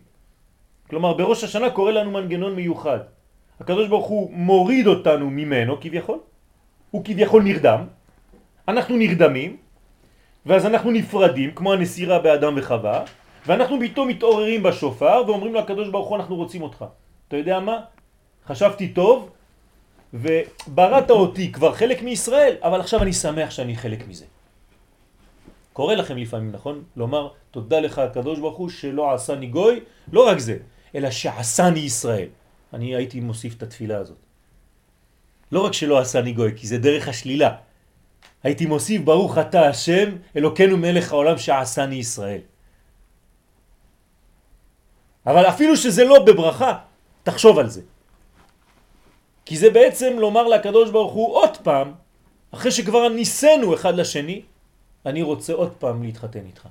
כלומר, 0.89 1.13
בראש 1.13 1.43
השנה 1.43 1.69
קורה 1.69 1.91
לנו 1.91 2.11
מנגנון 2.11 2.55
מיוחד. 2.55 3.16
הקדוש 3.59 3.87
ברוך 3.87 4.07
הוא 4.07 4.29
מוריד 4.33 4.87
אותנו 4.87 5.29
ממנו 5.29 5.77
כביכול, 5.81 6.19
הוא 6.91 7.05
כביכול 7.05 7.43
נרדם, 7.43 7.87
אנחנו 8.67 8.97
נרדמים, 8.97 9.57
ואז 10.45 10.65
אנחנו 10.65 10.91
נפרדים, 10.91 11.51
כמו 11.51 11.73
הנסירה 11.73 12.19
באדם 12.19 12.53
וחווה, 12.57 13.03
ואנחנו 13.47 13.79
פתאום 13.81 14.07
מתעוררים 14.07 14.63
בשופר 14.63 15.23
ואומרים 15.27 15.55
לקדוש 15.55 15.89
ברוך 15.89 16.07
הוא 16.09 16.17
אנחנו 16.17 16.35
רוצים 16.35 16.61
אותך. 16.61 16.85
אתה 17.27 17.37
יודע 17.37 17.59
מה? 17.59 17.79
חשבתי 18.47 18.87
טוב 18.87 19.29
ובראת 20.13 21.11
אותי 21.11 21.51
כבר 21.51 21.73
חלק 21.73 22.01
מישראל, 22.01 22.55
אבל 22.61 22.79
עכשיו 22.79 23.03
אני 23.03 23.13
שמח 23.13 23.51
שאני 23.51 23.75
חלק 23.75 24.07
מזה. 24.07 24.25
קורה 25.73 25.95
לכם 25.95 26.17
לפעמים, 26.17 26.51
נכון? 26.51 26.83
לומר 26.95 27.29
תודה 27.51 27.79
לך 27.79 27.99
הקדוש 27.99 28.39
ברוך 28.39 28.57
הוא 28.57 28.69
שלא 28.69 29.13
עשני 29.13 29.47
גוי, 29.47 29.79
לא 30.11 30.27
רק 30.27 30.39
זה, 30.39 30.57
אלא 30.95 31.11
שעשני 31.11 31.79
ישראל. 31.79 32.27
אני 32.73 32.95
הייתי 32.95 33.19
מוסיף 33.19 33.57
את 33.57 33.63
התפילה 33.63 33.97
הזאת. 33.97 34.17
לא 35.51 35.65
רק 35.65 35.73
שלא 35.73 35.99
עשני 35.99 36.33
גוי, 36.33 36.51
כי 36.55 36.67
זה 36.67 36.77
דרך 36.77 37.07
השלילה. 37.07 37.55
הייתי 38.43 38.65
מוסיף 38.65 39.01
ברוך 39.01 39.37
אתה 39.37 39.67
השם 39.67 40.15
אלוקנו 40.35 40.77
מלך 40.77 41.11
העולם 41.11 41.37
שעשני 41.37 41.95
ישראל. 41.95 42.41
אבל 45.25 45.45
אפילו 45.49 45.77
שזה 45.77 46.03
לא 46.05 46.23
בברכה, 46.23 46.77
תחשוב 47.23 47.59
על 47.59 47.69
זה. 47.69 47.81
כי 49.45 49.57
זה 49.57 49.69
בעצם 49.69 50.19
לומר 50.19 50.47
לקדוש 50.47 50.89
ברוך 50.91 51.13
הוא 51.13 51.35
עוד 51.35 51.57
פעם, 51.63 51.93
אחרי 52.51 52.71
שכבר 52.71 53.09
ניסינו 53.09 53.73
אחד 53.73 53.95
לשני, 53.95 54.41
אני 55.05 55.21
רוצה 55.21 55.53
עוד 55.53 55.73
פעם 55.79 56.03
להתחתן 56.03 56.45
איתך. 56.45 56.67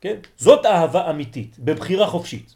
כן? 0.00 0.16
זאת 0.36 0.66
אהבה 0.66 1.10
אמיתית, 1.10 1.58
בבחירה 1.58 2.06
חופשית. 2.06 2.54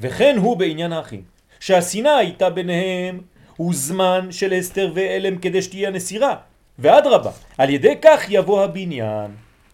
וכן 0.00 0.36
הוא 0.38 0.56
בעניין 0.56 0.92
האחים, 0.92 1.22
שהשנאה 1.60 2.16
הייתה 2.16 2.50
ביניהם 2.50 3.20
הוא 3.56 3.74
זמן 3.74 4.28
של 4.30 4.58
אסתר 4.58 4.92
ואלם 4.94 5.38
כדי 5.38 5.62
שתהיה 5.62 5.90
נסירה, 5.90 6.36
ואדרבה, 6.78 7.30
על 7.58 7.70
ידי 7.70 7.94
כך 8.02 8.24
יבוא 8.28 8.64
הבניין. 8.64 9.30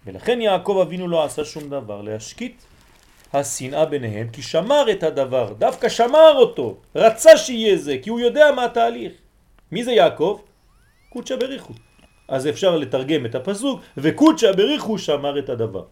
ולכן 0.06 0.40
יעקב 0.40 0.78
אבינו 0.82 1.08
לא 1.08 1.24
עשה 1.24 1.44
שום 1.44 1.70
דבר 1.70 2.02
להשקיט 2.02 2.62
השנאה 3.32 3.84
ביניהם, 3.84 4.28
כי 4.32 4.42
שמר 4.42 4.86
את 4.90 5.02
הדבר, 5.02 5.52
דווקא 5.58 5.88
שמר 5.88 6.32
אותו, 6.36 6.76
רצה 6.96 7.36
שיהיה 7.36 7.76
זה, 7.76 7.96
כי 8.02 8.10
הוא 8.10 8.20
יודע 8.20 8.50
מה 8.56 8.64
התהליך. 8.64 9.12
מי 9.72 9.84
זה 9.84 9.92
יעקב? 9.92 10.40
קודשא 11.08 11.36
בריחו. 11.36 11.72
אז 12.28 12.48
אפשר 12.48 12.76
לתרגם 12.76 13.26
את 13.26 13.34
הפסוק, 13.34 13.80
וקודשא 13.96 14.52
בריחו 14.52 14.98
שמר 14.98 15.38
את 15.38 15.48
הדבר. 15.48 15.84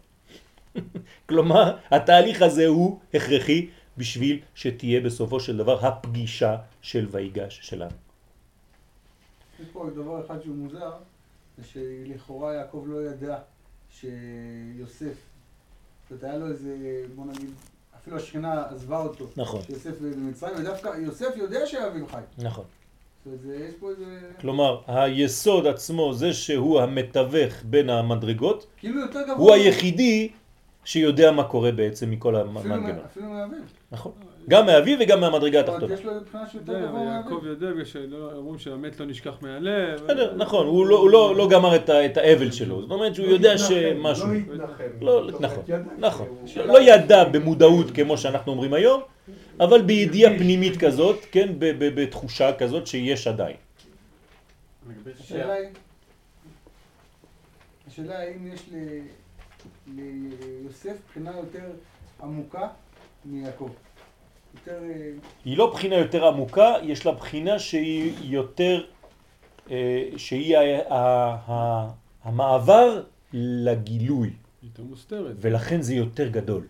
כלומר, 1.29 1.75
התהליך 1.91 2.41
הזה 2.41 2.67
הוא 2.67 2.99
הכרחי 3.13 3.67
בשביל 3.99 4.39
שתהיה 4.55 5.01
בסופו 5.01 5.39
של 5.39 5.57
דבר 5.57 5.85
הפגישה 5.87 6.57
של 6.81 7.07
ויגש 7.11 7.59
שלנו. 7.61 7.91
יש 9.59 9.67
פה 9.73 9.89
דבר 9.95 10.25
אחד 10.25 10.41
שהוא 10.43 10.55
מוזר, 10.55 10.91
זה 11.57 11.63
שלכאורה 11.73 12.53
יעקב 12.53 12.83
לא 12.87 13.09
ידע 13.09 13.37
שיוסף, 13.91 15.05
זאת 15.05 16.11
אומרת, 16.11 16.23
היה 16.23 16.37
לו 16.37 16.47
איזה, 16.47 16.75
בוא 17.15 17.25
נגיד, 17.25 17.49
אפילו 18.01 18.17
השכינה 18.17 18.63
עזבה 18.69 18.97
אותו. 18.99 19.27
נכון. 19.37 19.61
שיוסף 19.61 20.01
במצרים, 20.01 20.55
ודווקא 20.57 20.87
יוסף 20.97 21.29
יודע 21.35 21.59
שאביו 21.65 22.07
חי. 22.07 22.21
נכון. 22.37 22.63
זה- 23.43 23.65
יש 23.69 23.73
פה 23.79 23.89
איזה... 23.89 24.19
כלומר, 24.41 24.81
היסוד 24.87 25.67
עצמו, 25.67 26.13
זה 26.13 26.33
שהוא 26.33 26.81
המתווך 26.81 27.53
בין 27.63 27.89
המדרגות, 27.89 28.67
כאילו. 28.77 29.01
הוא 29.37 29.53
היחידי 29.53 30.29
שיודע 30.89 31.31
מה 31.31 31.43
קורה 31.43 31.71
בעצם 31.71 32.11
מכל 32.11 32.35
המנגנון. 32.35 32.99
אפילו 33.05 33.25
מאביב. 33.29 33.59
נכון. 33.91 34.11
גם 34.49 34.65
מאביו 34.65 34.97
וגם 35.01 35.19
מהמדרגה 35.21 35.59
התחתונה. 35.59 35.93
יש 35.93 36.05
לו 36.05 36.11
מבחינה 36.21 36.47
שהוא 36.47 36.61
יותר 36.61 36.73
יודע, 36.73 36.87
גבוה 36.87 37.01
ויעקב 37.01 37.29
מאביב. 37.29 37.47
יודע 37.63 37.85
שאומרים 37.85 38.59
שהמת 38.59 38.99
לא 38.99 39.05
נשכח 39.05 39.33
מהלב. 39.41 40.01
בסדר, 40.03 40.33
נכון, 40.37 40.67
הוא 40.67 40.85
לא- 40.87 41.09
לא 41.09 41.35
לא 41.35 41.49
גמר 41.49 41.75
את 42.05 42.17
האבל 42.17 42.51
שלו, 42.51 42.81
זאת 42.81 42.91
אומרת 42.91 43.15
שהוא 43.15 43.27
יודע 43.27 43.57
שמשהו. 43.57 44.27
לא 45.01 45.29
התנחם. 45.29 45.61
לא, 45.67 45.87
נכון, 45.99 46.27
נכון. 46.43 46.67
לא 46.67 46.81
ידע 46.81 47.23
במודעות 47.23 47.91
כמו 47.91 48.17
שאנחנו 48.17 48.51
אומרים 48.51 48.73
היום, 48.73 49.01
אבל 49.59 49.81
בידיעה 49.81 50.37
פנימית 50.37 50.77
כזאת, 50.77 51.25
כן, 51.31 51.49
ב- 51.59 51.65
ב- 51.85 52.01
בתחושה 52.01 52.53
כזאת 52.53 52.87
שיש 52.87 53.27
עדיין. 53.27 53.55
השאלה 55.19 55.53
היא, 55.53 55.67
השאלה 57.87 58.19
האם 58.19 58.53
יש 58.53 58.61
ל- 58.73 58.99
ליוסף 59.95 60.97
בחינה 61.09 61.31
יותר 61.37 61.71
עמוקה 62.23 62.67
מיעקב. 63.25 63.69
יותר... 64.55 64.83
אה, 64.83 65.11
היא 65.45 65.57
לא 65.57 65.71
בחינה 65.71 65.95
יותר 65.95 66.27
עמוקה, 66.27 66.73
יש 66.83 67.05
לה 67.05 67.11
בחינה 67.11 67.59
שהיא 67.59 68.13
יותר, 68.23 68.83
אה, 69.71 70.03
שהיא 70.17 70.57
ה- 70.57 70.93
ה- 70.93 71.37
ה- 71.51 71.89
המעבר 72.23 73.03
לגילוי, 73.33 74.33
יותר 74.63 74.83
מוסתרת. 74.83 75.35
ולכן 75.39 75.81
זה 75.81 75.93
יותר 75.93 76.27
גדול. 76.27 76.67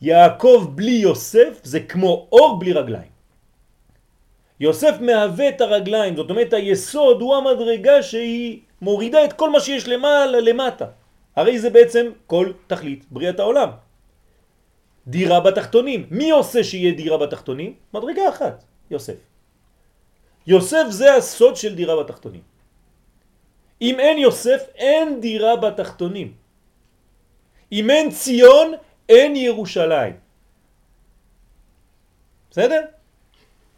יעקב 0.00 0.72
בלי 0.74 0.90
יוסף 0.92 1.60
זה 1.62 1.80
כמו 1.80 2.28
אור 2.32 2.58
בלי 2.58 2.72
רגליים. 2.72 3.10
יוסף 4.60 4.96
מהווה 5.00 5.48
את 5.48 5.60
הרגליים, 5.60 6.16
זאת 6.16 6.30
אומרת 6.30 6.52
היסוד 6.52 7.20
הוא 7.20 7.36
המדרגה 7.36 8.02
שהיא 8.02 8.60
מורידה 8.82 9.24
את 9.24 9.32
כל 9.32 9.50
מה 9.50 9.60
שיש 9.60 9.88
למעלה 9.88 10.40
למטה. 10.40 10.86
הרי 11.38 11.58
זה 11.58 11.70
בעצם 11.70 12.10
כל 12.26 12.52
תכלית 12.66 13.04
בריאת 13.10 13.38
העולם. 13.40 13.70
דירה 15.06 15.40
בתחתונים. 15.40 16.06
מי 16.10 16.30
עושה 16.30 16.64
שיהיה 16.64 16.92
דירה 16.98 17.18
בתחתונים? 17.18 17.94
מדרגה 17.94 18.28
אחת, 18.28 18.64
יוסף. 18.90 19.14
יוסף 20.46 20.84
זה 20.90 21.14
הסוד 21.14 21.56
של 21.56 21.74
דירה 21.74 21.94
בתחתונים. 22.02 22.42
אם 23.82 24.00
אין 24.00 24.18
יוסף, 24.18 24.62
אין 24.74 25.20
דירה 25.20 25.56
בתחתונים. 25.56 26.34
אם 27.72 27.90
אין 27.90 28.10
ציון, 28.10 28.74
אין 29.08 29.36
ירושלים. 29.36 30.14
בסדר? 32.50 32.82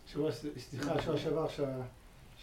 סליחה, 0.08 1.02
שבוע 1.02 1.16
שעבר 1.16 1.46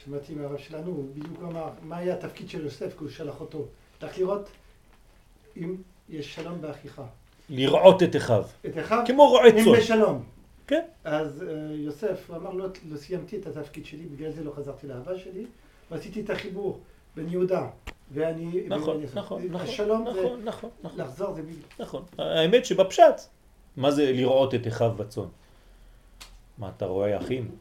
שמעתי 0.03 0.33
מהרב 0.33 0.57
שלנו, 0.57 0.91
הוא 0.91 1.05
בדיוק 1.15 1.39
אמר 1.41 1.69
מה 1.81 1.97
היה 1.97 2.13
התפקיד 2.13 2.49
של 2.49 2.63
יוסף 2.63 2.93
כשהוא 2.95 3.09
שלח 3.09 3.41
אותו. 3.41 3.65
צריך 3.99 4.19
לראות 4.19 4.49
אם 5.61 5.75
יש 6.09 6.35
שלום 6.35 6.61
באחיך. 6.61 7.01
לראות 7.49 8.03
את 8.03 8.15
אחיו. 8.15 8.43
את 8.65 8.77
אחיו, 8.77 9.03
כמו 9.07 9.27
רועה 9.29 9.49
אם 9.49 9.63
צאן. 9.63 9.73
בשלום. 9.73 10.23
כן. 10.67 10.81
אז 11.03 11.43
אה, 11.43 11.73
יוסף, 11.75 12.31
אמר 12.35 12.53
לו, 12.53 12.65
לא 12.89 12.97
סיימתי 12.97 13.37
את 13.37 13.47
התפקיד 13.47 13.85
שלי, 13.85 14.03
בגלל 14.03 14.31
זה 14.31 14.43
לא 14.43 14.51
חזרתי 14.51 14.87
לאהבה 14.87 15.19
שלי, 15.19 15.45
ועשיתי 15.91 16.21
את 16.21 16.29
החיבור 16.29 16.79
בין 17.15 17.29
יהודה 17.29 17.67
ואני... 18.11 18.63
נכון, 18.67 19.01
נכון, 19.15 19.41
נכון, 19.49 19.61
השלום 19.61 20.05
זה, 20.13 20.19
נכון, 20.21 20.41
נכון, 20.43 20.69
נכון, 20.83 20.99
לחזור 20.99 21.33
זה 21.33 21.41
בדיוק. 21.41 21.73
נכון. 21.79 22.03
האמת 22.17 22.65
שבפשט, 22.65 23.21
מה 23.77 23.91
זה 23.91 24.11
לראות 24.11 24.55
את 24.55 24.67
אחיו 24.67 24.91
בצאן? 24.97 25.23
מה, 26.57 26.71
אתה 26.77 26.85
רואה 26.85 27.17
אחים? 27.17 27.51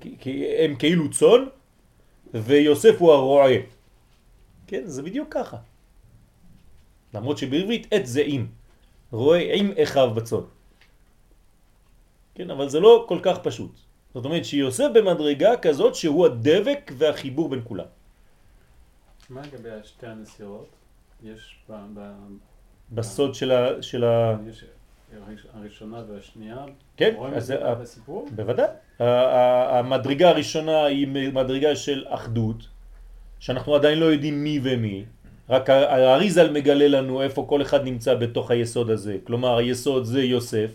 כי, 0.00 0.16
כי 0.20 0.46
הם 0.58 0.76
כאילו 0.76 1.10
צאן, 1.10 1.44
ויוסף 2.34 2.94
הוא 2.98 3.12
הרועה. 3.12 3.52
כן, 4.70 4.86
זה 4.86 5.02
בדיוק 5.02 5.28
ככה. 5.34 5.56
למרות 7.14 7.38
שבעברית 7.38 7.86
עת 7.90 8.06
זה 8.06 8.22
עם. 8.26 8.46
רואה 9.10 9.50
עם 9.54 9.72
אחיו 9.82 10.10
בצאן. 10.14 10.46
כן, 12.34 12.50
אבל 12.50 12.68
זה 12.68 12.80
לא 12.80 13.04
כל 13.08 13.18
כך 13.22 13.38
פשוט. 13.42 13.72
זאת 14.14 14.24
אומרת 14.24 14.44
שיוסף 14.44 14.88
במדרגה 14.94 15.56
כזאת 15.56 15.94
שהוא 15.94 16.26
הדבק 16.26 16.92
והחיבור 16.98 17.48
בין 17.48 17.60
כולם. 17.64 17.84
מה 19.30 19.40
לגבי 19.42 19.68
שתי 19.84 20.06
הנסירות? 20.06 20.68
יש 21.22 21.56
ב... 21.70 21.72
ב... 21.94 22.00
בסוד 22.92 23.34
של 23.34 23.50
ה... 23.52 23.82
של 23.82 24.04
ה... 24.04 24.36
יש 24.48 24.64
הראש- 25.12 25.46
הראשונה 25.54 26.02
והשנייה. 26.08 26.64
כן, 26.96 27.12
רואים 27.16 27.34
אז 27.34 27.42
את 27.42 27.46
זה 27.46 27.64
זה- 27.66 27.74
בסיפור? 27.74 28.28
בוודאי. 28.34 28.66
ה- 28.98 29.04
ה- 29.04 29.78
המדרגה 29.78 30.28
הראשונה 30.30 30.84
היא 30.84 31.08
מדרגה 31.32 31.76
של 31.76 32.04
אחדות, 32.08 32.68
שאנחנו 33.40 33.74
עדיין 33.74 33.98
לא 33.98 34.04
יודעים 34.04 34.44
מי 34.44 34.60
ומי, 34.62 35.04
רק 35.50 35.70
האריזל 35.70 36.50
מגלה 36.50 36.88
לנו 36.88 37.22
איפה 37.22 37.44
כל 37.48 37.62
אחד 37.62 37.84
נמצא 37.84 38.14
בתוך 38.14 38.50
היסוד 38.50 38.90
הזה. 38.90 39.16
כלומר, 39.24 39.56
היסוד 39.56 40.04
זה 40.04 40.22
יוסף, 40.22 40.70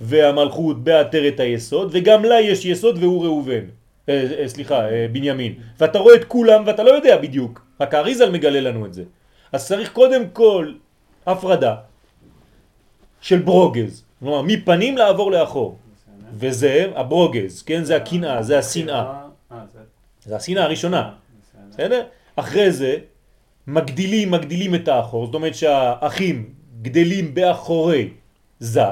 והמלכות 0.00 0.84
בעטרת 0.84 1.40
היסוד, 1.40 1.88
וגם 1.92 2.24
לה 2.24 2.40
יש 2.40 2.64
יסוד 2.64 2.98
והוא 2.98 3.24
ראובן. 3.24 3.64
אה, 4.08 4.26
אה, 4.38 4.48
סליחה, 4.48 4.88
אה, 4.90 5.06
בנימין. 5.12 5.54
ואתה 5.78 5.98
רואה 5.98 6.14
את 6.14 6.24
כולם 6.24 6.62
ואתה 6.66 6.82
לא 6.82 6.90
יודע 6.90 7.16
בדיוק, 7.16 7.66
רק 7.80 7.94
האריזל 7.94 8.30
מגלה 8.30 8.60
לנו 8.60 8.86
את 8.86 8.94
זה. 8.94 9.04
אז 9.52 9.66
צריך 9.66 9.92
קודם 9.92 10.22
כל 10.32 10.72
הפרדה 11.26 11.74
של 13.20 13.38
ברוגז, 13.38 14.04
כלומר 14.20 14.42
מפנים 14.42 14.96
לעבור 14.98 15.30
לאחור. 15.30 15.78
וזה 16.34 16.86
הברוגז, 16.94 17.62
כן? 17.62 17.84
זה 17.84 17.96
הקנאה, 17.96 18.42
זה 18.42 18.58
השנאה. 18.58 19.04
אה, 19.52 19.58
זה... 19.72 19.78
זה 20.24 20.36
השנאה 20.36 20.64
הראשונה, 20.64 21.10
בסדר. 21.72 22.02
אחרי 22.36 22.72
זה 22.72 22.96
מגדילים, 23.66 24.30
מגדילים 24.30 24.74
את 24.74 24.88
האחור, 24.88 25.26
זאת 25.26 25.34
אומרת 25.34 25.54
שהאחים 25.54 26.54
גדלים 26.82 27.34
באחורי 27.34 28.08
זה, 28.58 28.82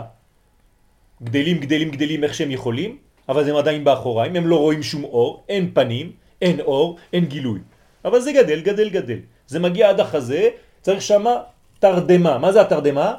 גדלים, 1.22 1.59
גדלים, 1.61 1.91
גדלים 1.91 2.24
איך 2.24 2.35
שהם 2.35 2.51
יכולים, 2.51 2.97
אבל 3.28 3.51
הם 3.51 3.57
עדיין 3.57 3.85
באחוריים, 3.85 4.37
הם 4.37 4.47
לא 4.47 4.57
רואים 4.57 4.83
שום 4.83 5.05
אור, 5.05 5.45
אין 5.49 5.70
פנים, 5.74 6.12
אין 6.43 6.61
אור, 6.61 6.97
אין 7.12 7.24
גילוי. 7.24 7.61
אבל 8.05 8.20
זה 8.20 8.33
גדל, 8.33 8.61
גדל, 8.61 8.89
גדל. 8.89 9.18
זה 9.47 9.59
מגיע 9.59 9.89
עד 9.89 10.01
החזה, 10.01 10.49
צריך 10.81 11.03
שמה 11.03 11.37
תרדמה. 11.78 12.39
מה 12.39 12.53
זה 12.53 12.61
התרדמה? 12.61 13.14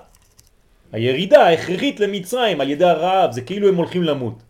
הירידה 0.91 1.45
ההכרחית 1.45 1.99
למצרים 1.99 2.61
על 2.61 2.69
ידי 2.69 2.85
הרעב, 2.85 3.31
זה 3.31 3.41
כאילו 3.41 3.67
הם 3.67 3.75
הולכים 3.75 4.03
למות. 4.03 4.43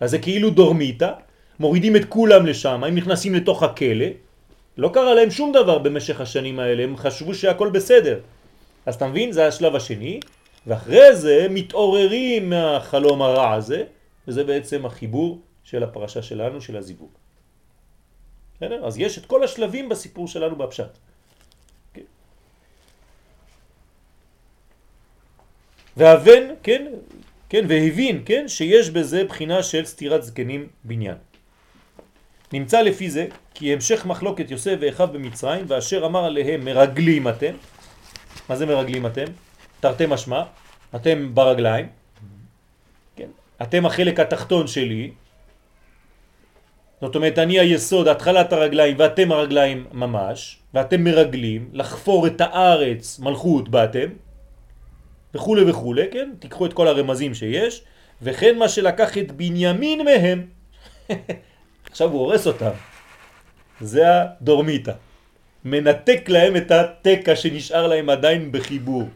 אז 0.00 0.10
זה 0.10 0.18
כאילו 0.18 0.50
דורמיטה, 0.50 1.12
מורידים 1.60 1.96
את 1.96 2.04
כולם 2.04 2.46
לשם, 2.46 2.84
הם 2.84 2.94
נכנסים 2.94 3.34
לתוך 3.34 3.62
הכלא, 3.62 4.06
לא 4.76 4.90
קרה 4.94 5.14
להם 5.14 5.30
שום 5.30 5.52
דבר 5.52 5.78
במשך 5.78 6.20
השנים 6.20 6.58
האלה, 6.58 6.82
הם 6.82 6.96
חשבו 6.96 7.34
שהכל 7.34 7.70
בסדר. 7.70 8.20
אז 8.86 8.94
אתה 8.94 9.06
מבין? 9.06 9.32
זה 9.32 9.46
השלב 9.46 9.76
השני, 9.76 10.20
ואחרי 10.66 11.16
זה 11.16 11.46
מתעוררים 11.50 12.50
מהחלום 12.50 13.22
הרע 13.22 13.52
הזה, 13.52 13.84
וזה 14.28 14.44
בעצם 14.44 14.86
החיבור 14.86 15.40
של 15.64 15.82
הפרשה 15.82 16.22
שלנו, 16.22 16.60
של 16.60 16.76
הזיווג. 16.76 17.10
בסדר? 18.56 18.86
אז 18.86 18.98
יש 18.98 19.18
את 19.18 19.26
כל 19.26 19.44
השלבים 19.44 19.88
בסיפור 19.88 20.28
שלנו 20.28 20.56
בפשט. 20.56 20.98
כן. 21.94 22.08
והבן, 25.96 26.44
כן, 26.62 26.86
כן, 27.48 27.64
והבין, 27.68 28.22
כן, 28.24 28.48
שיש 28.48 28.90
בזה 28.90 29.24
בחינה 29.24 29.62
של 29.62 29.84
סתירת 29.84 30.22
זקנים 30.22 30.68
בניין. 30.84 31.16
נמצא 32.52 32.80
לפי 32.80 33.10
זה 33.10 33.26
כי 33.54 33.72
המשך 33.72 34.06
מחלוקת 34.06 34.50
יוסף 34.50 34.76
ואחיו 34.80 35.08
במצרים 35.12 35.64
ואשר 35.68 36.06
אמר 36.06 36.24
עליהם 36.24 36.64
מרגלים 36.64 37.28
אתם. 37.28 37.54
מה 38.48 38.56
זה 38.56 38.66
מרגלים 38.66 39.06
אתם? 39.06 39.24
תרתי 39.80 40.04
משמע, 40.08 40.42
אתם 40.94 41.34
ברגליים, 41.34 41.88
כן? 43.16 43.28
אתם 43.62 43.86
החלק 43.86 44.20
התחתון 44.20 44.66
שלי, 44.66 45.10
זאת 47.00 47.16
אומרת 47.16 47.38
אני 47.38 47.58
היסוד, 47.58 48.08
התחלת 48.08 48.52
הרגליים 48.52 48.96
ואתם 48.98 49.32
הרגליים 49.32 49.86
ממש, 49.92 50.58
ואתם 50.74 51.04
מרגלים 51.04 51.70
לחפור 51.72 52.26
את 52.26 52.40
הארץ, 52.40 53.18
מלכות 53.18 53.68
באתם, 53.68 54.08
וכו' 55.34 55.56
וכו', 55.68 55.94
כן? 56.12 56.30
תיקחו 56.38 56.66
את 56.66 56.72
כל 56.72 56.88
הרמזים 56.88 57.34
שיש, 57.34 57.82
וכן 58.22 58.58
מה 58.58 58.68
שלקח 58.68 59.18
את 59.18 59.32
בנימין 59.32 60.04
מהם. 60.04 60.46
עכשיו 61.90 62.10
הוא 62.10 62.20
הורס 62.20 62.46
אותם. 62.46 62.91
זה 63.82 64.04
הדורמיטה. 64.06 64.92
מנתק 65.64 66.28
להם 66.28 66.56
את 66.56 66.70
התקע 66.70 67.36
שנשאר 67.36 67.86
להם 67.86 68.10
עדיין 68.10 68.52
בחיבור. 68.52 69.08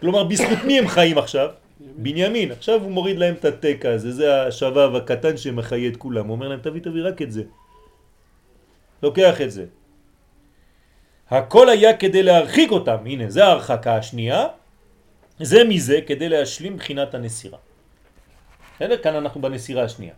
כלומר, 0.00 0.24
בזכות 0.24 0.64
מי 0.64 0.78
הם 0.78 0.88
חיים 0.88 1.18
עכשיו? 1.18 1.50
בנימין. 1.80 2.52
עכשיו 2.52 2.82
הוא 2.82 2.90
מוריד 2.90 3.18
להם 3.18 3.34
את 3.34 3.44
התקע 3.44 3.90
הזה, 3.90 4.12
זה 4.12 4.42
השבב 4.42 4.94
הקטן 4.96 5.36
שמחיה 5.36 5.88
את 5.88 5.96
כולם. 5.96 6.26
הוא 6.26 6.34
אומר 6.34 6.48
להם, 6.48 6.60
תביא, 6.60 6.80
תביא 6.80 7.02
רק 7.04 7.22
את 7.22 7.32
זה. 7.32 7.42
לוקח 9.02 9.40
את 9.40 9.50
זה. 9.50 9.64
הכל 11.30 11.68
היה 11.68 11.96
כדי 11.96 12.22
להרחיק 12.22 12.70
אותם, 12.70 12.96
הנה, 13.06 13.30
זה 13.30 13.44
ההרחקה 13.44 13.96
השנייה, 13.96 14.46
זה 15.40 15.64
מזה 15.64 16.00
כדי 16.06 16.28
להשלים 16.28 16.76
בחינת 16.76 17.14
הנסירה. 17.14 17.58
בסדר? 18.76 18.96
כאן 18.96 19.14
אנחנו 19.14 19.40
בנסירה 19.40 19.82
השנייה. 19.82 20.14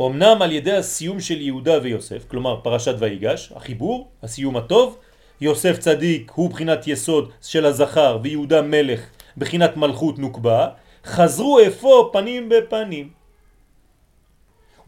אמנם 0.00 0.42
על 0.42 0.52
ידי 0.52 0.72
הסיום 0.72 1.20
של 1.20 1.40
יהודה 1.40 1.78
ויוסף, 1.82 2.24
כלומר 2.28 2.60
פרשת 2.60 2.94
ויגש, 2.98 3.52
החיבור, 3.56 4.08
הסיום 4.22 4.56
הטוב, 4.56 4.98
יוסף 5.40 5.78
צדיק 5.78 6.32
הוא 6.34 6.50
בחינת 6.50 6.86
יסוד 6.86 7.30
של 7.42 7.66
הזכר 7.66 8.18
ויהודה 8.22 8.62
מלך 8.62 9.00
בחינת 9.36 9.76
מלכות 9.76 10.18
נוקבה, 10.18 10.68
חזרו 11.04 11.58
אפוא 11.68 12.12
פנים 12.12 12.48
בפנים. 12.48 13.10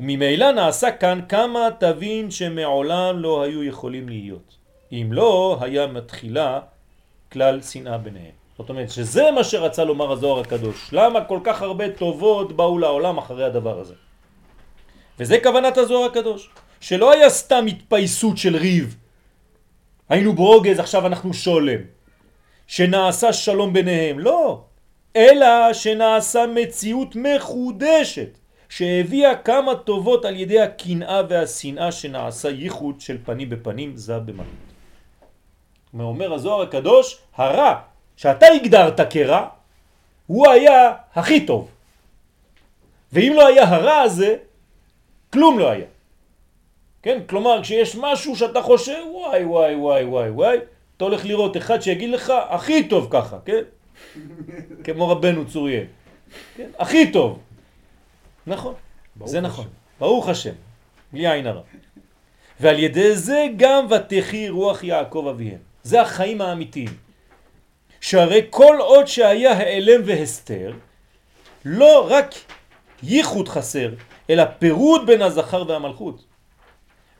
וממילא 0.00 0.50
נעשה 0.50 0.90
כאן 0.90 1.20
כמה 1.28 1.68
תבין 1.78 2.30
שמעולם 2.30 3.18
לא 3.18 3.42
היו 3.42 3.64
יכולים 3.64 4.08
להיות. 4.08 4.56
אם 4.92 5.08
לא, 5.10 5.58
היה 5.60 5.86
מתחילה 5.86 6.60
כלל 7.32 7.60
שנאה 7.62 7.98
ביניהם. 7.98 8.34
זאת 8.58 8.68
אומרת 8.68 8.90
שזה 8.90 9.30
מה 9.30 9.44
שרצה 9.44 9.84
לומר 9.84 10.12
הזוהר 10.12 10.40
הקדוש. 10.40 10.88
למה 10.92 11.24
כל 11.24 11.40
כך 11.44 11.62
הרבה 11.62 11.90
טובות 11.90 12.52
באו 12.52 12.78
לעולם 12.78 13.18
אחרי 13.18 13.44
הדבר 13.44 13.80
הזה? 13.80 13.94
וזה 15.18 15.38
כוונת 15.42 15.78
הזוהר 15.78 16.04
הקדוש. 16.04 16.50
שלא 16.80 17.12
היה 17.12 17.30
סתם 17.30 17.66
התפייסות 17.68 18.38
של 18.38 18.56
ריב. 18.56 18.96
היינו 20.08 20.32
ברוגז, 20.32 20.78
עכשיו 20.78 21.06
אנחנו 21.06 21.34
שולם. 21.34 21.80
שנעשה 22.66 23.32
שלום 23.32 23.72
ביניהם. 23.72 24.18
לא. 24.18 24.64
אלא 25.16 25.72
שנעשה 25.72 26.44
מציאות 26.54 27.16
מחודשת. 27.16 28.38
שהביאה 28.68 29.36
כמה 29.36 29.74
טובות 29.74 30.24
על 30.24 30.36
ידי 30.36 30.60
הקנאה 30.60 31.22
והשנאה 31.28 31.92
שנעשה 31.92 32.48
ייחוד 32.48 33.00
של 33.00 33.18
פנים 33.24 33.50
בפנים 33.50 33.96
זה 33.96 34.18
במלכות. 34.18 34.66
אומר 36.00 36.32
הזוהר 36.32 36.62
הקדוש, 36.62 37.18
הרע 37.36 37.74
שאתה 38.16 38.46
הגדרת 38.46 39.00
כרע, 39.10 39.48
הוא 40.26 40.48
היה 40.48 40.92
הכי 41.14 41.46
טוב. 41.46 41.68
ואם 43.12 43.32
לא 43.36 43.46
היה 43.46 43.68
הרע 43.68 43.96
הזה, 43.96 44.36
כלום 45.32 45.58
לא 45.58 45.70
היה. 45.70 45.86
כן? 47.02 47.20
כלומר, 47.28 47.62
כשיש 47.62 47.96
משהו 47.96 48.36
שאתה 48.36 48.62
חושב, 48.62 49.02
וואי, 49.12 49.44
וואי, 49.44 49.74
וואי, 49.74 50.04
וואי, 50.04 50.30
וואי, 50.30 50.58
אתה 50.96 51.04
הולך 51.04 51.24
לראות 51.24 51.56
אחד 51.56 51.80
שיגיד 51.80 52.10
לך, 52.10 52.32
הכי 52.48 52.88
טוב 52.88 53.08
ככה, 53.10 53.38
כן? 53.44 53.62
כמו 54.84 55.08
רבנו 55.08 55.46
צוריאל. 55.46 55.84
כן? 56.56 56.70
הכי 56.78 57.12
טוב. 57.12 57.38
נכון, 58.46 58.74
זה 59.24 59.40
נכון. 59.40 59.64
השם. 59.64 59.74
ברוך 60.00 60.28
השם, 60.28 60.52
בלי 61.12 61.28
עין 61.32 61.46
הרע. 61.46 61.62
ועל 62.60 62.78
ידי 62.78 63.16
זה 63.16 63.46
גם 63.56 63.86
ותחי 63.90 64.48
רוח 64.48 64.84
יעקב 64.84 65.26
אביהם. 65.30 65.58
זה 65.82 66.00
החיים 66.00 66.40
האמיתיים. 66.40 66.94
שהרי 68.00 68.46
כל 68.50 68.76
עוד 68.80 69.06
שהיה 69.06 69.52
העלם 69.52 70.02
והסתר, 70.04 70.72
לא 71.64 72.06
רק 72.10 72.34
ייחוד 73.02 73.48
חסר, 73.48 73.90
אלא 74.30 74.44
פירוד 74.58 75.06
בין 75.06 75.22
הזכר 75.22 75.64
והמלכות. 75.68 76.24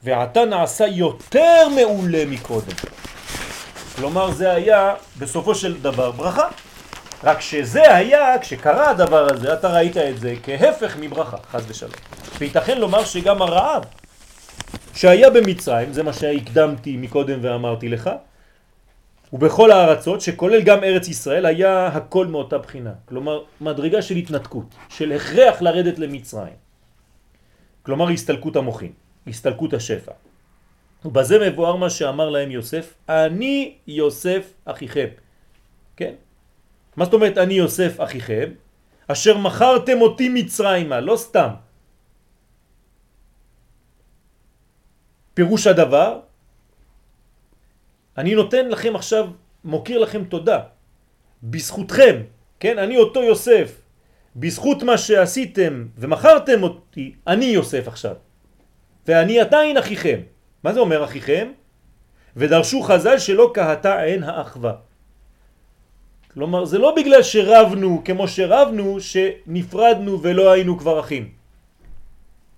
ועתה 0.03 0.45
נעשה 0.45 0.87
יותר 0.87 1.69
מעולה 1.75 2.25
מקודם. 2.27 2.77
כלומר 3.97 4.31
זה 4.31 4.53
היה 4.53 4.95
בסופו 5.19 5.55
של 5.55 5.81
דבר 5.81 6.11
ברכה. 6.11 6.49
רק 7.25 7.41
שזה 7.41 7.95
היה, 7.95 8.39
כשקרה 8.39 8.91
הדבר 8.91 9.27
הזה, 9.33 9.53
אתה 9.53 9.69
ראית 9.69 9.97
את 9.97 10.21
זה 10.21 10.35
כהפך 10.43 10.97
מברכה, 11.01 11.37
חז 11.51 11.65
ושלום. 11.69 11.93
וייתכן 12.39 12.79
לומר 12.79 13.05
שגם 13.05 13.43
הרעב 13.43 13.85
שהיה 14.95 15.31
במצרים, 15.31 15.93
זה 15.93 16.03
מה 16.03 16.13
שהקדמתי 16.13 16.97
מקודם 16.97 17.39
ואמרתי 17.43 17.89
לך, 17.89 18.11
ובכל 19.33 19.71
הארצות, 19.71 20.21
שכולל 20.21 20.63
גם 20.63 20.85
ארץ 20.85 21.09
ישראל, 21.09 21.47
היה 21.47 21.87
הכל 21.87 22.27
מאותה 22.27 22.59
בחינה. 22.59 22.93
כלומר, 23.09 23.43
מדרגה 23.61 24.03
של 24.03 24.17
התנתקות, 24.17 24.75
של 24.89 25.13
הכרח 25.13 25.63
לרדת 25.63 25.99
למצרים. 25.99 26.66
כלומר, 27.87 28.09
הסתלקות 28.11 28.57
המוחין, 28.57 28.93
הסתלקות 29.26 29.72
השפע. 29.74 30.12
ובזה 31.05 31.39
מבואר 31.39 31.76
מה 31.76 31.91
שאמר 31.91 32.30
להם 32.30 32.51
יוסף, 32.51 32.95
אני 33.09 33.78
יוסף 33.87 34.43
אחיכם. 34.64 35.09
כן? 35.97 36.14
מה 36.97 37.05
זאת 37.05 37.14
אומרת 37.14 37.39
אני 37.39 37.55
יוסף 37.55 38.01
אחיכם? 38.03 38.49
אשר 39.07 39.39
מכרתם 39.39 40.01
אותי 40.03 40.28
מצרימה, 40.28 41.01
לא 41.01 41.16
סתם. 41.16 41.51
פירוש 45.34 45.66
הדבר, 45.66 46.20
אני 48.18 48.34
נותן 48.34 48.68
לכם 48.68 48.97
עכשיו, 48.97 49.30
מוקיר 49.64 49.99
לכם 49.99 50.24
תודה. 50.24 50.74
בזכותכם, 51.43 52.16
כן? 52.61 52.78
אני 52.78 52.97
אותו 52.99 53.22
יוסף. 53.22 53.86
בזכות 54.37 54.82
מה 54.82 54.99
שעשיתם 54.99 55.87
ומכרתם 55.99 56.62
אותי, 56.62 57.14
אני 57.26 57.45
יוסף 57.45 57.89
עכשיו. 57.89 58.14
ואני 59.07 59.41
עדיין 59.41 59.76
אחיכם. 59.76 60.20
מה 60.64 60.72
זה 60.72 60.80
אומר 60.80 61.05
אחיכם? 61.05 61.49
ודרשו 62.37 62.82
חז"ל 62.82 63.18
שלא 63.18 63.51
קהתה 63.55 64.01
עין 64.01 64.22
האחווה. 64.22 64.74
כלומר, 66.34 66.64
זה 66.64 66.78
לא 66.78 66.95
בגלל 66.97 67.22
שרבנו 67.22 68.03
כמו 68.05 68.28
שרבנו, 68.28 69.01
שנפרדנו 69.01 70.22
ולא 70.22 70.53
היינו 70.53 70.78
כבר 70.78 71.01
אחים. 71.01 71.32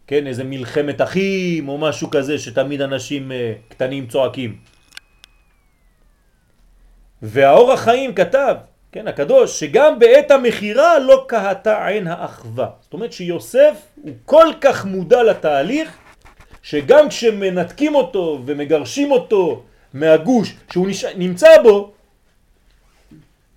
כן, 0.06 0.26
איזה 0.26 0.44
מלחמת 0.44 1.00
אחים 1.00 1.68
או 1.68 1.78
משהו 1.78 2.10
כזה 2.10 2.38
שתמיד 2.38 2.80
אנשים 2.82 3.30
uh, 3.30 3.34
קטנים 3.70 4.06
צועקים. 4.06 4.58
והאור 7.22 7.72
החיים 7.72 8.14
כתב, 8.14 8.54
כן, 8.92 9.08
הקדוש, 9.08 9.60
שגם 9.60 9.98
בעת 9.98 10.30
המחירה 10.30 10.98
לא 10.98 11.24
קהתה 11.28 11.86
עין 11.86 12.06
האחווה. 12.06 12.68
זאת 12.80 12.92
אומרת 12.92 13.12
שיוסף 13.12 13.74
הוא 14.02 14.12
כל 14.24 14.46
כך 14.60 14.84
מודע 14.84 15.22
לתהליך, 15.22 15.96
שגם 16.62 17.08
כשמנתקים 17.08 17.94
אותו 17.94 18.40
ומגרשים 18.46 19.10
אותו 19.10 19.62
מהגוש 19.94 20.54
שהוא 20.72 20.86
נמצא 21.16 21.62
בו, 21.62 21.92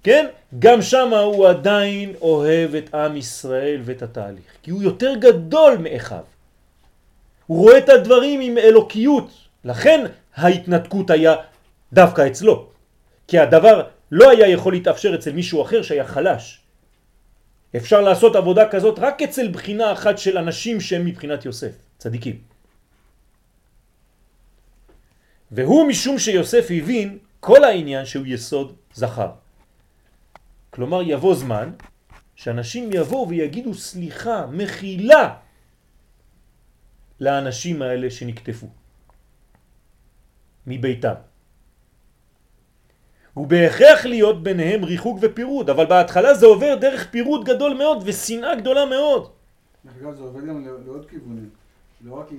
כן? 0.04 0.26
גם 0.60 0.82
שם 0.82 1.14
הוא 1.14 1.48
עדיין 1.48 2.14
אוהב 2.22 2.76
את 2.76 2.96
עם 2.96 3.18
ישראל 3.18 3.82
ואת 3.84 4.02
התהליך, 4.02 4.44
כי 4.64 4.72
הוא 4.72 4.84
יותר 4.84 5.16
גדול 5.16 5.78
מאחיו. 5.78 6.24
הוא 7.48 7.58
רואה 7.58 7.78
את 7.78 7.90
הדברים 7.90 8.42
עם 8.42 8.58
אלוקיות, 8.58 9.30
לכן 9.66 10.06
ההתנתקות 10.36 11.10
היה 11.10 11.36
דווקא 11.94 12.28
אצלו, 12.28 12.66
כי 13.28 13.40
הדבר 13.40 13.84
לא 14.12 14.30
היה 14.30 14.48
יכול 14.50 14.74
להתאפשר 14.74 15.16
אצל 15.16 15.32
מישהו 15.32 15.62
אחר 15.62 15.82
שהיה 15.82 16.08
חלש. 16.08 16.62
אפשר 17.76 18.02
לעשות 18.02 18.36
עבודה 18.36 18.70
כזאת 18.70 19.00
רק 19.00 19.22
אצל 19.22 19.48
בחינה 19.52 19.94
אחת 19.94 20.18
של 20.18 20.38
אנשים 20.38 20.82
שהם 20.82 21.06
מבחינת 21.06 21.46
יוסף, 21.46 21.72
צדיקים. 21.98 22.42
והוא 25.52 25.88
משום 25.88 26.20
שיוסף 26.20 26.68
הבין 26.70 27.18
כל 27.40 27.64
העניין 27.64 28.06
שהוא 28.06 28.26
יסוד 28.28 28.76
זכר. 28.94 29.32
כלומר 30.70 31.02
יבוא 31.02 31.36
זמן 31.36 31.72
שאנשים 32.36 32.90
יבואו 32.94 33.30
ויגידו 33.30 33.74
סליחה, 33.74 34.46
מחילה 34.52 35.36
לאנשים 37.20 37.82
האלה 37.82 38.12
שנקטפו 38.12 38.68
מביתם. 40.68 41.31
ובהכרח 43.38 44.06
להיות 44.06 44.44
ביניהם 44.44 44.84
ריחוק 44.84 45.18
ופירוד, 45.22 45.70
אבל 45.70 45.86
בהתחלה 45.86 46.34
זה 46.34 46.46
עובר 46.46 46.76
דרך 46.76 47.08
פירוד 47.12 47.46
גדול 47.46 47.74
מאוד 47.74 48.04
ושנאה 48.06 48.56
גדולה 48.56 48.86
מאוד. 48.86 49.30
אגב, 50.02 50.16
זה 50.16 50.24
עובד 50.24 50.46
גם 50.46 50.66
לעוד 50.86 51.06
כיוונים, 51.10 51.50
לא 52.06 52.20
רק 52.20 52.30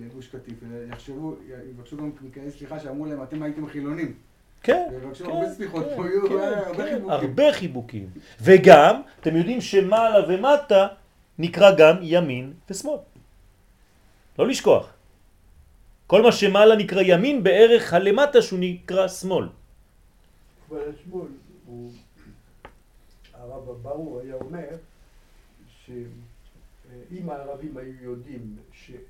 לגוש 0.00 0.28
קטיף, 0.28 0.54
אלא 0.62 0.92
יחשבו, 0.92 1.34
יבקשו 1.70 1.96
גם 1.96 2.10
מכאלה 2.20 2.50
סליחה 2.50 2.80
שאמרו 2.80 3.06
להם, 3.06 3.22
אתם 3.22 3.42
הייתם 3.42 3.66
חילונים. 3.66 4.14
כן, 4.62 4.86
כן, 5.18 5.24
הרבה 5.30 5.50
סליחות 5.50 5.84
כן, 5.84 5.96
פה, 5.96 6.28
כן, 6.28 6.34
הרבה 6.66 6.84
כן, 6.84 6.90
חיבוקים. 6.90 7.10
הרבה 7.10 7.52
חיבוקים. 7.52 8.08
וגם, 8.40 9.00
אתם 9.20 9.36
יודעים 9.36 9.60
שמעלה 9.60 10.24
ומטה 10.28 10.86
נקרא 11.38 11.70
גם 11.76 11.96
ימין 12.00 12.52
ושמאל. 12.70 12.98
לא 14.38 14.46
לשכוח. 14.46 14.92
כל 16.06 16.22
מה 16.22 16.32
שמעלה 16.32 16.76
נקרא 16.76 17.02
ימין, 17.02 17.42
בערך 17.42 17.92
הלמטה 17.92 18.42
שהוא 18.42 18.58
נקרא 18.62 19.08
שמאל. 19.08 19.46
אבל 20.68 20.90
השמאל, 20.90 21.28
הרב 23.32 23.82
ברור 23.82 24.20
היה 24.20 24.34
אומר 24.34 24.68
שאם 25.68 27.30
הערבים 27.30 27.76
היו 27.76 28.02
יודעים 28.02 28.56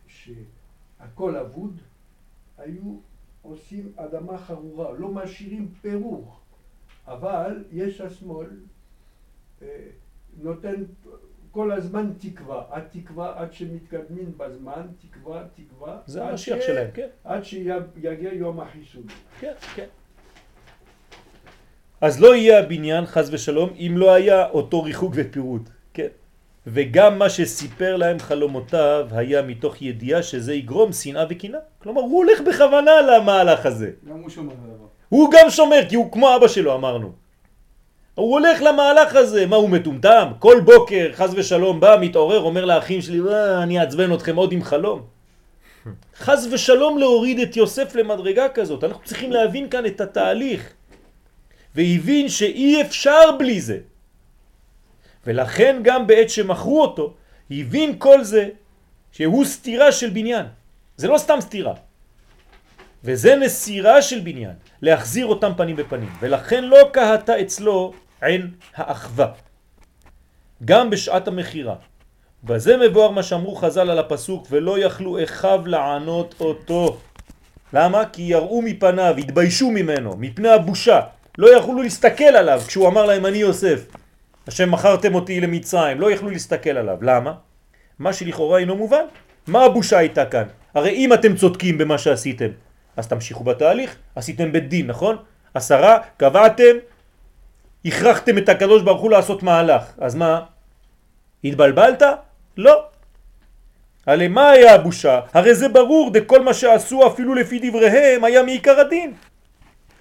שהכל 0.07 1.37
אבוד, 1.37 1.81
היו 2.59 2.97
עושים 3.43 3.93
אדמה 3.97 4.39
חרורה, 4.39 4.93
לא 4.93 5.09
משאירים 5.09 5.69
פירוך, 5.81 6.41
אבל 7.07 7.65
יש 7.73 8.01
השמאל 8.01 8.51
אה, 9.63 9.89
נותן 10.43 10.85
כל 11.51 11.73
הזמן 11.73 12.13
תקווה, 12.19 12.65
התקווה 12.71 13.41
עד 13.43 13.53
שמתקדמים 13.53 14.39
בזמן, 14.39 14.87
תקווה, 15.03 15.45
תקווה. 15.55 16.01
זה 16.07 16.25
המשיח 16.25 16.59
שלהם, 16.61 16.91
כן. 16.95 17.09
עד 17.25 17.43
שיגיע 17.45 18.35
יום 18.35 18.61
החיסון. 18.61 19.03
כן, 19.41 19.55
כן. 19.75 19.87
אז 22.01 22.21
לא 22.21 22.35
יהיה 22.35 22.59
הבניין, 22.59 23.07
חז 23.07 23.35
ושלום, 23.35 23.71
אם 23.79 23.95
לא 23.97 24.13
היה 24.15 24.47
אותו 24.49 24.83
ריחוק 24.83 25.13
ופירוט, 25.17 25.63
כן? 25.95 26.07
וגם 26.67 27.19
מה 27.19 27.29
שסיפר 27.29 27.97
להם 27.97 28.19
חלומותיו 28.19 29.07
היה 29.11 29.43
מתוך 29.43 29.83
ידיעה 29.83 30.23
שזה 30.23 30.55
יגרום 30.55 30.93
שנאה 30.93 31.25
וקנאה. 31.31 31.61
כלומר, 31.83 32.01
הוא 32.01 32.17
הולך 32.17 32.41
בכוונה 32.41 33.01
למהלך 33.01 33.67
הזה. 33.67 33.91
גם 34.11 34.21
הוא 34.21 34.31
שומר 34.31 34.53
על 34.53 34.71
הדבר. 34.71 34.87
הוא 35.09 35.31
גם 35.33 35.51
שומר, 35.51 35.81
כי 35.89 35.97
הוא 35.97 36.13
כמו 36.13 36.37
אבא 36.37 36.49
שלו, 36.49 36.75
אמרנו. 36.75 37.13
הוא 38.15 38.33
הולך 38.33 38.63
למהלך 38.63 39.17
הזה, 39.17 39.47
מה 39.47 39.57
הוא 39.57 39.71
מטומטם? 39.71 40.29
כל 40.39 40.61
בוקר, 40.65 41.11
חז 41.13 41.35
ושלום, 41.37 41.81
בא, 41.81 41.97
מתעורר, 42.01 42.41
אומר 42.41 42.65
לאחים 42.65 43.03
שלי, 43.03 43.21
"אה, 43.21 43.63
אני 43.63 43.81
אעצבן 43.81 44.15
אתכם 44.15 44.37
עוד 44.37 44.53
עם 44.53 44.63
חלום. 44.63 45.03
חז 46.19 46.49
ושלום 46.53 46.99
להוריד 46.99 47.39
את 47.39 47.57
יוסף 47.57 47.95
למדרגה 47.95 48.49
כזאת. 48.49 48.85
אנחנו 48.85 49.05
צריכים 49.05 49.33
להבין 49.33 49.69
כאן 49.69 49.87
את 49.87 50.01
התהליך. 50.01 50.73
והבין 51.77 52.29
שאי 52.29 52.83
אפשר 52.83 53.37
בלי 53.39 53.61
זה. 53.61 53.79
ולכן 55.27 55.81
גם 55.83 56.07
בעת 56.07 56.31
שמכרו 56.31 56.83
אותו, 56.83 57.14
הבין 57.51 57.95
כל 57.99 58.24
זה 58.24 58.49
שהוא 59.12 59.45
סתירה 59.45 59.93
של 59.93 60.11
בניין. 60.11 60.47
זה 60.97 61.09
לא 61.09 61.18
סתם 61.18 61.39
סתירה. 61.41 61.74
וזה 63.05 63.37
נסירה 63.37 64.03
של 64.03 64.20
בניין, 64.20 64.57
להחזיר 64.83 65.27
אותם 65.27 65.53
פנים 65.57 65.77
בפנים. 65.77 66.09
ולכן 66.20 66.64
לא 66.64 66.79
קהתה 66.93 67.41
אצלו 67.41 67.93
עין 68.20 68.51
האחווה. 68.74 69.29
גם 70.64 70.91
בשעת 70.91 71.29
המחירה. 71.29 71.74
בזה 72.45 72.77
מבואר 72.77 73.11
מה 73.11 73.22
שאמרו 73.22 73.55
חז"ל 73.55 73.91
על 73.91 73.99
הפסוק, 73.99 74.47
ולא 74.51 74.79
יכלו 74.79 75.22
אחיו 75.24 75.62
לענות 75.66 76.35
אותו. 76.41 76.99
למה? 77.72 78.03
כי 78.12 78.22
יראו 78.22 78.62
מפניו, 78.62 79.14
התביישו 79.18 79.70
ממנו, 79.70 80.16
מפני 80.16 80.49
הבושה. 80.49 81.01
לא 81.39 81.57
יכלו 81.57 81.82
להסתכל 81.82 82.24
עליו 82.24 82.62
כשהוא 82.66 82.89
אמר 82.89 83.05
להם 83.07 83.26
אני 83.26 83.39
יוסף. 83.39 83.87
השם 84.47 84.70
מכרתם 84.70 85.14
אותי 85.14 85.41
למצרים, 85.41 86.01
לא 86.01 86.11
יכלו 86.11 86.30
להסתכל 86.30 86.70
עליו. 86.70 86.97
למה? 87.03 87.32
מה 87.99 88.12
שלכאורה 88.12 88.59
אינו 88.59 88.76
מובן. 88.76 89.05
מה 89.47 89.64
הבושה 89.64 89.99
הייתה 89.99 90.26
כאן? 90.26 90.45
הרי 90.74 90.91
אם 90.91 91.12
אתם 91.12 91.37
צודקים 91.37 91.78
במה 91.78 91.99
שעשיתם, 91.99 92.49
אז 92.97 93.09
תמשיכו 93.09 93.45
בתהליך, 93.45 93.97
עשיתם 94.14 94.53
בית 94.53 94.68
דין, 94.68 94.87
נכון? 94.87 95.16
עשרה, 95.55 95.99
קבעתם, 96.16 96.76
הכרחתם 97.84 98.39
את 98.39 98.49
הקדוש 98.49 98.82
ברוך 98.82 99.03
הוא 99.03 99.11
לעשות 99.11 99.43
מהלך. 99.43 99.82
אז 99.99 100.14
מה? 100.14 100.41
התבלבלת? 101.45 102.03
לא. 102.57 102.84
הרי 104.07 104.28
מה 104.28 104.51
היה 104.51 104.74
הבושה? 104.74 105.20
הרי 105.32 105.55
זה 105.55 105.68
ברור, 105.68 106.11
דכל 106.11 106.43
מה 106.43 106.55
שעשו 106.55 107.07
אפילו 107.07 107.34
לפי 107.34 107.70
דבריהם 107.70 108.24
היה 108.24 108.43
מעיקר 108.43 108.80
הדין. 108.80 109.12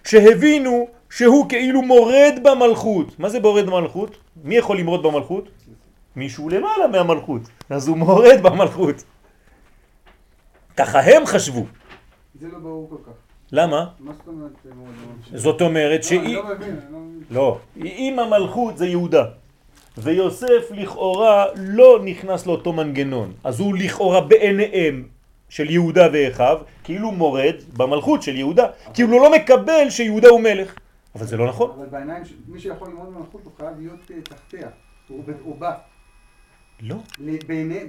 שהבינו 0.03 0.88
שהוא 1.10 1.49
כאילו 1.49 1.82
מורד 1.82 2.39
במלכות. 2.43 3.20
מה 3.20 3.30
זה 3.30 3.39
מורד 3.39 3.66
במלכות? 3.66 4.18
מי 4.43 4.56
יכול 4.56 4.80
למרוד 4.80 5.03
במלכות? 5.03 5.49
מישהו 6.16 6.49
למעלה 6.49 6.88
מהמלכות. 6.88 7.41
אז 7.70 7.88
הוא 7.88 7.97
מורד 7.97 8.39
במלכות. 8.41 9.03
ככה 10.78 10.99
הם 10.99 11.26
חשבו. 11.26 11.66
זה 12.39 12.47
לא 12.47 12.60
ברור 12.60 12.89
כל 12.89 12.95
כך. 13.06 13.12
למה? 13.51 13.86
מה 13.99 14.12
זאת 15.34 15.62
אומרת? 15.62 15.97
לא, 15.97 16.08
שהיא... 16.08 16.36
לא 16.36 16.43
לא. 16.89 16.99
לא, 17.32 17.58
אם 17.86 18.20
המלכות 18.20 18.78
זה 18.78 18.88
יהודה 18.88 19.26
ויוסף 19.97 20.72
לכאורה 20.72 21.45
לא 21.56 21.99
נכנס 22.03 22.47
לאותו 22.47 22.74
מנגנון 22.74 23.34
אז 23.43 23.60
הוא 23.60 23.78
לכאורה 23.78 24.22
בעיניהם 24.22 25.03
של 25.49 25.70
יהודה 25.70 26.08
ואחיו 26.14 26.58
כאילו 26.84 27.12
מורד 27.12 27.56
במלכות 27.78 28.24
של 28.24 28.36
יהודה 28.36 28.66
הוא 29.01 29.10
לא 29.10 29.32
מקבל 29.32 29.89
שיהודה 29.89 30.30
הוא 30.30 30.41
מלך 30.41 30.76
אבל 31.16 31.26
זה 31.26 31.38
לא 31.38 31.47
נכון 31.47 31.72
אבל 31.78 31.86
בעיניים, 31.86 32.24
מי 32.47 32.59
שיכול 32.59 32.88
ללמוד 32.88 33.13
במלכות 33.13 33.41
הוא 33.45 33.51
חייב 33.57 33.78
להיות 33.80 34.11
אה, 34.11 34.22
תחתיה. 34.22 34.68
הוא 35.43 35.55
בא. 35.55 35.74
לא, 36.82 36.95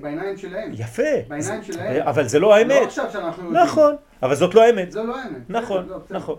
בעיניים 0.01 0.37
שלהם. 0.37 0.71
יפה 0.75 1.03
בעיניים 1.29 1.63
זה- 1.63 1.73
שלהם. 1.73 2.09
אבל 2.09 2.29
זה 2.29 2.39
לא 2.39 2.49
לא 2.49 2.55
האמת 2.57 2.83
עכשיו 2.87 3.11
שאנחנו 3.13 3.45
יודעים. 3.45 3.63
נכון, 3.65 3.95
אבל 4.23 4.35
זאת 4.35 4.55
לא 4.55 4.63
האמת 4.63 4.93
זה 4.93 5.03
לא 5.03 5.19
האמת. 5.21 5.51
נכון, 5.51 5.89
לא. 5.89 5.99
נכון. 6.11 6.37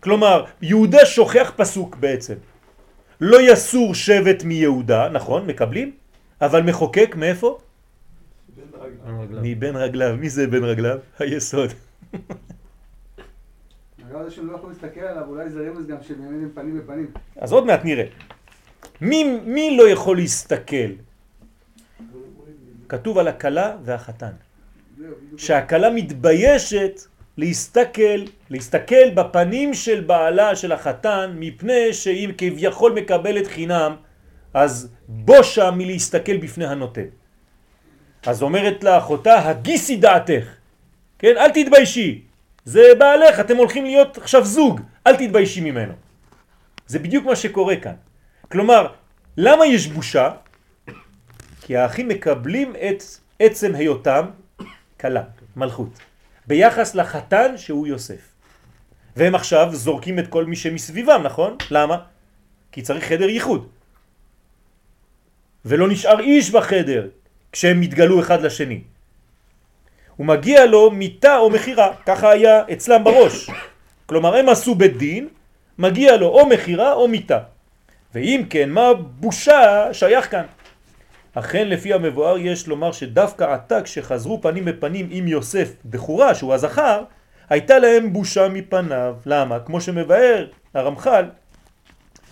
כלומר, 0.00 0.44
יהודה 0.62 1.06
שוכח 1.06 1.52
פסוק 1.56 1.96
בעצם. 1.96 2.34
לא 3.20 3.38
יסור 3.52 3.94
שבט 3.94 4.44
מיהודה, 4.44 5.08
נכון, 5.08 5.46
מקבלים? 5.46 5.92
אבל 6.40 6.62
מחוקק 6.62 7.14
מאיפה? 7.18 7.58
מבין 9.42 9.76
רגליו. 9.76 10.16
מי 10.16 10.28
זה 10.28 10.46
בין 10.46 10.64
רגליו? 10.64 10.98
היסוד. 11.18 11.70
להסתכל 14.68 15.00
עליו, 15.00 15.24
אולי 15.28 15.50
זה 15.50 15.68
רמז 15.68 15.86
גם 15.86 15.96
שהם 16.02 16.22
ימים 16.22 16.50
פנים 16.54 16.78
בפנים. 16.78 17.10
אז 17.36 17.52
עוד 17.52 17.66
מעט 17.66 17.84
נראה. 17.84 18.04
מי, 19.00 19.40
מי 19.44 19.76
לא 19.76 19.88
יכול 19.88 20.16
להסתכל? 20.16 20.90
כתוב 22.88 23.18
על 23.18 23.28
הכלה 23.28 23.76
והחתן. 23.84 24.32
שהכלה 25.36 25.90
מתביישת 25.90 27.00
להסתכל, 27.36 28.24
להסתכל 28.50 29.10
בפנים 29.14 29.74
של 29.74 30.00
בעלה 30.00 30.56
של 30.56 30.72
החתן 30.72 31.34
מפני 31.38 31.92
שאם 31.92 32.30
כביכול 32.38 32.92
מקבלת 32.92 33.46
חינם 33.46 33.96
אז 34.54 34.88
בושה 35.08 35.70
מלהסתכל 35.70 36.36
בפני 36.36 36.66
הנותן. 36.66 37.10
אז 38.26 38.42
אומרת 38.42 38.84
לאחותה 38.84 39.48
הגיסי 39.48 39.96
דעתך, 39.96 40.46
כן 41.18 41.34
אל 41.36 41.50
תתביישי, 41.50 42.23
זה 42.64 42.82
בעלך 42.98 43.40
אתם 43.40 43.56
הולכים 43.56 43.84
להיות 43.84 44.18
עכשיו 44.18 44.44
זוג, 44.44 44.80
אל 45.06 45.16
תתביישי 45.16 45.60
ממנו. 45.60 45.92
זה 46.86 46.98
בדיוק 46.98 47.24
מה 47.24 47.36
שקורה 47.36 47.76
כאן. 47.76 47.94
כלומר, 48.48 48.92
למה 49.36 49.66
יש 49.66 49.86
בושה? 49.86 50.30
כי 51.60 51.76
האחים 51.76 52.08
מקבלים 52.08 52.72
את 52.76 53.02
עצם 53.40 53.74
היותם 53.74 54.24
כלה, 55.00 55.22
מלכות, 55.56 55.98
ביחס 56.46 56.94
לחתן 56.94 57.56
שהוא 57.56 57.86
יוסף. 57.86 58.34
והם 59.16 59.34
עכשיו 59.34 59.68
זורקים 59.72 60.18
את 60.18 60.28
כל 60.28 60.44
מי 60.44 60.56
שמסביבם, 60.56 61.20
נכון? 61.24 61.56
למה? 61.70 61.96
כי 62.72 62.82
צריך 62.82 63.04
חדר 63.04 63.28
ייחוד. 63.28 63.68
ולא 65.64 65.88
נשאר 65.88 66.20
איש 66.20 66.50
בחדר 66.50 67.08
כשהם 67.52 67.80
מתגלו 67.80 68.20
אחד 68.20 68.42
לשני. 68.42 68.93
ומגיע 70.18 70.66
לו 70.66 70.90
מיטה 70.90 71.36
או 71.36 71.50
מחירה, 71.50 71.92
ככה 72.06 72.30
היה 72.30 72.62
אצלם 72.72 73.04
בראש. 73.04 73.50
כלומר 74.06 74.36
הם 74.36 74.48
עשו 74.48 74.74
בית 74.74 74.96
דין, 74.96 75.28
מגיע 75.78 76.16
לו 76.16 76.26
או 76.26 76.46
מחירה 76.46 76.92
או 76.92 77.08
מיטה. 77.08 77.38
ואם 78.14 78.42
כן, 78.50 78.70
מה 78.70 78.86
הבושה 78.86 79.88
שייך 79.92 80.30
כאן? 80.30 80.44
אכן 81.34 81.68
לפי 81.68 81.92
המבואר 81.92 82.38
יש 82.38 82.66
לומר 82.66 82.92
שדווקא 82.92 83.44
עתה 83.44 83.82
כשחזרו 83.82 84.42
פנים 84.42 84.64
בפנים 84.64 85.08
עם 85.10 85.28
יוסף 85.28 85.72
בחורה 85.90 86.34
שהוא 86.34 86.54
הזכר, 86.54 87.02
הייתה 87.50 87.78
להם 87.78 88.12
בושה 88.12 88.48
מפניו. 88.48 89.14
למה? 89.26 89.58
כמו 89.58 89.80
שמבאר 89.80 90.46
הרמח"ל 90.74 91.24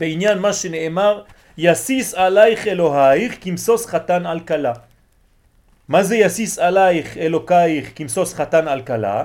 בעניין 0.01 0.39
מה 0.39 0.53
שנאמר 0.53 1.23
יסיס 1.59 2.15
עלייך 2.15 2.67
אלוהיך 2.67 3.37
כמסוס 3.41 3.87
חתן 3.87 4.27
על 4.27 4.41
כלה. 4.41 4.73
מה 5.89 6.03
זה 6.03 6.17
יסיס 6.17 6.59
עלייך 6.59 7.17
אלוקייך 7.17 7.91
כמסוס 7.95 8.35
חתן 8.35 8.69
על 8.69 8.83
כלה? 8.83 9.25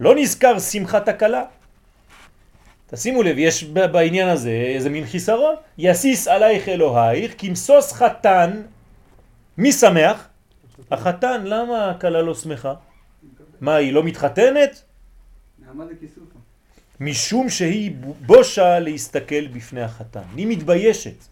לא 0.00 0.14
נזכר 0.14 0.58
שמחת 0.58 1.08
הכלה. 1.08 1.44
תשימו 2.86 3.22
לב, 3.22 3.38
יש 3.38 3.64
בעניין 3.64 4.28
הזה 4.28 4.50
איזה 4.50 4.90
מין 4.90 5.06
חיסרון. 5.06 5.54
יסיס 5.78 6.28
עלייך 6.28 6.68
אלוהיך 6.68 7.34
כמסוס 7.38 7.92
חתן 7.92 8.62
מי 9.58 9.72
שמח? 9.72 10.28
החתן, 10.90 11.42
למה 11.44 11.90
הכלה 11.90 12.22
לא 12.22 12.34
שמחה? 12.34 12.74
מה, 13.60 13.74
היא 13.74 13.92
לא 13.92 14.02
מתחתנת? 14.02 14.82
משום 17.00 17.48
שהיא 17.48 17.92
בושה 18.26 18.78
להסתכל 18.78 19.46
בפני 19.46 19.82
החתן. 19.82 20.22
היא 20.36 20.46
מתביישת. 20.46 21.24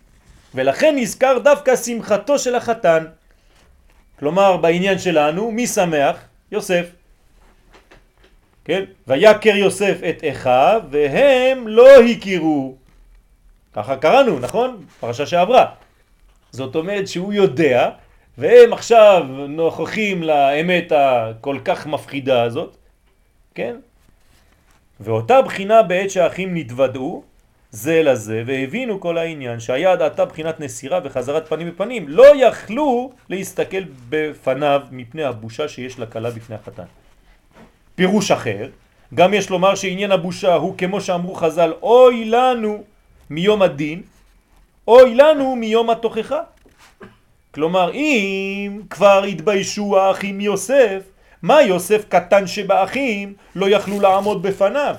ולכן 0.55 0.95
נזכר 0.99 1.39
דווקא 1.45 1.77
שמחתו 1.77 2.39
של 2.39 2.55
החתן. 2.55 3.05
כלומר, 4.18 4.56
בעניין 4.56 4.98
שלנו, 4.98 5.50
מי 5.50 5.66
שמח? 5.66 6.16
יוסף. 6.52 6.86
כן? 8.64 8.84
ויקר 9.06 9.56
יוסף 9.56 9.98
את 10.08 10.24
אחיו, 10.30 10.82
והם 10.90 11.68
לא 11.68 12.00
הכירו. 12.00 12.74
ככה 13.72 13.96
קראנו, 13.96 14.38
נכון? 14.38 14.84
פרשה 15.00 15.26
שעברה. 15.26 15.66
זאת 16.50 16.76
אומרת 16.76 17.08
שהוא 17.08 17.32
יודע, 17.32 17.90
והם 18.38 18.72
עכשיו 18.72 19.26
נוכחים 19.48 20.22
לאמת 20.22 20.92
הכל 20.96 21.58
כך 21.64 21.86
מפחידה 21.86 22.42
הזאת, 22.42 22.76
כן? 23.54 23.76
ואותה 25.00 25.42
בחינה 25.42 25.82
בעת 25.82 26.10
שהאחים 26.10 26.56
נתוודעו 26.56 27.24
זה 27.75 28.03
לזה 28.03 28.43
והבינו 28.47 29.01
כל 29.01 29.18
העניין 29.18 29.61
שהיה 29.61 29.93
עד 29.93 30.03
עתה 30.03 30.25
בחינת 30.25 30.61
נסירה 30.61 31.01
וחזרת 31.05 31.49
פנים 31.49 31.70
בפנים 31.70 32.09
לא 32.09 32.47
יכלו 32.47 33.12
להסתכל 33.29 33.83
בפניו 34.09 34.81
מפני 34.91 35.25
הבושה 35.25 35.68
שיש 35.68 35.99
לכלה 35.99 36.31
בפני 36.31 36.57
החתן. 36.57 36.85
פירוש 37.95 38.31
אחר, 38.31 38.68
גם 39.14 39.35
יש 39.35 39.51
לומר 39.51 39.75
שעניין 39.75 40.12
הבושה 40.12 40.55
הוא 40.55 40.75
כמו 40.79 41.01
שאמרו 41.01 41.35
חז"ל 41.35 41.72
אוי 41.83 42.25
לנו 42.25 42.85
מיום 43.31 43.62
הדין, 43.62 44.03
אוי 44.89 45.14
לנו 45.14 45.57
מיום 45.57 45.91
התוכחה. 45.91 46.41
כלומר, 47.55 47.93
אם 47.93 48.81
כבר 48.91 49.25
התביישו 49.25 49.99
האחים 49.99 50.41
יוסף, 50.41 51.03
מה 51.43 51.62
יוסף 51.62 52.05
קטן 52.09 52.47
שבאחים 52.47 53.35
לא 53.55 53.68
יכלו 53.68 54.01
לעמוד 54.01 54.43
בפניו? 54.43 54.95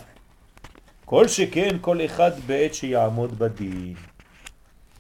כל 1.06 1.28
שכן 1.28 1.78
כל 1.82 2.06
אחד 2.06 2.32
בעת 2.48 2.74
שיעמוד 2.74 3.40
בדין. 3.40 3.94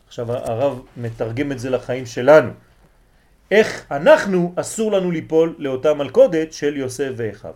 עכשיו 0.08 0.32
הרב 0.32 0.82
מתרגם 0.98 1.52
את 1.52 1.60
זה 1.60 1.70
לחיים 1.70 2.06
שלנו. 2.06 2.52
איך 3.52 3.86
אנחנו 3.92 4.54
אסור 4.56 4.92
לנו 4.92 5.12
ליפול 5.12 5.56
לאותה 5.58 5.94
מלכודת 5.94 6.54
של 6.54 6.78
יוסף 6.78 7.10
ואחיו. 7.16 7.54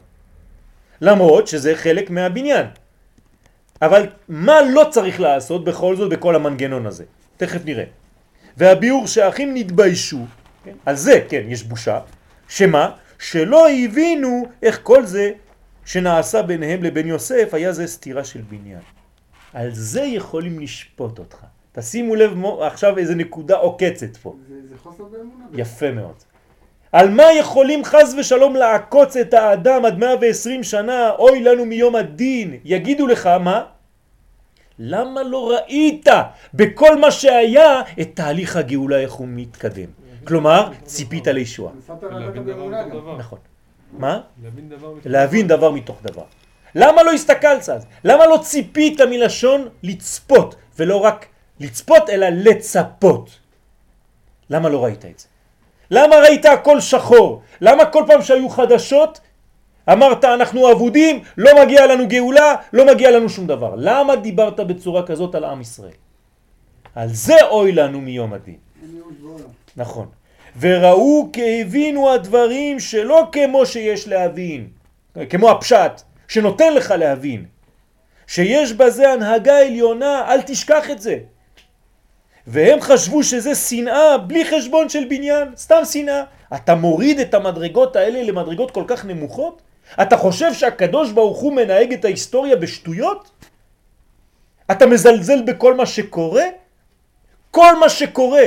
למרות 1.02 1.48
שזה 1.48 1.76
חלק 1.76 2.10
מהבניין. 2.10 2.66
אבל 3.82 4.08
מה 4.30 4.62
לא 4.62 4.86
צריך 4.92 5.20
לעשות 5.20 5.64
בכל 5.64 5.96
זאת 5.96 6.10
בכל 6.10 6.36
המנגנון 6.36 6.86
הזה? 6.86 7.04
תכף 7.38 7.66
נראה. 7.66 7.84
והביאור 8.58 9.08
שהאחים 9.08 9.54
נתביישו, 9.54 10.26
כן? 10.64 10.74
על 10.86 10.96
זה, 10.96 11.26
כן, 11.30 11.44
יש 11.48 11.64
בושה, 11.64 12.00
שמה? 12.50 12.92
שלא 13.20 13.70
הבינו 13.70 14.46
איך 14.64 14.80
כל 14.84 15.06
זה 15.06 15.32
שנעשה 15.90 16.42
ביניהם 16.42 16.84
לבין 16.84 17.08
יוסף 17.08 17.50
היה 17.54 17.74
זה 17.74 17.88
סתירה 17.88 18.24
של 18.24 18.42
בניין. 18.50 18.82
על 19.54 19.70
זה 19.72 20.02
יכולים 20.02 20.60
לשפוט 20.60 21.20
אותך. 21.20 21.38
תשימו 21.72 22.16
לב 22.16 22.34
מו, 22.34 22.64
עכשיו 22.64 22.98
איזה 22.98 23.16
נקודה 23.16 23.56
עוקצת 23.56 24.18
פה. 24.18 24.36
זה, 24.50 24.56
זה 24.70 24.76
חוסר 24.78 25.04
באמונה. 25.04 25.46
יפה 25.54 25.92
מאוד. 25.92 26.14
על 26.92 27.10
מה 27.10 27.24
יכולים 27.40 27.84
חז 27.84 28.16
ושלום 28.20 28.56
לעקוץ 28.56 29.18
את 29.18 29.34
האדם 29.34 29.86
עד 29.86 29.98
120 29.98 30.64
שנה, 30.64 31.12
אוי 31.20 31.44
לנו 31.44 31.66
מיום 31.66 31.96
הדין, 31.96 32.60
יגידו 32.64 33.08
לך 33.08 33.28
מה? 33.28 33.66
למה 34.80 35.24
לא 35.24 35.52
ראית 35.52 36.08
בכל 36.54 37.00
מה 37.00 37.12
שהיה 37.12 37.82
את 38.02 38.10
תהליך 38.14 38.56
הגאולה 38.56 39.00
איך 39.00 39.14
הוא 39.14 39.28
מתקדם? 39.30 39.90
כלומר, 40.24 40.72
ציפית 40.84 41.28
לישועה. 41.28 41.74
נכון. 43.18 43.40
מה? 43.94 44.22
להבין 44.44 44.70
דבר 44.70 44.92
מתוך 44.94 45.06
להבין 45.06 45.48
דבר 45.48 45.72
מתוך 45.72 45.98
דבר. 46.04 46.24
למה 46.76 47.04
לא 47.04 47.12
הסתכלת 47.12 47.70
אז? 47.70 47.86
למה 48.04 48.28
לא 48.28 48.40
ציפית 48.44 49.02
מלשון 49.02 49.68
לצפות, 49.84 50.56
ולא 50.80 50.98
רק 50.98 51.26
לצפות, 51.60 52.10
אלא 52.10 52.28
לצפות? 52.30 53.30
למה 54.50 54.70
לא 54.70 54.84
ראית 54.84 55.06
את 55.06 55.20
זה? 55.20 55.28
למה 55.92 56.16
ראית 56.16 56.46
הכל 56.46 56.80
שחור? 56.80 57.42
למה 57.62 57.86
כל 57.86 58.04
פעם 58.08 58.22
שהיו 58.22 58.50
חדשות 58.50 59.20
אמרת 59.92 60.26
אנחנו 60.26 60.72
אבודים, 60.72 61.24
לא 61.38 61.52
מגיע 61.64 61.88
לנו 61.88 62.08
גאולה, 62.08 62.56
לא 62.74 62.86
מגיע 62.94 63.12
לנו 63.12 63.30
שום 63.30 63.48
דבר? 63.48 63.74
למה 63.78 64.16
דיברת 64.16 64.60
בצורה 64.60 65.06
כזאת 65.06 65.36
על 65.36 65.44
עם 65.44 65.62
ישראל? 65.62 66.00
על 66.96 67.10
זה 67.10 67.36
אוי 67.50 67.72
לנו 67.72 68.02
מיום 68.02 68.34
הדין. 68.34 68.58
נכון. 69.78 70.19
וראו 70.60 71.30
כי 71.34 71.62
הבינו 71.62 72.12
הדברים 72.12 72.80
שלא 72.80 73.28
כמו 73.32 73.66
שיש 73.66 74.08
להבין, 74.08 74.68
כמו 75.30 75.50
הפשט, 75.52 76.02
שנותן 76.28 76.74
לך 76.74 76.94
להבין, 76.98 77.46
שיש 78.28 78.74
בזה 78.74 79.12
הנהגה 79.12 79.60
עליונה, 79.60 80.26
אל 80.28 80.42
תשכח 80.42 80.90
את 80.90 81.02
זה. 81.02 81.18
והם 82.48 82.82
חשבו 82.82 83.24
שזה 83.24 83.56
שנאה 83.56 84.18
בלי 84.18 84.46
חשבון 84.46 84.90
של 84.90 85.06
בניין, 85.10 85.48
סתם 85.58 85.82
שנאה. 85.86 86.24
אתה 86.56 86.76
מוריד 86.76 87.20
את 87.20 87.34
המדרגות 87.34 87.96
האלה 87.96 88.24
למדרגות 88.24 88.72
כל 88.72 88.84
כך 88.88 89.06
נמוכות? 89.06 89.62
אתה 90.02 90.18
חושב 90.18 90.54
שהקדוש 90.54 91.12
ברוך 91.12 91.40
הוא 91.40 91.54
מנהג 91.54 91.94
את 91.94 92.06
ההיסטוריה 92.06 92.56
בשטויות? 92.56 93.32
אתה 94.72 94.86
מזלזל 94.86 95.42
בכל 95.42 95.74
מה 95.74 95.86
שקורה? 95.86 96.46
כל 97.52 97.80
מה 97.80 97.90
שקורה 97.90 98.44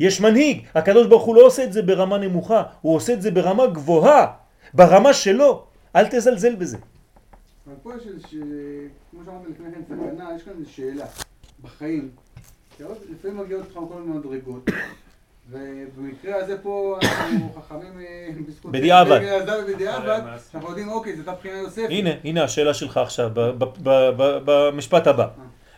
יש 0.00 0.20
מנהיג, 0.20 0.62
הקדוש 0.74 1.06
ברוך 1.06 1.22
הוא 1.22 1.36
לא 1.36 1.46
עושה 1.46 1.64
את 1.64 1.72
זה 1.72 1.82
ברמה 1.82 2.18
נמוכה, 2.18 2.62
הוא 2.80 2.94
עושה 2.96 3.12
את 3.12 3.22
זה 3.22 3.30
ברמה 3.30 3.66
גבוהה, 3.66 4.26
ברמה 4.74 5.12
שלו, 5.12 5.64
אל 5.96 6.06
תזלזל 6.06 6.54
בזה. 6.54 6.76
אבל 7.66 7.74
פה 7.82 7.92
יש 7.96 8.06
איזה, 8.06 8.28
ש- 8.28 8.34
כמו 9.10 9.20
שאמרתי 9.24 9.50
לפני 9.50 9.66
כן, 9.74 9.80
סכנה, 9.84 10.28
יש 10.36 10.42
כאן 10.42 10.52
איזו 10.60 10.70
שאלה 10.72 11.04
בחיים. 11.62 12.08
לפעמים 12.80 13.36
מגיעות 13.38 13.66
לך 13.70 13.74
כל 13.74 14.00
מיני 14.04 14.18
מדרגות, 14.18 14.70
ובמקרה 15.50 16.36
הזה 16.36 16.58
פה 16.62 16.98
אנחנו 17.02 17.52
חכמים 17.62 18.00
אה, 18.00 18.28
בזכות... 18.48 18.72
בדיעבד. 18.72 19.20
בדיעבד. 19.74 20.20
אנחנו 20.54 20.68
יודעים, 20.68 20.88
אוקיי, 20.88 21.16
זאת 21.16 21.28
הבחינה 21.28 21.58
יוספית. 21.58 21.90
הנה, 21.90 22.10
הנה 22.24 22.44
השאלה 22.44 22.74
שלך 22.74 22.96
עכשיו, 22.96 23.30
במשפט 24.44 25.06
הבא. 25.06 25.26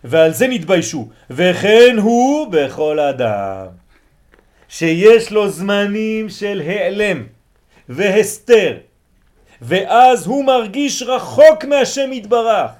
ועל 0.04 0.32
זה 0.32 0.46
נתביישו, 0.48 1.08
וכן 1.30 1.96
הוא 2.02 2.46
בכל 2.50 3.00
אדם, 3.00 3.66
שיש 4.68 5.32
לו 5.32 5.48
זמנים 5.48 6.28
של 6.28 6.62
העלם 6.66 7.26
והסתר, 7.88 8.76
ואז 9.62 10.26
הוא 10.26 10.44
מרגיש 10.44 11.02
רחוק 11.02 11.64
מהשם 11.64 12.12
יתברך. 12.12 12.70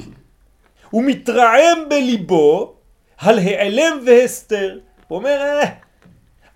הוא 0.90 1.04
מתרעם 1.04 1.88
בליבו 1.88 2.74
על 3.18 3.38
העלם 3.38 3.98
והסתר. 4.06 4.78
הוא 5.08 5.18
אומר, 5.18 5.40
אה, 5.40 5.70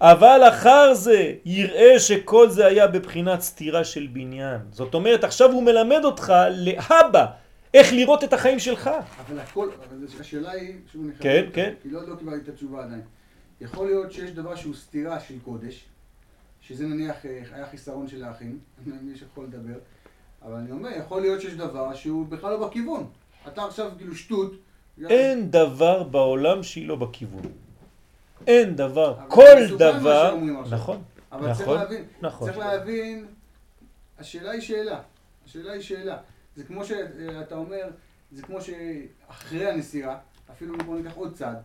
אבל 0.01 0.41
אחר 0.49 0.95
זה 0.95 1.33
יראה 1.45 1.99
שכל 1.99 2.51
זה 2.51 2.67
היה 2.67 2.87
בבחינת 2.87 3.41
סתירה 3.41 3.85
של 3.85 4.07
בניין. 4.13 4.59
זאת 4.71 4.95
אומרת, 4.95 5.25
עכשיו 5.25 5.53
הוא 5.53 5.63
מלמד 5.63 6.05
אותך 6.05 6.33
להבא 6.51 7.27
איך 7.75 7.93
לראות 7.93 8.25
את 8.25 8.33
החיים 8.33 8.59
שלך. 8.59 8.91
אבל 9.27 9.39
הכל, 9.39 9.69
אבל 9.89 10.07
השאלה 10.21 10.51
היא, 10.51 10.75
שוב 10.93 11.07
חייב... 11.19 11.45
כן, 11.45 11.51
כן. 11.53 11.75
כי 11.83 11.89
לא 11.91 12.01
לא 12.09 12.15
קיבלתי 12.17 12.41
את 12.45 12.49
התשובה 12.49 12.85
עדיין. 12.85 13.03
יכול 13.63 13.87
להיות 13.87 14.13
שיש 14.13 14.31
דבר 14.31 14.57
שהוא 14.57 14.75
סתירה 14.75 15.21
של 15.21 15.35
קודש, 15.45 15.85
שזה 16.61 16.87
נניח 16.87 17.27
אה, 17.27 17.43
היה 17.53 17.67
חיסרון 17.67 18.09
של 18.09 18.25
האחים, 18.25 18.59
מי 19.03 19.17
שיכול 19.17 19.45
לדבר, 19.45 19.79
אבל 20.43 20.55
אני 20.55 20.71
אומר, 20.71 20.91
יכול 20.91 21.21
להיות 21.21 21.41
שיש 21.41 21.55
דבר 21.55 21.95
שהוא 21.95 22.27
בכלל 22.27 22.51
לא 22.51 22.69
בכיוון. 22.69 23.11
אתה 23.49 23.65
עכשיו 23.65 23.91
כאילו 23.99 24.15
שטות. 24.15 24.53
אין 25.09 25.51
דבר 25.51 26.03
בעולם 26.03 26.63
שהיא 26.63 26.89
לא 26.89 26.97
בכיוון. 26.97 27.43
אין 28.47 28.77
דבר. 28.77 29.19
כל 29.29 29.77
דבר... 29.79 30.37
נכון, 30.71 31.03
אבל 31.33 31.55
צריך 31.55 31.61
נכון, 31.61 31.79
להבין, 31.79 32.05
נכון. 32.23 32.49
צריך 32.49 32.59
להבין, 32.59 33.27
השאלה 34.19 34.51
היא 34.51 34.61
שאלה, 34.61 35.01
השאלה 35.47 35.73
היא 35.73 35.83
שאלה. 35.83 36.19
זה 36.57 36.65
כמו 36.65 36.85
שאתה 36.85 37.55
אומר, 37.55 37.91
זה 38.33 38.43
כמו 38.43 38.59
שאחרי 38.61 39.67
הנסירה, 39.71 40.19
אפילו 40.51 40.79
בוא 40.79 40.97
ניקח 40.97 41.15
עוד 41.15 41.35
צעד, 41.35 41.63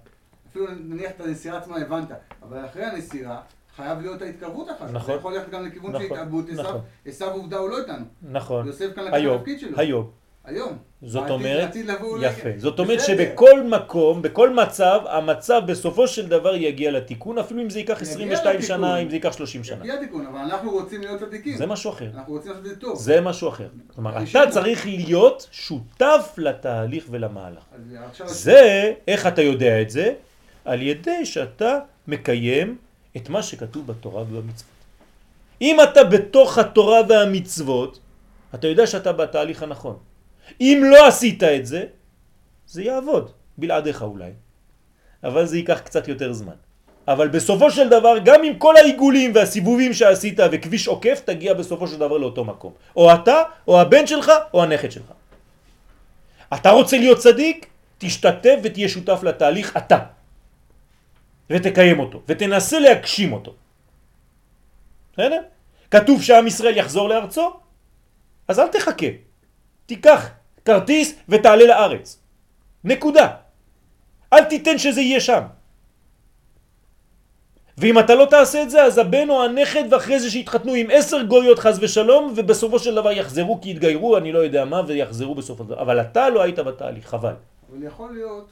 אפילו 0.57 0.79
נניח 0.89 1.11
את 1.11 1.21
הנסירה 1.21 1.57
עצמה 1.57 1.77
הבנת, 1.77 2.11
אבל 2.43 2.65
אחרי 2.65 2.83
הנסירה 2.83 3.37
חייב 3.75 4.01
להיות 4.01 4.21
ההתקרבות 4.21 4.69
אחת. 4.69 4.89
נכון. 4.91 5.13
זה 5.13 5.19
יכול 5.19 5.33
ללכת 5.33 5.49
גם 5.49 5.65
לכיוון 5.65 5.91
של 5.91 6.05
נכון, 6.05 6.17
התאבדות, 6.17 6.49
עשיו- 6.49 6.63
נכון. 6.63 6.81
עשיו 7.05 7.31
עובדה 7.31 7.57
הוא 7.57 7.69
לא 7.69 7.77
איתנו. 7.79 8.05
נכון. 8.31 8.67
יוסף 8.67 8.85
כאן 8.95 9.03
לקח 9.03 9.13
את 9.13 9.19
היום, 9.19 9.35
התפקיד 9.35 9.59
שלו. 9.59 9.77
היום. 9.79 10.09
היום. 10.45 10.77
זאת 11.01 11.29
אומרת, 11.29 11.75
אולי- 12.01 12.27
יפה. 12.27 12.49
זאת 12.57 12.79
אומרת. 12.79 12.99
שבכל 13.01 13.63
מקום, 13.63 14.21
בכל 14.21 14.53
מצב, 14.53 14.99
המצב 15.09 15.61
בסופו 15.67 16.07
של 16.07 16.27
דבר 16.27 16.55
יגיע 16.55 16.91
לתיקון, 16.91 17.37
אפילו 17.37 17.61
אם 17.61 17.69
זה 17.69 17.79
ייקח 17.79 18.01
יגיע 18.01 18.11
22 18.11 18.55
לתיקון. 18.59 18.77
שנה, 18.77 18.97
אם 18.97 19.09
זה 19.09 19.15
ייקח 19.15 19.31
30 19.33 19.63
שנה. 19.63 19.79
יגיע 19.79 19.93
התיקון, 19.93 20.25
אבל 20.25 20.37
אנחנו 20.39 20.71
רוצים 20.71 21.01
להיות 21.01 21.19
צדיקים. 21.19 21.57
זה 21.57 21.65
משהו 21.65 21.91
אחר. 21.91 22.07
אנחנו 22.15 22.33
רוצים 22.33 22.51
לעשות 22.51 22.65
את 22.65 22.69
זה 22.69 22.79
טוב. 22.79 22.99
זה 22.99 23.21
משהו 23.21 23.49
אחר. 23.49 23.67
כלומר, 23.95 24.11
אתה 24.23 24.51
צריך 24.51 24.85
להיות 24.85 25.47
שותף 25.51 26.33
לתהליך 26.37 27.05
ולמהלך. 27.09 27.63
זה, 28.25 28.93
איך 29.07 29.27
אתה 29.27 29.41
יודע 29.41 29.81
את 29.81 29.89
זה? 29.89 30.13
על 30.67 30.81
ידי 30.81 31.25
שאתה 31.25 31.79
מקיים 32.07 32.77
את 33.17 33.29
מה 33.29 33.43
שכתוב 33.43 33.87
בתורה 33.87 34.21
ובמצוות. 34.21 34.77
אם 35.61 35.77
אתה 35.83 36.03
בתוך 36.03 36.57
התורה 36.57 36.99
והמצוות, 37.09 37.99
אתה 38.55 38.67
יודע 38.67 38.87
שאתה 38.87 39.11
בתהליך 39.11 39.63
הנכון. 39.63 39.97
אם 40.61 40.81
לא 40.91 41.07
עשית 41.07 41.43
את 41.43 41.65
זה, 41.65 41.83
זה 42.67 42.83
יעבוד, 42.83 43.31
בלעדיך 43.57 44.01
אולי. 44.01 44.31
אבל 45.23 45.45
זה 45.45 45.57
ייקח 45.57 45.79
קצת 45.79 46.07
יותר 46.07 46.33
זמן. 46.33 46.59
אבל 47.07 47.27
בסופו 47.27 47.71
של 47.71 47.89
דבר, 47.89 48.15
גם 48.25 48.43
עם 48.43 48.59
כל 48.59 48.77
העיגולים 48.77 49.31
והסיבובים 49.35 49.93
שעשית 49.93 50.39
וכביש 50.51 50.87
עוקף, 50.87 51.21
תגיע 51.25 51.53
בסופו 51.53 51.87
של 51.87 51.97
דבר 51.97 52.17
לאותו 52.17 52.43
מקום. 52.45 52.73
או 52.95 53.13
אתה, 53.13 53.43
או 53.67 53.81
הבן 53.81 54.07
שלך, 54.07 54.31
או 54.53 54.63
הנכד 54.63 54.91
שלך. 54.91 55.11
אתה 56.53 56.69
רוצה 56.69 56.97
להיות 56.97 57.17
צדיק? 57.17 57.65
תשתתף 57.97 58.55
ותהיה 58.63 58.89
שותף 58.89 59.19
לתהליך 59.23 59.77
אתה. 59.77 60.16
ותקיים 61.49 61.99
אותו, 61.99 62.21
ותנסה 62.27 62.79
להגשים 62.79 63.33
אותו. 63.33 63.55
בסדר? 65.13 65.41
כתוב 65.91 66.21
שעם 66.21 66.47
ישראל 66.47 66.77
יחזור 66.77 67.09
לארצו, 67.09 67.53
אז 68.47 68.59
אל 68.59 68.67
תחכה. 68.67 69.07
תיקח 69.85 70.29
כרטיס 70.65 71.15
ותעלה 71.29 71.65
לארץ. 71.65 72.19
נקודה. 72.83 73.27
אל 74.33 74.43
תיתן 74.43 74.77
שזה 74.77 75.01
יהיה 75.01 75.19
שם. 75.19 75.41
ואם 77.77 77.99
אתה 77.99 78.15
לא 78.15 78.25
תעשה 78.25 78.63
את 78.63 78.69
זה, 78.69 78.83
אז 78.83 78.97
הבן 78.97 79.29
או 79.29 79.43
הנכד 79.43 79.83
ואחרי 79.93 80.19
זה 80.19 80.31
שיתחתנו 80.31 80.73
עם 80.73 80.87
עשר 80.91 81.23
גויות 81.23 81.59
חז 81.59 81.79
ושלום, 81.83 82.33
ובסופו 82.35 82.79
של 82.79 82.95
דבר 82.95 83.11
יחזרו 83.11 83.61
כי 83.61 83.69
יתגיירו, 83.69 84.17
אני 84.17 84.31
לא 84.31 84.39
יודע 84.39 84.65
מה, 84.65 84.81
ויחזרו 84.87 85.35
בסופו 85.35 85.63
של 85.63 85.69
דבר. 85.69 85.81
אבל 85.81 86.01
אתה 86.01 86.29
לא 86.29 86.41
היית 86.41 86.59
בתהליך, 86.59 87.07
חבל. 87.07 87.33
אבל 87.69 87.83
יכול 87.83 88.13
להיות, 88.13 88.49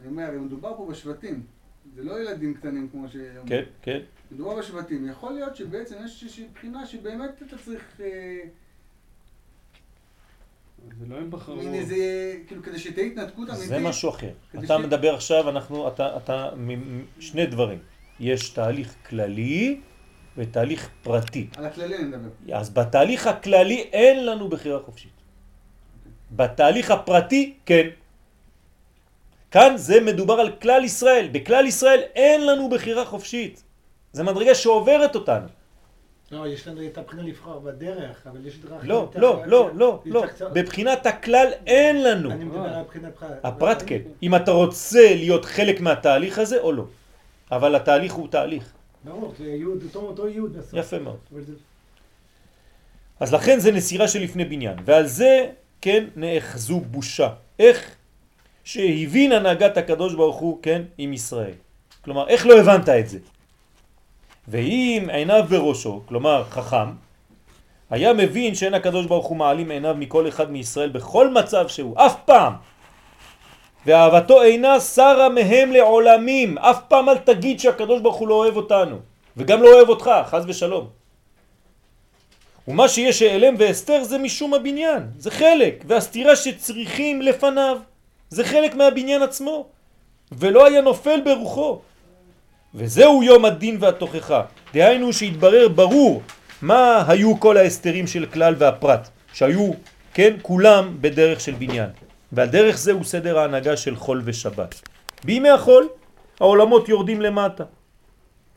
אני 0.00 0.08
אומר, 0.08 0.22
הרי 0.22 0.36
מדובר 0.36 0.72
פה 0.76 0.86
בשבטים, 0.90 1.42
זה 1.96 2.04
לא 2.04 2.20
ילדים 2.20 2.54
קטנים 2.54 2.88
כמו 2.92 3.08
שאומרים. 3.08 3.46
כן, 3.46 3.62
כן. 3.82 3.98
מדובר 4.30 4.56
בשבטים. 4.58 5.08
יכול 5.08 5.32
להיות 5.32 5.56
שבעצם 5.56 5.94
יש 6.04 6.22
איזושהי 6.22 6.46
בחינה 6.54 6.86
שבאמת 6.86 7.30
אתה 7.46 7.58
צריך... 7.64 8.00
אה, 8.00 8.40
זה 10.98 11.06
לא 11.08 11.16
הם 11.16 11.30
בחרו. 11.30 11.56
מין 11.56 11.74
איזה... 11.74 11.96
כאילו, 12.46 12.62
כדי 12.62 12.78
שתהיה 12.78 13.06
התנתקות 13.06 13.48
אמיתית. 13.50 13.68
זה 13.68 13.78
משהו 13.78 14.10
אחר. 14.10 14.30
אתה 14.58 14.66
ש- 14.78 14.84
מדבר 14.84 15.14
עכשיו, 15.14 15.48
אנחנו, 15.50 15.88
אתה, 15.88 16.16
אתה, 16.16 16.50
שני 17.20 17.46
דברים. 17.46 17.78
יש 18.20 18.50
תהליך 18.50 18.94
כללי 19.08 19.80
ותהליך 20.36 20.90
פרטי. 21.02 21.46
על 21.56 21.64
הכללי 21.66 21.96
אני 21.96 22.04
מדבר. 22.04 22.28
אז 22.52 22.70
בתהליך 22.70 23.26
הכללי 23.26 23.80
אין 23.92 24.26
לנו 24.26 24.48
בחירה 24.48 24.80
חופשית. 24.80 25.10
בתהליך 26.32 26.90
הפרטי, 26.90 27.54
כן. 27.66 27.88
כאן 29.56 29.76
זה 29.76 30.00
מדובר 30.00 30.34
על 30.34 30.50
כלל 30.62 30.84
ישראל. 30.84 31.28
בכלל 31.32 31.66
ישראל 31.66 32.00
אין 32.14 32.46
לנו 32.46 32.70
בחירה 32.70 33.04
חופשית. 33.04 33.62
זה 34.12 34.22
מדרגה 34.22 34.54
שעוברת 34.54 35.14
אותנו. 35.14 35.48
לא, 36.32 36.48
יש 36.48 36.68
לנו 36.68 36.86
את 36.86 36.98
הבחינה 36.98 37.22
לבחור 37.22 37.60
בדרך, 37.60 38.26
אבל 38.26 38.46
יש 38.46 38.58
דרך... 38.58 38.72
לא, 38.82 39.08
לא, 39.14 39.42
לא, 39.46 39.70
לא, 39.74 40.02
לא. 40.04 40.24
בבחינת 40.52 41.06
הכלל 41.06 41.46
אין 41.66 42.02
לנו. 42.02 42.30
אני 42.30 42.44
מדבר 42.44 42.60
על 42.60 42.74
הבחינה 42.74 43.10
פרט. 43.10 43.40
הפרט 43.44 43.82
כן. 43.86 44.00
אם 44.22 44.34
אתה 44.34 44.50
רוצה 44.50 45.14
להיות 45.14 45.44
חלק 45.44 45.80
מהתהליך 45.80 46.38
הזה 46.38 46.60
או 46.60 46.72
לא. 46.72 46.84
אבל 47.52 47.74
התהליך 47.74 48.12
הוא 48.12 48.28
תהליך. 48.28 48.72
ברור, 49.04 49.32
זה 49.38 49.44
יוד, 49.44 49.84
אותו 49.94 50.28
יוד 50.28 50.56
בסוף. 50.56 50.74
יפה 50.74 50.98
מאוד. 50.98 51.16
אז 53.20 53.34
לכן 53.34 53.60
זה 53.60 53.72
נסירה 53.72 54.08
שלפני 54.08 54.44
בניין. 54.44 54.76
ועל 54.84 55.06
זה, 55.06 55.46
כן, 55.80 56.04
נאחזו 56.16 56.80
בושה. 56.80 57.28
איך 57.58 57.95
שהבין 58.66 59.32
הנהגת 59.32 59.76
הקדוש 59.76 60.14
ברוך 60.14 60.36
הוא, 60.36 60.58
כן, 60.62 60.82
עם 60.98 61.12
ישראל. 61.12 61.54
כלומר, 62.04 62.28
איך 62.28 62.46
לא 62.46 62.58
הבנת 62.58 62.88
את 62.88 63.08
זה? 63.08 63.18
ואם 64.48 65.08
עיניו 65.12 65.44
בראשו, 65.48 66.02
כלומר 66.06 66.44
חכם, 66.50 66.88
היה 67.90 68.12
מבין 68.12 68.54
שאין 68.54 68.74
הקדוש 68.74 69.06
ברוך 69.06 69.26
הוא 69.26 69.36
מעלים 69.36 69.70
עיניו 69.70 69.94
מכל 69.98 70.28
אחד 70.28 70.50
מישראל 70.50 70.88
בכל 70.88 71.30
מצב 71.30 71.68
שהוא, 71.68 71.94
אף 71.98 72.16
פעם. 72.24 72.52
ואהבתו 73.86 74.42
אינה 74.42 74.80
שרה 74.80 75.28
מהם 75.28 75.72
לעולמים. 75.72 76.58
אף 76.58 76.78
פעם 76.88 77.08
אל 77.08 77.18
תגיד 77.18 77.60
שהקדוש 77.60 78.00
ברוך 78.00 78.16
הוא 78.16 78.28
לא 78.28 78.34
אוהב 78.34 78.56
אותנו. 78.56 78.96
וגם 79.36 79.62
לא 79.62 79.68
אוהב 79.74 79.88
אותך, 79.88 80.10
חז 80.26 80.44
ושלום. 80.48 80.86
ומה 82.68 82.88
שיש 82.88 83.22
העלם 83.22 83.54
והסתר 83.58 84.04
זה 84.04 84.18
משום 84.18 84.54
הבניין, 84.54 85.02
זה 85.18 85.30
חלק, 85.30 85.84
והסתירה 85.86 86.36
שצריכים 86.36 87.22
לפניו, 87.22 87.78
זה 88.30 88.44
חלק 88.44 88.74
מהבניין 88.74 89.22
עצמו, 89.22 89.66
ולא 90.32 90.66
היה 90.66 90.80
נופל 90.80 91.20
ברוחו. 91.24 91.80
וזהו 92.74 93.22
יום 93.22 93.44
הדין 93.44 93.76
והתוכחה, 93.80 94.42
דהיינו 94.74 95.12
שהתברר 95.12 95.68
ברור 95.68 96.22
מה 96.62 97.04
היו 97.08 97.40
כל 97.40 97.56
ההסתרים 97.56 98.06
של 98.06 98.26
כלל 98.26 98.54
והפרט, 98.58 99.08
שהיו, 99.32 99.70
כן, 100.14 100.36
כולם 100.42 100.96
בדרך 101.00 101.40
של 101.40 101.52
בניין. 101.52 101.90
ועל 102.32 102.48
דרך 102.48 102.78
זה 102.78 102.92
הוא 102.92 103.04
סדר 103.04 103.38
ההנהגה 103.38 103.76
של 103.76 103.96
חול 103.96 104.22
ושבת. 104.24 104.88
בימי 105.24 105.50
החול 105.50 105.88
העולמות 106.40 106.88
יורדים 106.88 107.20
למטה. 107.20 107.64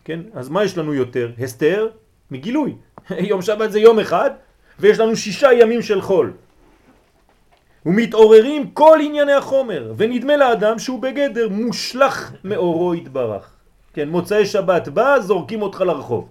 כן? 0.06 0.20
אז 0.34 0.50
מה 0.50 0.64
יש 0.64 0.78
לנו 0.78 0.94
יותר? 0.94 1.32
הסתר 1.40 1.88
מגילוי. 2.32 2.76
יום 3.32 3.42
שבת 3.42 3.72
זה 3.72 3.80
יום 3.80 4.00
אחד, 4.00 4.32
ויש 4.80 5.00
לנו 5.00 5.16
שישה 5.16 5.54
ימים 5.54 5.82
של 5.82 6.02
חול. 6.02 6.34
ומתעוררים 7.86 8.72
כל 8.72 9.00
ענייני 9.04 9.34
החומר, 9.34 9.94
ונדמה 9.98 10.38
לאדם 10.38 10.80
שהוא 10.80 11.02
בגדר 11.02 11.50
מושלך 11.50 12.32
מאורו 12.44 12.96
יתברך. 12.96 13.52
כן, 13.94 14.10
מוצאי 14.10 14.46
שבת 14.46 14.88
בא, 14.88 15.20
זורקים 15.20 15.62
אותך 15.62 15.82
לרחוב. 15.82 16.30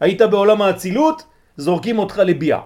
היית 0.00 0.22
בעולם 0.22 0.62
האצילות, 0.62 1.22
זורקים 1.56 1.98
אותך 1.98 2.18
לביע. 2.18 2.58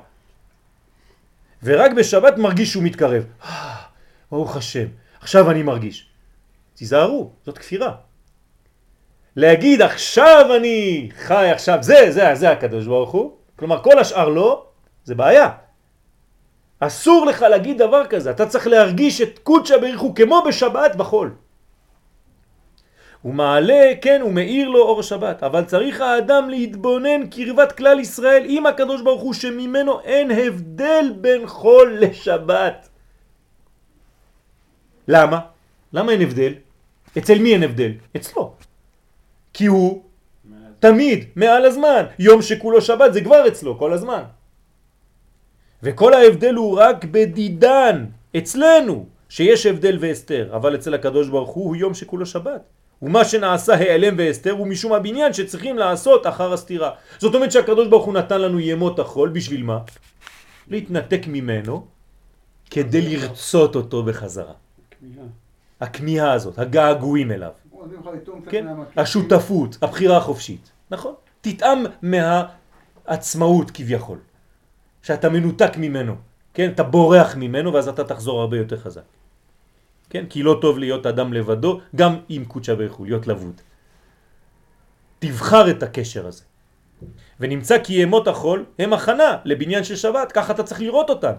ורק 1.63 1.91
בשבת 1.93 2.39
מרגיש 2.39 2.71
שהוא 2.73 2.83
מתקרב. 2.83 3.25
"אה, 3.45 3.75
ברוך 4.31 4.57
השם, 4.57 4.87
עכשיו 5.21 5.51
אני 5.51 5.63
מרגיש. 5.63 6.07
תיזהרו, 6.75 7.31
זאת 7.47 7.59
כפירה. 7.59 7.95
להגיד 9.37 9.83
עכשיו 9.83 10.51
אני 10.57 11.09
חי 11.17 11.51
עכשיו, 11.51 11.79
זה, 11.81 12.07
זה, 12.11 12.35
זה 12.35 12.51
הקדוש 12.51 12.87
ברוך 12.87 13.11
הוא, 13.11 13.33
כלומר 13.57 13.83
כל 13.83 13.99
השאר 13.99 14.29
לא, 14.29 14.67
זה 15.05 15.15
בעיה. 15.15 15.49
אסור 16.81 17.27
לך 17.27 17.43
להגיד 17.43 17.79
דבר 17.79 18.07
כזה, 18.07 18.31
אתה 18.31 18.47
צריך 18.47 18.67
להרגיש 18.67 19.21
את 19.21 19.39
קודשא 19.39 19.77
בריך 19.77 20.01
הוא 20.01 20.15
כמו 20.15 20.43
בשבת 20.49 20.97
בחול. 20.97 21.35
הוא 23.23 23.35
מעלה, 23.35 23.93
כן, 24.03 24.21
הוא 24.21 24.33
מאיר 24.33 24.69
לו 24.69 24.79
אור 24.83 25.03
שבת, 25.03 25.43
אבל 25.43 25.65
צריך 25.65 26.01
האדם 26.01 26.51
להתבונן 26.51 27.27
קרבת 27.27 27.73
כלל 27.73 28.01
ישראל 28.01 28.43
עם 28.49 28.67
הקדוש 28.67 29.03
ברוך 29.03 29.23
הוא 29.23 29.35
שממנו 29.35 30.01
אין 30.01 30.31
הבדל 30.31 31.13
בין 31.21 31.47
חול 31.47 31.99
לשבת. 32.01 32.89
למה? 35.09 35.39
למה 35.93 36.13
אין 36.13 36.21
הבדל? 36.21 36.53
אצל 37.19 37.39
מי 37.39 37.53
אין 37.53 37.63
הבדל? 37.63 37.93
אצלו. 38.17 38.53
כי 39.53 39.67
הוא 39.67 40.03
תמיד 40.81 41.25
מעל 41.37 41.65
הזמן. 41.65 42.05
יום 42.19 42.43
שכולו 42.43 42.81
שבת 42.81 43.13
זה 43.13 43.21
כבר 43.21 43.49
אצלו 43.49 43.79
כל 43.79 43.93
הזמן. 43.93 44.23
וכל 45.83 46.15
ההבדל 46.15 46.55
הוא 46.55 46.79
רק 46.81 47.05
בדידן, 47.05 48.07
אצלנו, 48.37 49.07
שיש 49.29 49.67
הבדל 49.67 49.99
והסתר, 50.01 50.49
אבל 50.57 50.75
אצל 50.75 50.95
הקדוש 50.95 51.29
ברוך 51.29 51.51
הוא 51.51 51.65
הוא 51.65 51.77
יום 51.77 51.95
שכולו 51.95 52.27
שבת. 52.27 52.63
ומה 53.03 53.25
שנעשה 53.25 53.75
העלם 53.75 54.15
והסתר 54.19 54.51
הוא 54.51 54.67
משום 54.67 54.93
הבניין 54.93 55.33
שצריכים 55.33 55.79
לעשות 55.79 56.27
אחר 56.27 56.53
הסתירה. 56.53 56.91
זאת 57.19 57.35
אומרת 57.35 57.53
שהקדוש 57.53 57.89
ברוך 57.89 58.05
הוא 58.05 58.15
נתן 58.15 58.41
לנו 58.41 58.61
ימות 58.61 58.99
החול, 58.99 59.29
בשביל 59.29 59.63
מה? 59.63 59.79
להתנתק 60.69 61.21
ממנו 61.27 61.87
כדי 62.71 63.03
לרצות 63.03 63.77
אותו 63.77 64.03
בחזרה. 64.03 64.53
כמיהה. 65.01 65.27
הכמיהה 65.81 66.33
הזאת, 66.33 66.59
הגעגועים 66.59 67.33
אליו. 67.33 67.51
כן? 68.49 68.67
השותפות, 68.97 69.77
הבחירה 69.83 70.17
החופשית. 70.17 70.71
נכון? 70.91 71.15
תטעם 71.41 71.85
מהעצמאות 72.03 73.71
כביכול. 73.71 74.19
שאתה 75.03 75.29
מנותק 75.29 75.73
ממנו. 75.77 76.15
כן? 76.55 76.71
אתה 76.71 76.83
בורח 76.83 77.37
ממנו 77.37 77.73
ואז 77.73 77.89
אתה 77.89 78.05
תחזור 78.05 78.41
הרבה 78.41 78.57
יותר 78.57 78.77
חזק. 78.77 79.03
כן? 80.11 80.25
כי 80.27 80.43
לא 80.43 80.59
טוב 80.61 80.79
להיות 80.79 81.07
אדם 81.07 81.33
לבדו, 81.33 81.81
גם 81.97 82.17
עם 82.29 82.45
קודשא 82.45 82.75
בריך 82.75 82.93
הוא, 82.93 83.07
להיות 83.07 83.27
לבוד. 83.27 83.61
תבחר 85.19 85.71
את 85.71 85.83
הקשר 85.83 86.27
הזה. 86.27 86.43
ונמצא 87.41 87.79
כי 87.85 88.03
ימות 88.03 88.29
החול 88.29 88.65
הם 88.79 88.93
הכנה 88.93 89.37
לבניין 89.45 89.85
של 89.85 89.97
שבת, 89.97 90.33
ככה 90.33 90.53
אתה 90.53 90.63
צריך 90.63 90.81
לראות 90.81 91.11
אותם. 91.11 91.33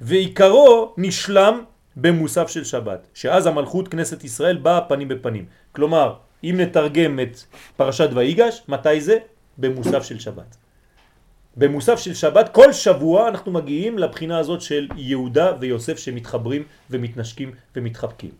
ועיקרו 0.00 0.94
נשלם 0.96 1.62
במוסף 1.96 2.48
של 2.48 2.64
שבת, 2.64 3.06
שאז 3.14 3.46
המלכות 3.46 3.88
כנסת 3.88 4.24
ישראל 4.24 4.56
באה 4.56 4.80
פנים 4.80 5.08
בפנים. 5.08 5.46
כלומר, 5.72 6.14
אם 6.44 6.54
נתרגם 6.58 7.20
את 7.20 7.38
פרשת 7.76 8.08
ויגש, 8.14 8.62
מתי 8.68 9.00
זה? 9.00 9.18
במוסף 9.58 10.02
של 10.02 10.18
שבת. 10.18 10.56
במוסף 11.58 11.98
של 11.98 12.14
שבת, 12.14 12.48
כל 12.48 12.72
שבוע 12.72 13.28
אנחנו 13.28 13.52
מגיעים 13.52 13.98
לבחינה 13.98 14.38
הזאת 14.38 14.60
של 14.60 14.88
יהודה 14.96 15.52
ויוסף 15.60 15.98
שמתחברים 15.98 16.62
ומתנשקים 16.90 17.50
ומתחבקים. 17.76 18.30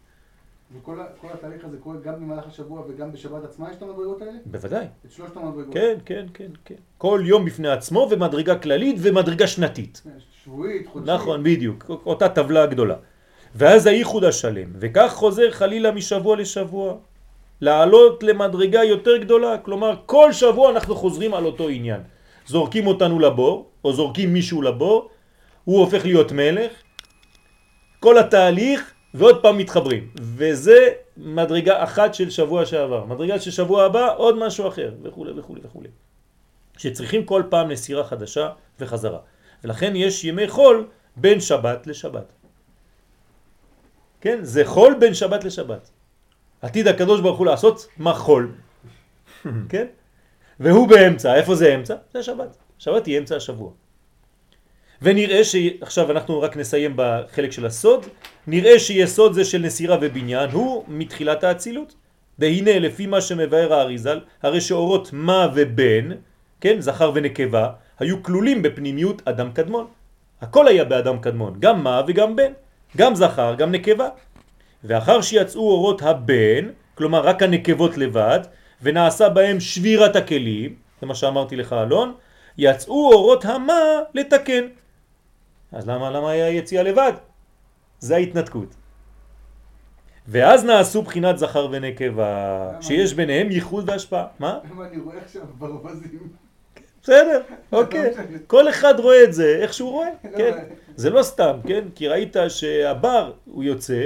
וכל 0.79 1.01
ה- 1.01 1.05
התהליך 1.35 1.65
הזה 1.65 1.77
קורה 1.77 1.97
גם 2.05 2.15
במהלך 2.15 2.47
השבוע 2.47 2.83
וגם 2.89 3.13
בשבת 3.13 3.45
עצמה 3.45 3.71
יש 3.71 3.77
את 3.77 3.83
המדרגות 3.83 4.23
האלה? 4.23 4.33
בוודאי. 4.47 4.87
את 5.07 5.13
שלושת 5.13 5.37
המדרגות. 5.37 5.75
כן, 5.75 5.95
כן, 6.05 6.27
כן, 6.35 6.51
כן. 6.65 6.75
כל 6.99 7.21
יום 7.25 7.45
בפני 7.45 7.69
עצמו 7.69 8.09
ומדרגה 8.11 8.59
כללית 8.59 8.97
ומדרגה 8.99 9.47
שנתית. 9.47 10.01
כן, 10.05 10.11
שבועית, 10.45 10.87
חודשית. 10.87 11.15
נכון, 11.15 11.43
בדיוק, 11.43 11.85
אותה 12.07 12.29
טבלה 12.29 12.67
גדולה. 12.67 12.95
ואז 13.55 13.87
הייחוד 13.87 14.25
השלם, 14.25 14.69
וכך 14.79 15.13
חוזר 15.15 15.51
חלילה 15.51 15.91
משבוע 15.93 16.37
לשבוע, 16.37 16.95
לעלות 17.61 18.23
למדרגה 18.23 18.85
יותר 18.85 19.17
גדולה, 19.17 19.59
כלומר 19.59 19.95
כל 20.07 20.33
שבוע 20.33 20.71
אנחנו 20.71 20.95
חוזרים 20.97 21.35
על 21.35 21.45
אותו 21.45 21.69
עניין. 21.69 22.01
זורקים 22.49 22.87
אותנו 22.87 23.19
לבור, 23.19 23.71
או 23.85 23.93
זורקים 23.93 24.33
מישהו 24.33 24.63
לבור, 24.63 25.11
הוא 25.65 25.81
הופך 25.81 26.05
להיות 26.05 26.33
מלך, 26.33 26.73
כל 28.01 28.19
התהליך, 28.19 28.93
ועוד 29.15 29.43
פעם 29.43 29.59
מתחברים. 29.59 30.09
וזה 30.21 30.89
מדרגה 31.17 31.85
אחת 31.85 32.15
של 32.15 32.31
שבוע 32.31 32.67
שעבר. 32.67 33.05
מדרגה 33.05 33.41
של 33.41 33.51
שבוע 33.51 33.85
הבא, 33.85 34.15
עוד 34.17 34.39
משהו 34.39 34.69
אחר, 34.69 34.95
וכו' 35.03 35.27
וכו' 35.37 35.55
וכו'. 35.63 35.83
שצריכים 36.79 37.25
כל 37.25 37.43
פעם 37.51 37.71
נסירה 37.71 38.05
חדשה 38.05 38.49
וחזרה. 38.81 39.19
ולכן 39.65 39.97
יש 39.97 40.25
ימי 40.25 40.49
חול 40.49 40.89
בין 41.17 41.41
שבת 41.41 41.87
לשבת. 41.87 42.33
כן? 44.21 44.39
זה 44.43 44.65
חול 44.65 44.95
בין 44.95 45.15
שבת 45.15 45.45
לשבת. 45.45 45.91
עתיד 46.63 46.89
הקדוש 46.89 47.21
ברוך 47.21 47.39
הוא 47.39 47.47
לעשות 47.47 47.87
מחול. 47.99 48.53
כן? 49.69 49.87
והוא 50.61 50.89
באמצע. 50.89 51.35
איפה 51.35 51.55
זה 51.55 51.75
אמצע? 51.75 51.95
זה 52.13 52.19
השבת. 52.19 52.57
שבת 52.79 53.07
היא 53.07 53.19
אמצע 53.19 53.37
השבוע. 53.37 53.71
ונראה 55.03 55.45
ש... 55.45 55.57
עכשיו 55.81 56.11
אנחנו 56.11 56.41
רק 56.41 56.57
נסיים 56.57 56.93
בחלק 56.97 57.53
של 57.53 57.67
הסוד. 57.67 58.07
נראה 58.47 58.79
שיסוד 58.79 59.33
זה 59.33 59.45
של 59.45 59.59
נסירה 59.59 59.97
ובניין 60.01 60.51
הוא 60.51 60.85
מתחילת 60.89 61.45
האצילות. 61.45 61.95
דהנה 62.39 62.79
לפי 62.79 63.07
מה 63.07 63.21
שמבאר 63.21 63.73
האריזל, 63.73 64.21
הרי 64.43 64.61
שאורות 64.61 65.11
מה 65.13 65.49
ובן, 65.55 66.09
כן, 66.61 66.81
זכר 66.81 67.13
ונקבה, 67.15 67.71
היו 67.99 68.23
כלולים 68.23 68.63
בפנימיות 68.63 69.23
אדם 69.25 69.53
קדמון. 69.53 69.87
הכל 70.41 70.69
היה 70.69 70.85
באדם 70.85 71.19
קדמון, 71.19 71.55
גם 71.61 71.85
מה 71.85 72.03
וגם 72.07 72.37
בן, 72.37 72.53
גם 72.97 73.15
זכר, 73.15 73.55
גם 73.55 73.73
נקבה. 73.73 74.09
ואחר 74.85 75.21
שיצאו 75.21 75.71
אורות 75.71 76.03
הבן, 76.03 76.69
כלומר 76.95 77.21
רק 77.21 77.43
הנקבות 77.43 77.97
לבד, 77.97 78.41
ונעשה 78.83 79.29
בהם 79.29 79.61
שבירת 79.61 80.17
הכלים, 80.17 80.75
זה 81.01 81.07
מה 81.07 81.15
שאמרתי 81.15 81.57
לך 81.57 81.73
אלון, 81.73 82.15
יצאו 82.59 83.13
אורות 83.13 83.45
המה 83.45 83.83
לתקן. 84.15 84.65
אז 85.73 85.89
למה, 85.89 86.11
למה 86.11 86.31
היה 86.31 86.51
יציאה 86.51 86.83
לבד? 86.83 87.13
זה 87.99 88.17
ההתנתקות. 88.17 88.75
ואז 90.29 90.65
נעשו 90.65 91.03
בחינת 91.03 91.39
זכר 91.39 91.69
ונקבה, 91.73 92.71
שיש 92.81 93.15
ביניהם 93.15 93.51
ייחוד 93.51 93.89
והשפעה. 93.89 94.27
מה? 94.39 94.59
אני 94.81 95.01
רואה 95.01 95.17
עכשיו 95.25 95.43
ברווזים? 95.59 96.29
בסדר, 97.03 97.41
אוקיי. 97.73 98.15
כל 98.47 98.69
אחד 98.69 98.95
רואה 99.01 99.25
את 99.25 99.33
זה 99.33 99.59
איך 99.63 99.73
שהוא 99.73 99.91
רואה, 99.91 100.09
כן. 100.37 100.59
זה 100.97 101.11
לא 101.11 101.23
סתם, 101.23 101.57
כן? 101.67 101.85
כי 101.95 102.09
ראית 102.09 102.37
שהבר 102.49 103.33
הוא 103.45 103.65
יוצא, 103.65 104.05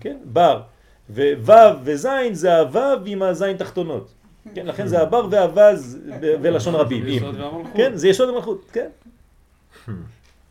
כן? 0.00 0.16
בר. 0.24 0.62
וו' 1.10 1.52
וז' 1.84 2.08
זה 2.32 2.58
הו' 2.58 2.78
עם 3.06 3.22
הזין 3.22 3.56
תחתונות. 3.56 4.12
כן, 4.54 4.66
לכן 4.66 4.86
זה 4.86 5.00
הבר 5.00 5.26
והווז 5.30 5.98
בלשון 6.40 6.74
רבים. 6.74 7.04
כן, 7.74 7.94
זה 7.94 8.08
יסוד 8.08 8.28
המלכות, 8.28 8.70
כן. 8.72 8.88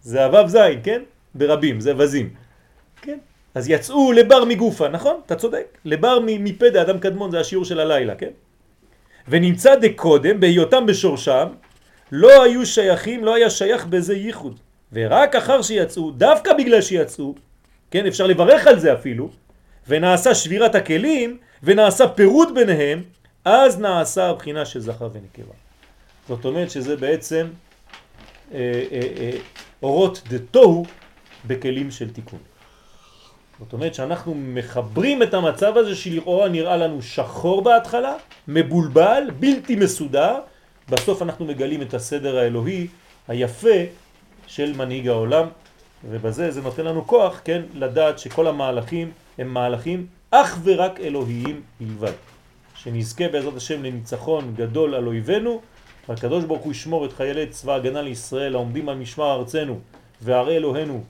זה 0.02 0.26
הו' 0.26 0.48
ז', 0.48 0.58
כן? 0.84 1.02
ברבים, 1.36 1.80
זה 1.80 1.94
וזים. 1.98 2.30
כן? 3.02 3.18
אז 3.56 3.70
יצאו 3.70 4.12
לבר 4.12 4.46
מגופה, 4.46 4.88
נכון? 4.88 5.16
אתה 5.26 5.36
צודק. 5.36 5.78
לבר 5.86 6.20
מפה 6.24 6.70
דאדם 6.70 7.00
קדמון, 7.00 7.32
זה 7.32 7.40
השיעור 7.40 7.66
של 7.66 7.80
הלילה, 7.80 8.16
כן? 8.16 8.30
ונמצא 9.28 9.76
דקודם, 9.76 10.40
בהיותם 10.40 10.86
בשורשם, 10.86 11.48
לא 12.12 12.44
היו 12.44 12.66
שייכים, 12.66 13.26
לא 13.26 13.36
היה 13.36 13.50
שייך 13.50 13.86
בזה 13.86 14.16
ייחוד. 14.16 14.60
ורק 14.94 15.36
אחר 15.36 15.62
שיצאו, 15.62 16.12
דווקא 16.12 16.54
בגלל 16.54 16.82
שיצאו, 16.82 17.36
כן, 17.92 18.06
אפשר 18.06 18.28
לברך 18.28 18.68
על 18.68 18.80
זה 18.80 18.94
אפילו, 18.94 19.30
ונעשה 19.88 20.36
שבירת 20.36 20.76
הכלים, 20.76 21.38
ונעשה 21.64 22.08
פירוד 22.08 22.56
ביניהם, 22.56 23.04
אז 23.46 23.80
נעשה 23.80 24.30
הבחינה 24.30 24.66
של 24.66 24.80
זכר 24.80 25.10
ונקבה. 25.14 25.54
זאת 26.28 26.46
אומרת 26.46 26.72
שזה 26.72 26.96
בעצם 26.96 27.48
אה, 28.54 28.84
אה, 28.92 29.00
אה, 29.20 29.32
אורות 29.84 30.22
דתוהו 30.30 30.86
בכלים 31.48 31.92
של 31.92 32.10
תיקון. 32.10 32.40
זאת 33.60 33.74
אומרת 33.74 33.96
שאנחנו 33.96 34.36
מחברים 34.36 35.24
את 35.24 35.34
המצב 35.34 35.78
הזה 35.78 35.96
שלכאורה 35.96 36.50
נראה 36.50 36.78
לנו 36.78 37.02
שחור 37.02 37.62
בהתחלה, 37.62 38.16
מבולבל, 38.48 39.24
בלתי 39.40 39.76
מסודר, 39.76 40.40
בסוף 40.90 41.22
אנחנו 41.22 41.46
מגלים 41.46 41.82
את 41.82 41.94
הסדר 41.94 42.38
האלוהי 42.38 42.88
היפה 43.28 43.78
של 44.48 44.74
מנהיג 44.78 45.08
העולם, 45.08 45.48
ובזה 46.10 46.52
זה 46.52 46.62
נותן 46.62 46.86
לנו 46.86 47.08
כוח, 47.08 47.42
כן, 47.44 47.62
לדעת 47.74 48.20
שכל 48.20 48.48
המהלכים 48.48 49.12
הם 49.38 49.48
מהלכים 49.48 50.06
אך 50.32 50.60
ורק 50.64 51.00
אלוהיים 51.00 51.62
בלבד. 51.80 52.12
שנזכה 52.76 53.28
בעזרת 53.28 53.56
השם 53.56 53.84
לניצחון 53.84 54.54
גדול 54.56 54.96
על 54.96 55.08
אויבינו, 55.08 55.62
והקדוש 56.10 56.44
ברוך 56.44 56.64
הוא 56.64 56.72
ישמור 56.72 57.06
את 57.06 57.14
חיילי 57.14 57.48
צבא 57.48 57.76
הגנה 57.76 58.02
לישראל 58.02 58.56
העומדים 58.56 58.90
על 58.90 58.98
משמר 58.98 59.32
ארצנו 59.32 59.80
וערי 60.22 60.58
אלוהינו 60.58 61.04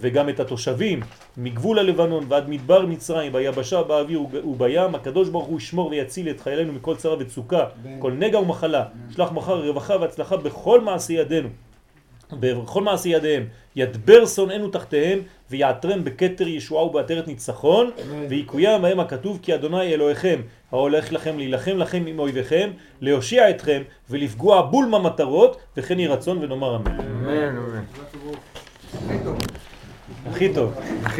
וגם 0.00 0.28
את 0.28 0.40
התושבים 0.40 1.00
מגבול 1.36 1.78
הלבנון 1.78 2.24
ועד 2.28 2.48
מדבר 2.48 2.86
מצרים 2.86 3.32
ביבשה 3.32 3.82
באוויר 3.82 4.20
ובים 4.20 4.94
הקדוש 4.94 5.28
ברוך 5.28 5.46
הוא 5.46 5.58
ישמור 5.58 5.88
ויציל 5.90 6.30
את 6.30 6.40
חיילינו 6.40 6.72
מכל 6.72 6.96
צרה 6.96 7.16
וצוקה 7.18 7.64
כל 7.98 8.12
נגע 8.12 8.38
ומחלה. 8.38 8.84
שלח 9.14 9.32
מחר 9.32 9.66
רווחה 9.66 9.96
והצלחה 9.96 10.36
בכל 10.36 10.80
מעשי 10.80 11.12
ידינו. 11.12 11.48
בכל 12.32 12.82
מעשי 12.82 13.08
ידיהם. 13.08 13.46
ידבר 13.76 14.26
שונאינו 14.26 14.68
תחתיהם 14.68 15.18
ויעטרם 15.50 16.04
בכתר 16.04 16.48
ישועה 16.48 16.84
ובעטרת 16.84 17.28
ניצחון 17.28 17.90
ויקוים 18.28 18.82
בהם 18.82 19.00
הכתוב 19.00 19.38
כי 19.42 19.54
אדוני 19.54 19.94
אלוהיכם 19.94 20.40
ההולך 20.72 21.12
לכם 21.12 21.38
להילחם 21.38 21.76
לכם 21.76 22.04
עם 22.06 22.18
אויביכם 22.18 22.70
להושיע 23.00 23.50
אתכם 23.50 23.82
ולפגוע 24.10 24.62
בול 24.62 24.86
מהמטרות 24.86 25.56
וכן 25.76 25.98
יהי 25.98 26.08
רצון 26.08 26.38
ונאמר 26.38 26.76
אמן. 26.76 27.00
אמן, 27.00 27.56
אמן. 27.56 27.84
הכי 30.26 30.54
טוב 30.54 30.74